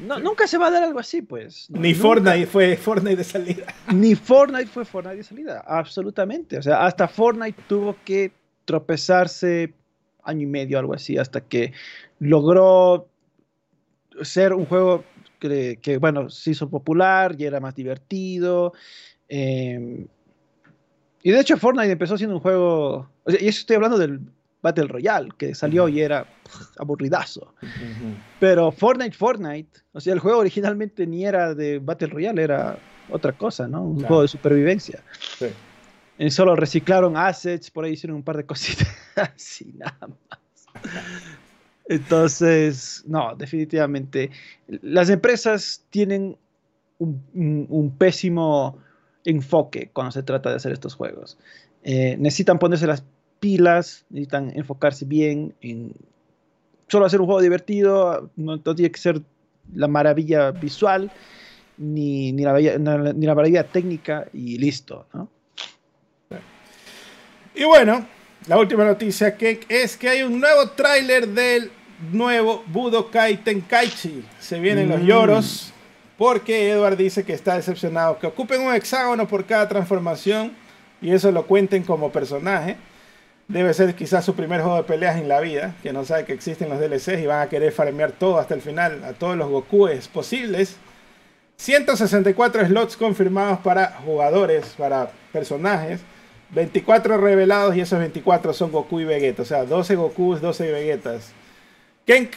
[0.00, 1.70] No, Nunca se va a dar algo así, pues.
[1.70, 1.80] ¿no?
[1.80, 2.02] Ni Nunca.
[2.02, 3.66] Fortnite fue Fortnite de salida.
[3.94, 6.58] Ni Fortnite fue Fortnite de salida, absolutamente.
[6.58, 8.32] O sea, hasta Fortnite tuvo que
[8.64, 9.72] tropezarse
[10.24, 11.72] año y medio, algo así, hasta que
[12.18, 13.08] logró
[14.22, 15.04] ser un juego
[15.38, 18.72] que, que, bueno, se hizo popular y era más divertido.
[19.28, 20.06] eh,
[21.22, 24.20] y de hecho Fortnite empezó siendo un juego, o sea, y eso estoy hablando del
[24.62, 27.54] Battle Royale, que salió y era pff, aburridazo.
[28.40, 32.78] Pero Fortnite, Fortnite, o sea, el juego originalmente ni era de Battle Royale, era
[33.10, 33.82] otra cosa, ¿no?
[33.82, 34.08] Un Claro.
[34.08, 35.02] juego de supervivencia.
[35.38, 35.46] Sí.
[36.18, 40.38] Y solo reciclaron assets, por ahí hicieron un par de cositas así, nada más.
[41.88, 44.30] Entonces, no, definitivamente.
[44.82, 46.36] Las empresas tienen
[46.98, 48.78] un, un- un pésimo
[49.24, 51.38] enfoque cuando se trata de hacer estos juegos.
[51.82, 53.04] Eh, necesitan ponerse las
[53.40, 55.92] pilas, necesitan enfocarse bien en
[56.88, 59.20] solo hacer un juego divertido, no, no tiene que ser
[59.74, 61.10] la maravilla visual,
[61.76, 62.58] ni, ni la,
[63.12, 65.28] ni, maravilla técnica y listo, ¿no?
[67.54, 68.06] Y bueno,
[68.46, 71.70] la última noticia que es que hay un nuevo tráiler del
[72.12, 74.24] nuevo Budokai Tenkaichi.
[74.38, 75.06] Se vienen los Mm.
[75.06, 75.72] lloros
[76.16, 80.52] porque Edward dice que está decepcionado que ocupen un hexágono por cada transformación
[81.00, 82.76] y eso lo cuenten como personaje.
[83.48, 86.34] Debe ser quizás su primer juego de peleas en la vida, que no sabe que
[86.34, 89.48] existen los DLCs y van a querer farmear todo hasta el final, a todos los
[89.48, 90.76] Gokues posibles.
[91.56, 96.00] 164 slots confirmados para jugadores, para personajes.
[96.50, 99.42] 24 revelados y esos 24 son Goku y Vegeta.
[99.42, 101.32] O sea, 12 Gokus, 12 Vegetas.
[102.06, 102.32] Kenk,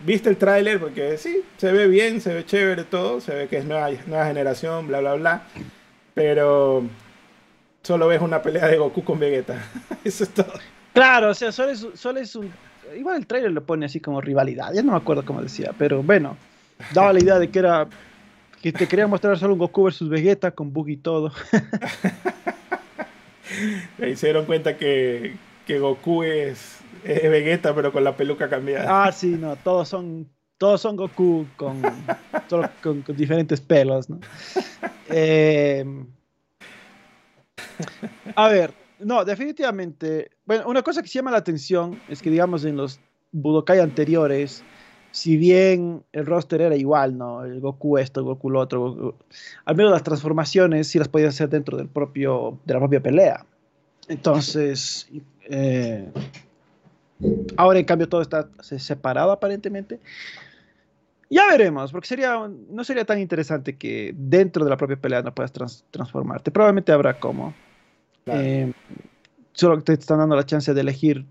[0.00, 0.80] ¿viste el tráiler?
[0.80, 3.20] Porque sí, se ve bien, se ve chévere todo.
[3.20, 5.42] Se ve que es nueva, nueva generación, bla, bla, bla.
[6.14, 6.84] Pero
[7.84, 9.62] solo ves una pelea de Goku con Vegeta.
[10.04, 10.52] Eso es todo.
[10.92, 12.50] Claro, o sea, solo es, solo es un...
[12.96, 16.02] Igual el trailer lo pone así como rivalidad, ya no me acuerdo cómo decía, pero
[16.02, 16.36] bueno,
[16.92, 17.86] daba la idea de que era...
[18.62, 21.30] Que te quería mostrar solo un Goku versus Vegeta con bug y todo.
[24.02, 25.36] Ahí se dieron cuenta que,
[25.66, 29.04] que Goku es, es Vegeta, pero con la peluca cambiada.
[29.04, 31.82] Ah, sí, no, todos son, todos son Goku con,
[32.80, 34.18] con diferentes pelos, ¿no?
[35.10, 35.84] Eh,
[38.36, 40.30] a ver, no, definitivamente.
[40.46, 43.00] Bueno, una cosa que se llama la atención es que, digamos, en los
[43.32, 44.62] Budokai anteriores,
[45.10, 47.44] si bien el roster era igual, ¿no?
[47.44, 49.16] El Goku esto, el Goku lo otro,
[49.64, 53.44] al menos las transformaciones sí las podías hacer dentro del propio, de la propia pelea.
[54.08, 55.08] Entonces,
[55.48, 56.08] eh,
[57.56, 60.00] ahora en cambio todo está se- separado aparentemente.
[61.34, 65.34] Ya veremos, porque sería, no sería tan interesante que dentro de la propia pelea no
[65.34, 66.52] puedas trans- transformarte.
[66.52, 67.52] Probablemente habrá como.
[68.24, 68.40] Claro.
[68.40, 68.72] Eh,
[69.52, 71.24] solo que te están dando la chance de elegir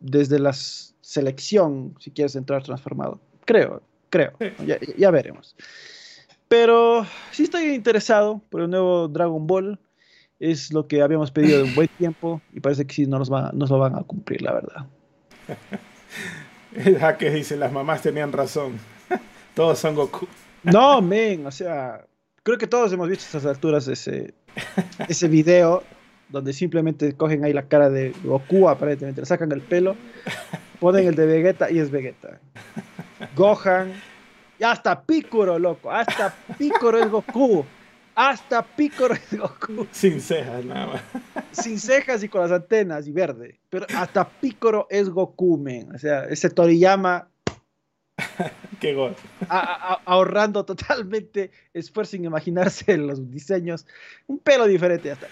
[0.00, 3.20] desde la selección si quieres entrar transformado.
[3.46, 3.80] Creo,
[4.10, 4.32] creo.
[4.38, 4.46] Sí.
[4.66, 5.56] Ya, ya veremos.
[6.48, 9.78] Pero sí estoy interesado por el nuevo Dragon Ball.
[10.40, 13.32] Es lo que habíamos pedido de un buen tiempo y parece que sí no nos,
[13.32, 14.86] va, nos lo van a cumplir, la verdad.
[16.74, 18.78] El hacker dice, las mamás tenían razón.
[19.58, 20.28] Todos son Goku.
[20.62, 22.06] No, men, o sea,
[22.44, 24.32] creo que todos hemos visto a estas alturas ese,
[25.08, 25.82] ese video
[26.28, 29.96] donde simplemente cogen ahí la cara de Goku, aparentemente, le sacan el pelo,
[30.78, 32.38] ponen el de Vegeta y es Vegeta.
[33.34, 33.94] Gohan,
[34.60, 37.64] y hasta Piccolo, loco, hasta Piccolo es Goku,
[38.14, 41.02] hasta Piccolo es Goku, Sin cejas, nada más.
[41.50, 45.98] sin cejas y con las antenas y verde, pero hasta Piccolo es Goku, men, o
[45.98, 47.26] sea, ese Toriyama
[48.80, 49.14] Qué gol.
[49.48, 49.58] a-
[49.94, 53.86] a- ahorrando totalmente esfuerzo en imaginarse los diseños.
[54.26, 55.26] Un pelo diferente hasta.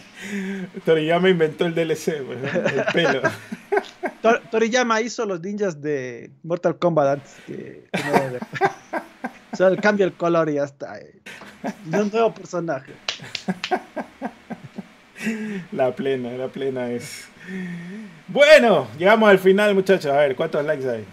[0.84, 2.68] Toriyama inventó el DLC, pues, ¿no?
[2.68, 3.22] el pelo.
[4.22, 8.98] Tor- Toriyama hizo los ninjas de Mortal Kombat antes que, que no-
[9.56, 10.98] Solo cambia el color y ya está.
[10.98, 11.20] eh.
[11.84, 12.92] un nuevo personaje.
[15.72, 17.28] La plena, la plena es.
[18.28, 20.06] Bueno, llegamos al final, muchachos.
[20.10, 21.04] A ver, ¿cuántos likes hay?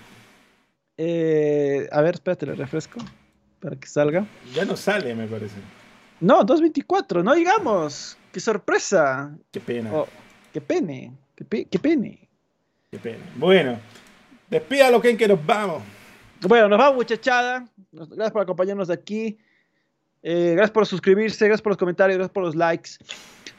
[1.02, 3.00] Eh, a ver, espérate, le refresco
[3.62, 4.26] para que salga.
[4.54, 5.56] Ya no sale, me parece.
[6.20, 8.18] No, 224, no llegamos.
[8.34, 9.34] ¡Qué sorpresa!
[9.50, 9.94] Qué pena.
[9.94, 10.08] Oh,
[10.52, 11.14] ¡Qué pene!
[11.38, 12.28] ¡Qué, pe qué pene!
[12.92, 13.24] Qué pena.
[13.38, 13.80] Bueno,
[14.50, 15.84] despídalo, Ken, que nos vamos.
[16.42, 17.66] Bueno, nos vamos, muchachada.
[17.94, 19.38] Gracias por acompañarnos aquí.
[20.22, 22.92] Eh, gracias por suscribirse, gracias por los comentarios, gracias por los likes.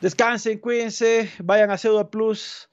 [0.03, 2.69] Descansen, cuídense, vayan a Pseudo Plus,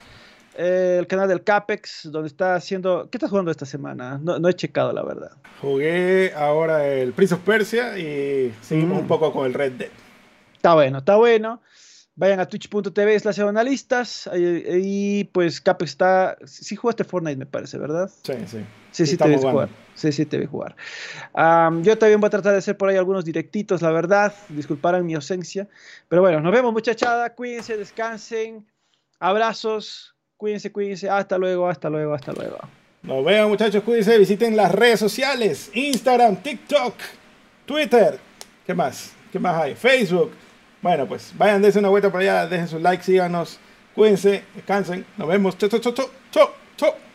[0.57, 3.09] eh, el canal del Capex, donde está haciendo.
[3.11, 4.19] ¿Qué estás jugando esta semana?
[4.21, 5.31] No, no, he checado, la verdad.
[5.61, 9.01] Jugué ahora el Prince of Persia y seguimos mm.
[9.01, 9.91] un poco con el Red Dead.
[10.55, 11.61] Está bueno, está bueno.
[12.15, 14.27] Vayan a twitch.tv slash analistas.
[14.35, 16.37] Y, pues Capex está.
[16.45, 18.09] Sí jugaste Fortnite, me parece, ¿verdad?
[18.23, 18.65] Sí, sí.
[18.89, 19.69] Sí, sí, te ves jugar.
[19.93, 20.75] Sí, sí, te jugar.
[21.35, 24.33] yo también voy a tratar de hacer por ahí algunos directitos, la verdad.
[24.49, 25.67] Disculparán mi ausencia.
[26.09, 27.35] Pero bueno, nos vemos, muchachada.
[27.35, 28.65] Cuídense, descansen.
[29.19, 30.16] Abrazos.
[30.37, 31.09] Cuídense, cuídense.
[31.09, 32.57] Hasta luego, hasta luego, hasta luego.
[33.01, 33.83] Nos vemos, muchachos.
[33.83, 34.17] Cuídense.
[34.17, 36.93] Visiten las redes sociales: Instagram, TikTok,
[37.65, 38.19] Twitter.
[38.65, 39.13] ¿Qué más?
[39.31, 39.75] ¿Qué más hay?
[39.75, 40.31] Facebook.
[40.81, 43.59] Bueno, pues vayan, dense una vuelta por allá, dejen su like, síganos,
[43.95, 45.93] cuídense, descansen, nos vemos, chao, chao, chao,
[46.31, 47.06] chao, chao.